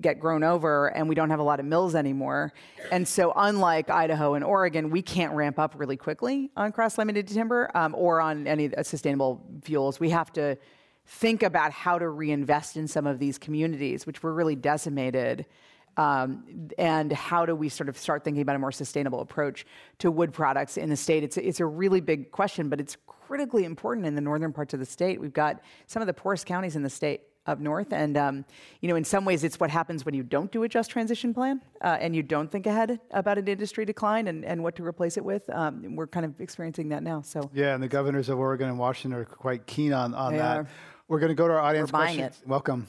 get 0.00 0.18
grown 0.18 0.42
over 0.42 0.88
and 0.88 1.08
we 1.08 1.14
don't 1.14 1.30
have 1.30 1.40
a 1.40 1.44
lot 1.44 1.60
of 1.60 1.66
mills 1.66 1.94
anymore. 1.94 2.52
And 2.90 3.06
so, 3.06 3.32
unlike 3.36 3.90
Idaho 3.90 4.34
and 4.34 4.44
Oregon, 4.44 4.90
we 4.90 5.02
can't 5.02 5.32
ramp 5.34 5.58
up 5.58 5.74
really 5.76 5.96
quickly 5.96 6.50
on 6.56 6.72
cross 6.72 6.98
laminated 6.98 7.34
timber 7.34 7.70
um, 7.74 7.94
or 7.94 8.20
on 8.20 8.46
any 8.46 8.70
sustainable 8.82 9.44
fuels. 9.62 10.00
We 10.00 10.10
have 10.10 10.32
to 10.34 10.56
think 11.04 11.42
about 11.42 11.72
how 11.72 11.98
to 11.98 12.08
reinvest 12.08 12.76
in 12.76 12.88
some 12.88 13.06
of 13.06 13.18
these 13.18 13.38
communities, 13.38 14.06
which 14.06 14.22
were 14.22 14.32
really 14.32 14.56
decimated. 14.56 15.46
Um, 15.96 16.70
and 16.78 17.12
how 17.12 17.44
do 17.44 17.54
we 17.54 17.68
sort 17.68 17.90
of 17.90 17.98
start 17.98 18.24
thinking 18.24 18.40
about 18.40 18.56
a 18.56 18.58
more 18.58 18.72
sustainable 18.72 19.20
approach 19.20 19.66
to 19.98 20.10
wood 20.10 20.32
products 20.32 20.78
in 20.78 20.88
the 20.88 20.96
state? 20.96 21.22
It's, 21.22 21.36
it's 21.36 21.60
a 21.60 21.66
really 21.66 22.00
big 22.00 22.30
question, 22.30 22.70
but 22.70 22.80
it's 22.80 22.96
critically 23.06 23.64
important 23.64 24.06
in 24.06 24.14
the 24.14 24.20
northern 24.20 24.52
parts 24.52 24.72
of 24.72 24.80
the 24.80 24.86
state. 24.86 25.20
We've 25.20 25.32
got 25.32 25.60
some 25.86 26.00
of 26.00 26.06
the 26.06 26.14
poorest 26.14 26.46
counties 26.46 26.76
in 26.76 26.82
the 26.82 26.90
state 26.90 27.22
up 27.46 27.58
north. 27.58 27.92
And, 27.92 28.16
um, 28.16 28.44
you 28.80 28.88
know, 28.88 28.96
in 28.96 29.04
some 29.04 29.24
ways, 29.24 29.44
it's 29.44 29.58
what 29.58 29.70
happens 29.70 30.04
when 30.04 30.14
you 30.14 30.22
don't 30.22 30.50
do 30.52 30.62
a 30.62 30.68
just 30.68 30.90
transition 30.90 31.34
plan 31.34 31.60
uh, 31.80 31.98
and 32.00 32.14
you 32.14 32.22
don't 32.22 32.50
think 32.50 32.66
ahead 32.66 33.00
about 33.10 33.38
an 33.38 33.48
industry 33.48 33.84
decline 33.84 34.28
and, 34.28 34.44
and 34.44 34.62
what 34.62 34.76
to 34.76 34.84
replace 34.84 35.16
it 35.16 35.24
with. 35.24 35.48
Um, 35.50 35.96
we're 35.96 36.06
kind 36.06 36.24
of 36.24 36.40
experiencing 36.40 36.90
that 36.90 37.02
now. 37.02 37.22
So 37.22 37.50
Yeah, 37.52 37.74
and 37.74 37.82
the 37.82 37.88
governors 37.88 38.28
of 38.28 38.38
Oregon 38.38 38.68
and 38.68 38.78
Washington 38.78 39.18
are 39.20 39.24
quite 39.24 39.66
keen 39.66 39.92
on, 39.92 40.14
on 40.14 40.36
that. 40.36 40.58
Are. 40.58 40.68
We're 41.08 41.18
going 41.18 41.30
to 41.30 41.34
go 41.34 41.48
to 41.48 41.54
our 41.54 41.60
audience 41.60 41.92
we're 41.92 41.98
buying 41.98 42.18
questions. 42.18 42.42
It. 42.42 42.48
Welcome. 42.48 42.86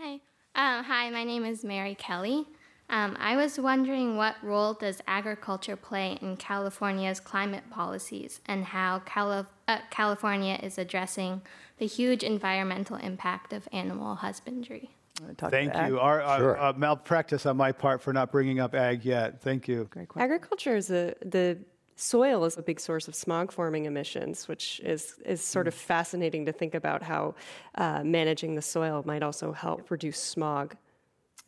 Hi. 0.00 0.14
Uh, 0.54 0.82
hi, 0.82 1.10
my 1.10 1.24
name 1.24 1.44
is 1.44 1.64
Mary 1.64 1.94
Kelly. 1.94 2.46
Um, 2.90 3.16
I 3.20 3.36
was 3.36 3.58
wondering 3.58 4.16
what 4.16 4.34
role 4.42 4.74
does 4.74 5.00
agriculture 5.06 5.76
play 5.76 6.18
in 6.20 6.36
California's 6.36 7.20
climate 7.20 7.62
policies 7.70 8.40
and 8.46 8.64
how 8.64 8.98
Cali- 9.06 9.46
uh, 9.68 9.78
California 9.90 10.58
is 10.60 10.76
addressing 10.76 11.40
the 11.78 11.86
huge 11.86 12.24
environmental 12.24 12.96
impact 12.96 13.52
of 13.52 13.68
animal 13.72 14.16
husbandry. 14.16 14.90
Thank 15.36 15.72
you. 15.86 16.00
Our, 16.00 16.38
sure. 16.38 16.60
uh, 16.60 16.72
malpractice 16.72 17.46
on 17.46 17.56
my 17.56 17.70
part 17.70 18.02
for 18.02 18.12
not 18.12 18.32
bringing 18.32 18.58
up 18.58 18.74
ag 18.74 19.04
yet. 19.04 19.40
Thank 19.40 19.68
you. 19.68 19.88
Agriculture 20.16 20.74
is 20.74 20.90
a, 20.90 21.14
the 21.24 21.58
soil 21.94 22.44
is 22.44 22.56
a 22.56 22.62
big 22.62 22.80
source 22.80 23.06
of 23.06 23.14
smog 23.14 23.52
forming 23.52 23.84
emissions, 23.84 24.48
which 24.48 24.80
is, 24.82 25.14
is 25.24 25.44
sort 25.44 25.68
of 25.68 25.74
fascinating 25.74 26.44
to 26.46 26.52
think 26.52 26.74
about 26.74 27.02
how 27.02 27.36
uh, 27.76 28.02
managing 28.02 28.56
the 28.56 28.62
soil 28.62 29.02
might 29.06 29.22
also 29.22 29.52
help 29.52 29.90
reduce 29.92 30.18
smog. 30.18 30.74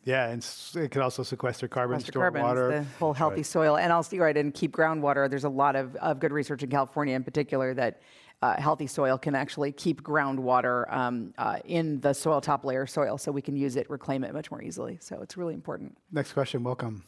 Yeah, 0.05 0.29
and 0.29 0.45
it 0.75 0.91
can 0.91 1.01
also 1.01 1.23
sequester 1.23 1.67
carbon, 1.67 1.99
sequester 1.99 2.11
store 2.11 2.23
carbon, 2.23 2.41
water. 2.41 2.69
The 2.69 2.85
whole 2.99 3.13
healthy 3.13 3.37
right. 3.37 3.45
soil, 3.45 3.77
and 3.77 3.91
also 3.91 4.17
right, 4.17 4.35
and 4.35 4.53
keep 4.53 4.73
groundwater. 4.73 5.29
There's 5.29 5.45
a 5.45 5.49
lot 5.49 5.75
of, 5.75 5.95
of 5.97 6.19
good 6.19 6.33
research 6.33 6.61
in 6.61 6.69
California, 6.69 7.15
in 7.15 7.23
particular, 7.23 7.73
that 7.75 8.01
uh, 8.41 8.59
healthy 8.59 8.87
soil 8.87 9.17
can 9.17 9.35
actually 9.35 9.71
keep 9.71 10.01
groundwater 10.01 10.91
um, 10.93 11.33
uh, 11.37 11.59
in 11.63 12.01
the 12.01 12.13
soil 12.13 12.41
top 12.41 12.65
layer 12.65 12.85
soil, 12.85 13.17
so 13.17 13.31
we 13.31 13.41
can 13.41 13.55
use 13.55 13.77
it, 13.77 13.89
reclaim 13.89 14.25
it 14.25 14.33
much 14.33 14.51
more 14.51 14.61
easily. 14.61 14.97
So 14.99 15.21
it's 15.21 15.37
really 15.37 15.53
important. 15.53 15.97
Next 16.11 16.33
question. 16.33 16.63
Welcome. 16.63 17.03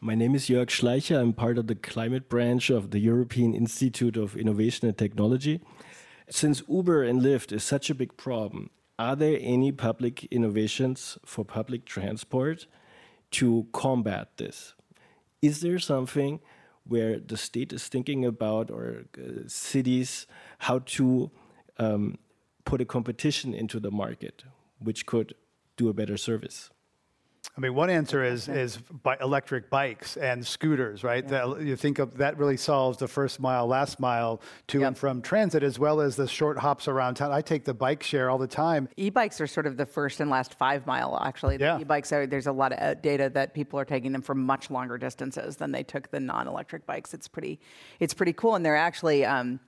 My 0.00 0.14
name 0.14 0.34
is 0.34 0.46
Jörg 0.46 0.66
Schleicher. 0.66 1.20
I'm 1.20 1.34
part 1.34 1.58
of 1.58 1.66
the 1.66 1.74
climate 1.74 2.30
branch 2.30 2.70
of 2.70 2.90
the 2.90 2.98
European 2.98 3.54
Institute 3.54 4.16
of 4.16 4.36
Innovation 4.36 4.88
and 4.88 4.96
Technology. 4.96 5.60
Since 6.30 6.62
Uber 6.68 7.02
and 7.02 7.20
Lyft 7.20 7.52
is 7.52 7.62
such 7.62 7.90
a 7.90 7.94
big 7.94 8.16
problem, 8.16 8.70
are 8.98 9.16
there 9.16 9.38
any 9.40 9.72
public 9.72 10.24
innovations 10.24 11.18
for 11.24 11.44
public 11.44 11.84
transport 11.84 12.66
to 13.32 13.66
combat 13.72 14.36
this? 14.36 14.74
Is 15.40 15.60
there 15.60 15.78
something 15.78 16.40
where 16.84 17.18
the 17.18 17.36
state 17.36 17.72
is 17.72 17.88
thinking 17.88 18.24
about 18.24 18.70
or 18.70 19.04
uh, 19.18 19.46
cities 19.46 20.26
how 20.58 20.80
to 20.80 21.30
um, 21.78 22.18
put 22.64 22.80
a 22.80 22.84
competition 22.84 23.54
into 23.54 23.80
the 23.80 23.90
market 23.90 24.44
which 24.78 25.06
could 25.06 25.34
do 25.76 25.88
a 25.88 25.92
better 25.92 26.16
service? 26.16 26.70
I 27.54 27.60
mean, 27.60 27.74
one 27.74 27.90
answer 27.90 28.24
is 28.24 28.48
is 28.48 28.78
by 28.78 29.16
electric 29.20 29.68
bikes 29.68 30.16
and 30.16 30.46
scooters, 30.46 31.04
right? 31.04 31.22
Yeah. 31.24 31.46
That, 31.46 31.62
you 31.62 31.76
think 31.76 31.98
of 31.98 32.16
that 32.16 32.38
really 32.38 32.56
solves 32.56 32.96
the 32.96 33.08
first 33.08 33.40
mile, 33.40 33.66
last 33.66 34.00
mile 34.00 34.40
to 34.68 34.80
yep. 34.80 34.88
and 34.88 34.98
from 34.98 35.20
transit, 35.20 35.62
as 35.62 35.78
well 35.78 36.00
as 36.00 36.16
the 36.16 36.26
short 36.26 36.56
hops 36.58 36.88
around 36.88 37.16
town. 37.16 37.30
I 37.30 37.42
take 37.42 37.64
the 37.64 37.74
bike 37.74 38.02
share 38.02 38.30
all 38.30 38.38
the 38.38 38.46
time. 38.46 38.88
E-bikes 38.96 39.38
are 39.38 39.46
sort 39.46 39.66
of 39.66 39.76
the 39.76 39.84
first 39.84 40.20
and 40.20 40.30
last 40.30 40.54
five 40.54 40.86
mile. 40.86 41.20
Actually, 41.22 41.58
the 41.58 41.64
yeah. 41.64 41.80
e-bikes 41.80 42.10
are. 42.10 42.26
There's 42.26 42.46
a 42.46 42.52
lot 42.52 42.72
of 42.72 42.78
uh, 42.78 42.94
data 42.94 43.28
that 43.34 43.52
people 43.52 43.78
are 43.78 43.84
taking 43.84 44.12
them 44.12 44.22
for 44.22 44.34
much 44.34 44.70
longer 44.70 44.96
distances 44.96 45.56
than 45.56 45.72
they 45.72 45.82
took 45.82 46.10
the 46.10 46.20
non-electric 46.20 46.86
bikes. 46.86 47.12
It's 47.12 47.28
pretty, 47.28 47.60
it's 48.00 48.14
pretty 48.14 48.32
cool, 48.32 48.54
and 48.54 48.64
they're 48.64 48.76
actually. 48.76 49.26
Um, 49.26 49.60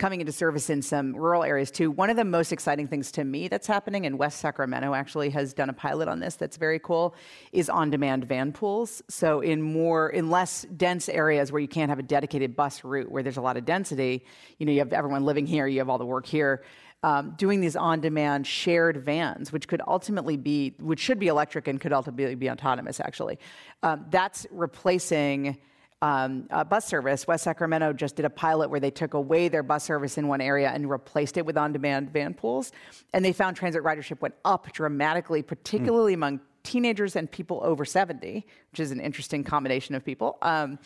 coming 0.00 0.20
into 0.20 0.32
service 0.32 0.70
in 0.70 0.80
some 0.80 1.14
rural 1.14 1.44
areas 1.44 1.70
too. 1.70 1.90
One 1.90 2.08
of 2.08 2.16
the 2.16 2.24
most 2.24 2.52
exciting 2.52 2.88
things 2.88 3.12
to 3.12 3.22
me 3.22 3.48
that's 3.48 3.66
happening, 3.66 4.06
and 4.06 4.18
West 4.18 4.40
Sacramento 4.40 4.94
actually 4.94 5.28
has 5.30 5.52
done 5.52 5.68
a 5.68 5.74
pilot 5.74 6.08
on 6.08 6.20
this 6.20 6.36
that's 6.36 6.56
very 6.56 6.78
cool, 6.78 7.14
is 7.52 7.68
on-demand 7.68 8.24
van 8.24 8.50
pools. 8.50 9.02
So 9.10 9.40
in 9.42 9.60
more, 9.60 10.08
in 10.08 10.30
less 10.30 10.66
dense 10.74 11.10
areas 11.10 11.52
where 11.52 11.60
you 11.60 11.68
can't 11.68 11.90
have 11.90 11.98
a 11.98 12.02
dedicated 12.02 12.56
bus 12.56 12.82
route 12.82 13.10
where 13.12 13.22
there's 13.22 13.36
a 13.36 13.42
lot 13.42 13.58
of 13.58 13.66
density, 13.66 14.24
you 14.58 14.64
know, 14.64 14.72
you 14.72 14.78
have 14.78 14.94
everyone 14.94 15.26
living 15.26 15.46
here, 15.46 15.66
you 15.66 15.80
have 15.80 15.90
all 15.90 15.98
the 15.98 16.06
work 16.06 16.24
here. 16.24 16.64
Um, 17.02 17.34
doing 17.36 17.60
these 17.60 17.76
on-demand 17.76 18.46
shared 18.46 19.04
vans, 19.04 19.52
which 19.52 19.68
could 19.68 19.82
ultimately 19.86 20.36
be, 20.36 20.74
which 20.80 21.00
should 21.00 21.18
be 21.18 21.28
electric 21.28 21.68
and 21.68 21.80
could 21.80 21.92
ultimately 21.92 22.34
be 22.34 22.50
autonomous, 22.50 23.00
actually. 23.00 23.38
Um, 23.82 24.06
that's 24.10 24.46
replacing 24.50 25.58
um, 26.02 26.46
uh, 26.50 26.64
bus 26.64 26.86
service. 26.86 27.26
West 27.26 27.44
Sacramento 27.44 27.92
just 27.92 28.16
did 28.16 28.24
a 28.24 28.30
pilot 28.30 28.70
where 28.70 28.80
they 28.80 28.90
took 28.90 29.14
away 29.14 29.48
their 29.48 29.62
bus 29.62 29.84
service 29.84 30.16
in 30.18 30.28
one 30.28 30.40
area 30.40 30.70
and 30.70 30.88
replaced 30.88 31.36
it 31.36 31.44
with 31.44 31.58
on 31.58 31.72
demand 31.72 32.10
van 32.10 32.34
pools. 32.34 32.72
And 33.12 33.24
they 33.24 33.32
found 33.32 33.56
transit 33.56 33.82
ridership 33.82 34.20
went 34.20 34.34
up 34.44 34.72
dramatically, 34.72 35.42
particularly 35.42 36.12
mm. 36.12 36.16
among 36.16 36.40
teenagers 36.62 37.16
and 37.16 37.30
people 37.30 37.60
over 37.62 37.84
70, 37.84 38.46
which 38.70 38.80
is 38.80 38.90
an 38.90 39.00
interesting 39.00 39.44
combination 39.44 39.94
of 39.94 40.04
people. 40.04 40.38
Um, 40.42 40.78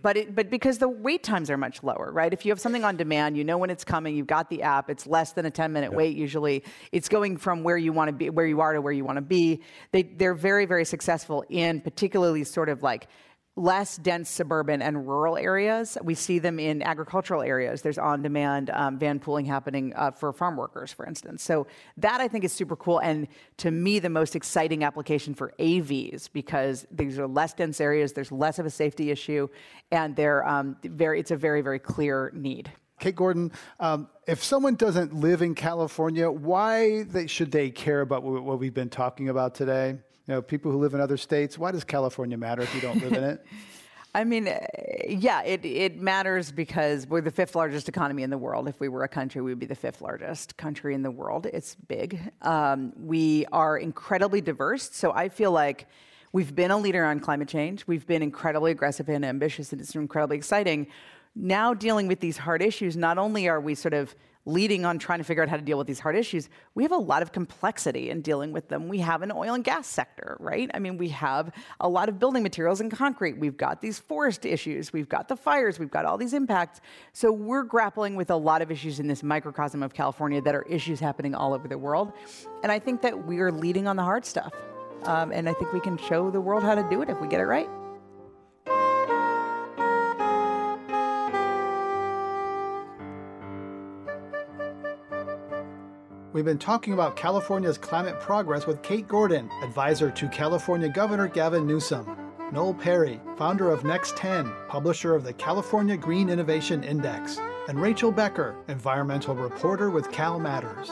but 0.00 0.16
it, 0.16 0.34
but 0.34 0.48
because 0.48 0.78
the 0.78 0.88
wait 0.88 1.22
times 1.24 1.50
are 1.50 1.56
much 1.56 1.82
lower, 1.82 2.10
right? 2.12 2.32
If 2.32 2.44
you 2.44 2.52
have 2.52 2.60
something 2.60 2.84
on 2.84 2.96
demand, 2.96 3.36
you 3.36 3.42
know 3.42 3.58
when 3.58 3.70
it's 3.70 3.84
coming. 3.84 4.14
You've 4.14 4.28
got 4.28 4.48
the 4.48 4.62
app. 4.62 4.90
It's 4.90 5.06
less 5.06 5.32
than 5.32 5.44
a 5.44 5.50
10 5.50 5.72
minute 5.72 5.90
yep. 5.90 5.96
wait 5.96 6.16
usually. 6.16 6.62
It's 6.92 7.08
going 7.08 7.36
from 7.36 7.64
where 7.64 7.76
you 7.76 7.92
want 7.92 8.08
to 8.08 8.12
be, 8.12 8.30
where 8.30 8.46
you 8.46 8.60
are 8.60 8.72
to 8.74 8.80
where 8.80 8.92
you 8.92 9.04
want 9.04 9.16
to 9.16 9.22
be. 9.22 9.60
They 9.90 10.04
they're 10.04 10.34
very 10.34 10.66
very 10.66 10.84
successful 10.84 11.44
in 11.48 11.80
particularly 11.80 12.44
sort 12.44 12.68
of 12.68 12.82
like 12.82 13.08
less 13.58 13.96
dense 13.96 14.30
suburban 14.30 14.80
and 14.80 15.06
rural 15.06 15.36
areas. 15.36 15.98
We 16.02 16.14
see 16.14 16.38
them 16.38 16.58
in 16.58 16.82
agricultural 16.82 17.42
areas. 17.42 17.82
There's 17.82 17.98
on 17.98 18.22
demand 18.22 18.70
um, 18.70 18.98
van 18.98 19.18
pooling 19.18 19.44
happening 19.44 19.92
uh, 19.96 20.12
for 20.12 20.32
farm 20.32 20.56
workers, 20.56 20.92
for 20.92 21.06
instance. 21.06 21.42
So, 21.42 21.66
that 21.96 22.20
I 22.20 22.28
think 22.28 22.44
is 22.44 22.52
super 22.52 22.76
cool. 22.76 23.00
And 23.00 23.26
to 23.58 23.70
me, 23.70 23.98
the 23.98 24.08
most 24.08 24.36
exciting 24.36 24.84
application 24.84 25.34
for 25.34 25.52
AVs 25.58 26.28
because 26.32 26.86
these 26.90 27.18
are 27.18 27.26
less 27.26 27.52
dense 27.52 27.80
areas, 27.80 28.12
there's 28.12 28.32
less 28.32 28.58
of 28.58 28.66
a 28.66 28.70
safety 28.70 29.10
issue, 29.10 29.48
and 29.90 30.14
they're 30.14 30.46
um, 30.46 30.76
very, 30.84 31.18
it's 31.20 31.30
a 31.30 31.36
very, 31.36 31.60
very 31.60 31.78
clear 31.78 32.30
need. 32.34 32.70
Kate 33.00 33.14
Gordon, 33.14 33.52
um, 33.78 34.08
if 34.26 34.42
someone 34.42 34.74
doesn't 34.74 35.14
live 35.14 35.40
in 35.40 35.54
California, 35.54 36.30
why 36.30 37.04
they, 37.04 37.26
should 37.26 37.52
they 37.52 37.70
care 37.70 38.00
about 38.00 38.22
what, 38.22 38.42
what 38.42 38.58
we've 38.58 38.74
been 38.74 38.88
talking 38.88 39.28
about 39.28 39.54
today? 39.54 39.98
You 40.28 40.34
know, 40.34 40.42
people 40.42 40.70
who 40.70 40.78
live 40.78 40.92
in 40.92 41.00
other 41.00 41.16
states. 41.16 41.58
Why 41.58 41.72
does 41.72 41.84
California 41.84 42.36
matter 42.36 42.60
if 42.62 42.74
you 42.74 42.82
don't 42.82 43.02
live 43.02 43.14
in 43.14 43.24
it? 43.24 43.44
I 44.14 44.24
mean, 44.24 44.48
uh, 44.48 44.58
yeah, 45.06 45.42
it, 45.42 45.64
it 45.64 46.00
matters 46.00 46.50
because 46.50 47.06
we're 47.06 47.20
the 47.20 47.30
fifth 47.30 47.54
largest 47.54 47.88
economy 47.88 48.22
in 48.22 48.30
the 48.30 48.38
world. 48.38 48.68
If 48.68 48.80
we 48.80 48.88
were 48.88 49.04
a 49.04 49.08
country, 49.08 49.40
we 49.40 49.50
would 49.50 49.58
be 49.58 49.66
the 49.66 49.74
fifth 49.74 50.00
largest 50.00 50.56
country 50.56 50.94
in 50.94 51.02
the 51.02 51.10
world. 51.10 51.46
It's 51.46 51.74
big. 51.74 52.18
Um, 52.42 52.92
we 52.96 53.46
are 53.52 53.78
incredibly 53.78 54.40
diverse. 54.40 54.90
So 54.92 55.12
I 55.12 55.28
feel 55.28 55.52
like 55.52 55.86
we've 56.32 56.54
been 56.54 56.70
a 56.70 56.78
leader 56.78 57.04
on 57.04 57.20
climate 57.20 57.48
change. 57.48 57.86
We've 57.86 58.06
been 58.06 58.22
incredibly 58.22 58.72
aggressive 58.72 59.08
and 59.08 59.24
ambitious, 59.24 59.72
and 59.72 59.80
it's 59.80 59.94
incredibly 59.94 60.36
exciting. 60.36 60.88
Now, 61.34 61.72
dealing 61.72 62.06
with 62.06 62.20
these 62.20 62.38
hard 62.38 62.62
issues, 62.62 62.96
not 62.96 63.18
only 63.18 63.48
are 63.48 63.60
we 63.60 63.74
sort 63.74 63.94
of 63.94 64.14
leading 64.48 64.86
on 64.86 64.98
trying 64.98 65.18
to 65.18 65.24
figure 65.24 65.42
out 65.42 65.48
how 65.48 65.56
to 65.56 65.62
deal 65.62 65.76
with 65.76 65.86
these 65.86 66.00
hard 66.00 66.16
issues, 66.16 66.48
we 66.74 66.82
have 66.82 66.92
a 66.92 66.96
lot 66.96 67.20
of 67.20 67.32
complexity 67.32 68.08
in 68.08 68.22
dealing 68.22 68.50
with 68.50 68.68
them. 68.68 68.88
We 68.88 68.98
have 68.98 69.20
an 69.20 69.30
oil 69.30 69.54
and 69.54 69.62
gas 69.62 69.86
sector, 69.86 70.36
right? 70.40 70.70
I 70.72 70.78
mean, 70.78 70.96
we 70.96 71.10
have 71.10 71.52
a 71.80 71.88
lot 71.88 72.08
of 72.08 72.18
building 72.18 72.42
materials 72.42 72.80
and 72.80 72.90
concrete. 72.90 73.36
We've 73.36 73.56
got 73.56 73.82
these 73.82 73.98
forest 73.98 74.46
issues. 74.46 74.92
We've 74.92 75.08
got 75.08 75.28
the 75.28 75.36
fires. 75.36 75.78
We've 75.78 75.90
got 75.90 76.06
all 76.06 76.16
these 76.16 76.32
impacts. 76.32 76.80
So 77.12 77.30
we're 77.30 77.62
grappling 77.62 78.16
with 78.16 78.30
a 78.30 78.36
lot 78.36 78.62
of 78.62 78.70
issues 78.70 78.98
in 79.00 79.06
this 79.06 79.22
microcosm 79.22 79.82
of 79.82 79.92
California 79.92 80.40
that 80.40 80.54
are 80.54 80.62
issues 80.62 80.98
happening 80.98 81.34
all 81.34 81.52
over 81.52 81.68
the 81.68 81.78
world. 81.78 82.12
And 82.62 82.72
I 82.72 82.78
think 82.78 83.02
that 83.02 83.26
we 83.26 83.40
are 83.40 83.52
leading 83.52 83.86
on 83.86 83.96
the 83.96 84.02
hard 84.02 84.24
stuff. 84.24 84.52
Um, 85.04 85.30
and 85.30 85.48
I 85.48 85.52
think 85.52 85.72
we 85.72 85.80
can 85.80 85.98
show 85.98 86.30
the 86.30 86.40
world 86.40 86.62
how 86.62 86.74
to 86.74 86.86
do 86.88 87.02
it 87.02 87.10
if 87.10 87.20
we 87.20 87.28
get 87.28 87.40
it 87.40 87.46
right. 87.46 87.68
We've 96.34 96.44
been 96.44 96.58
talking 96.58 96.92
about 96.92 97.16
California's 97.16 97.78
climate 97.78 98.20
progress 98.20 98.66
with 98.66 98.82
Kate 98.82 99.08
Gordon, 99.08 99.50
advisor 99.62 100.10
to 100.10 100.28
California 100.28 100.90
Governor 100.90 101.26
Gavin 101.26 101.66
Newsom, 101.66 102.06
Noel 102.52 102.74
Perry, 102.74 103.18
founder 103.38 103.70
of 103.70 103.82
Next 103.82 104.14
10, 104.18 104.52
publisher 104.68 105.14
of 105.14 105.24
the 105.24 105.32
California 105.32 105.96
Green 105.96 106.28
Innovation 106.28 106.84
Index, 106.84 107.38
and 107.68 107.80
Rachel 107.80 108.12
Becker, 108.12 108.56
environmental 108.68 109.34
reporter 109.34 109.88
with 109.88 110.12
Cal 110.12 110.38
Matters. 110.38 110.90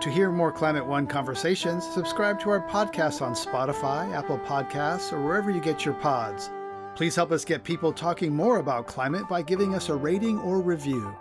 To 0.00 0.10
hear 0.10 0.30
more 0.30 0.50
Climate 0.50 0.86
One 0.86 1.06
conversations, 1.06 1.86
subscribe 1.86 2.40
to 2.40 2.50
our 2.50 2.66
podcast 2.66 3.20
on 3.20 3.34
Spotify, 3.34 4.14
Apple 4.14 4.38
Podcasts, 4.38 5.12
or 5.12 5.22
wherever 5.22 5.50
you 5.50 5.60
get 5.60 5.84
your 5.84 5.94
pods. 5.94 6.50
Please 6.94 7.14
help 7.14 7.32
us 7.32 7.44
get 7.44 7.64
people 7.64 7.92
talking 7.92 8.34
more 8.34 8.60
about 8.60 8.86
climate 8.86 9.28
by 9.28 9.42
giving 9.42 9.74
us 9.74 9.90
a 9.90 9.94
rating 9.94 10.38
or 10.38 10.62
review. 10.62 11.14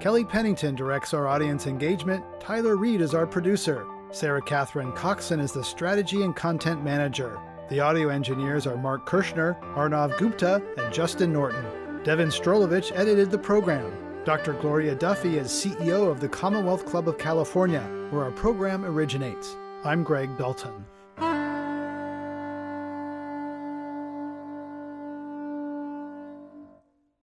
Kelly 0.00 0.24
Pennington 0.24 0.74
directs 0.74 1.14
our 1.14 1.26
audience 1.26 1.66
engagement. 1.66 2.22
Tyler 2.38 2.76
Reed 2.76 3.00
is 3.00 3.14
our 3.14 3.26
producer. 3.26 3.86
Sarah 4.10 4.42
Catherine 4.42 4.92
Coxon 4.92 5.40
is 5.40 5.52
the 5.52 5.64
strategy 5.64 6.22
and 6.22 6.36
content 6.36 6.84
manager. 6.84 7.40
The 7.70 7.80
audio 7.80 8.10
engineers 8.10 8.66
are 8.66 8.76
Mark 8.76 9.06
Kirschner, 9.06 9.56
Arnav 9.74 10.16
Gupta, 10.18 10.62
and 10.76 10.92
Justin 10.92 11.32
Norton. 11.32 11.64
Devon 12.04 12.28
Strolovitch 12.28 12.92
edited 12.94 13.30
the 13.30 13.38
program. 13.38 13.90
Dr. 14.24 14.52
Gloria 14.52 14.94
Duffy 14.94 15.38
is 15.38 15.48
CEO 15.48 16.10
of 16.10 16.20
the 16.20 16.28
Commonwealth 16.28 16.84
Club 16.84 17.08
of 17.08 17.18
California, 17.18 17.82
where 18.10 18.24
our 18.24 18.32
program 18.32 18.84
originates. 18.84 19.56
I'm 19.82 20.02
Greg 20.02 20.36
Dalton. 20.36 20.84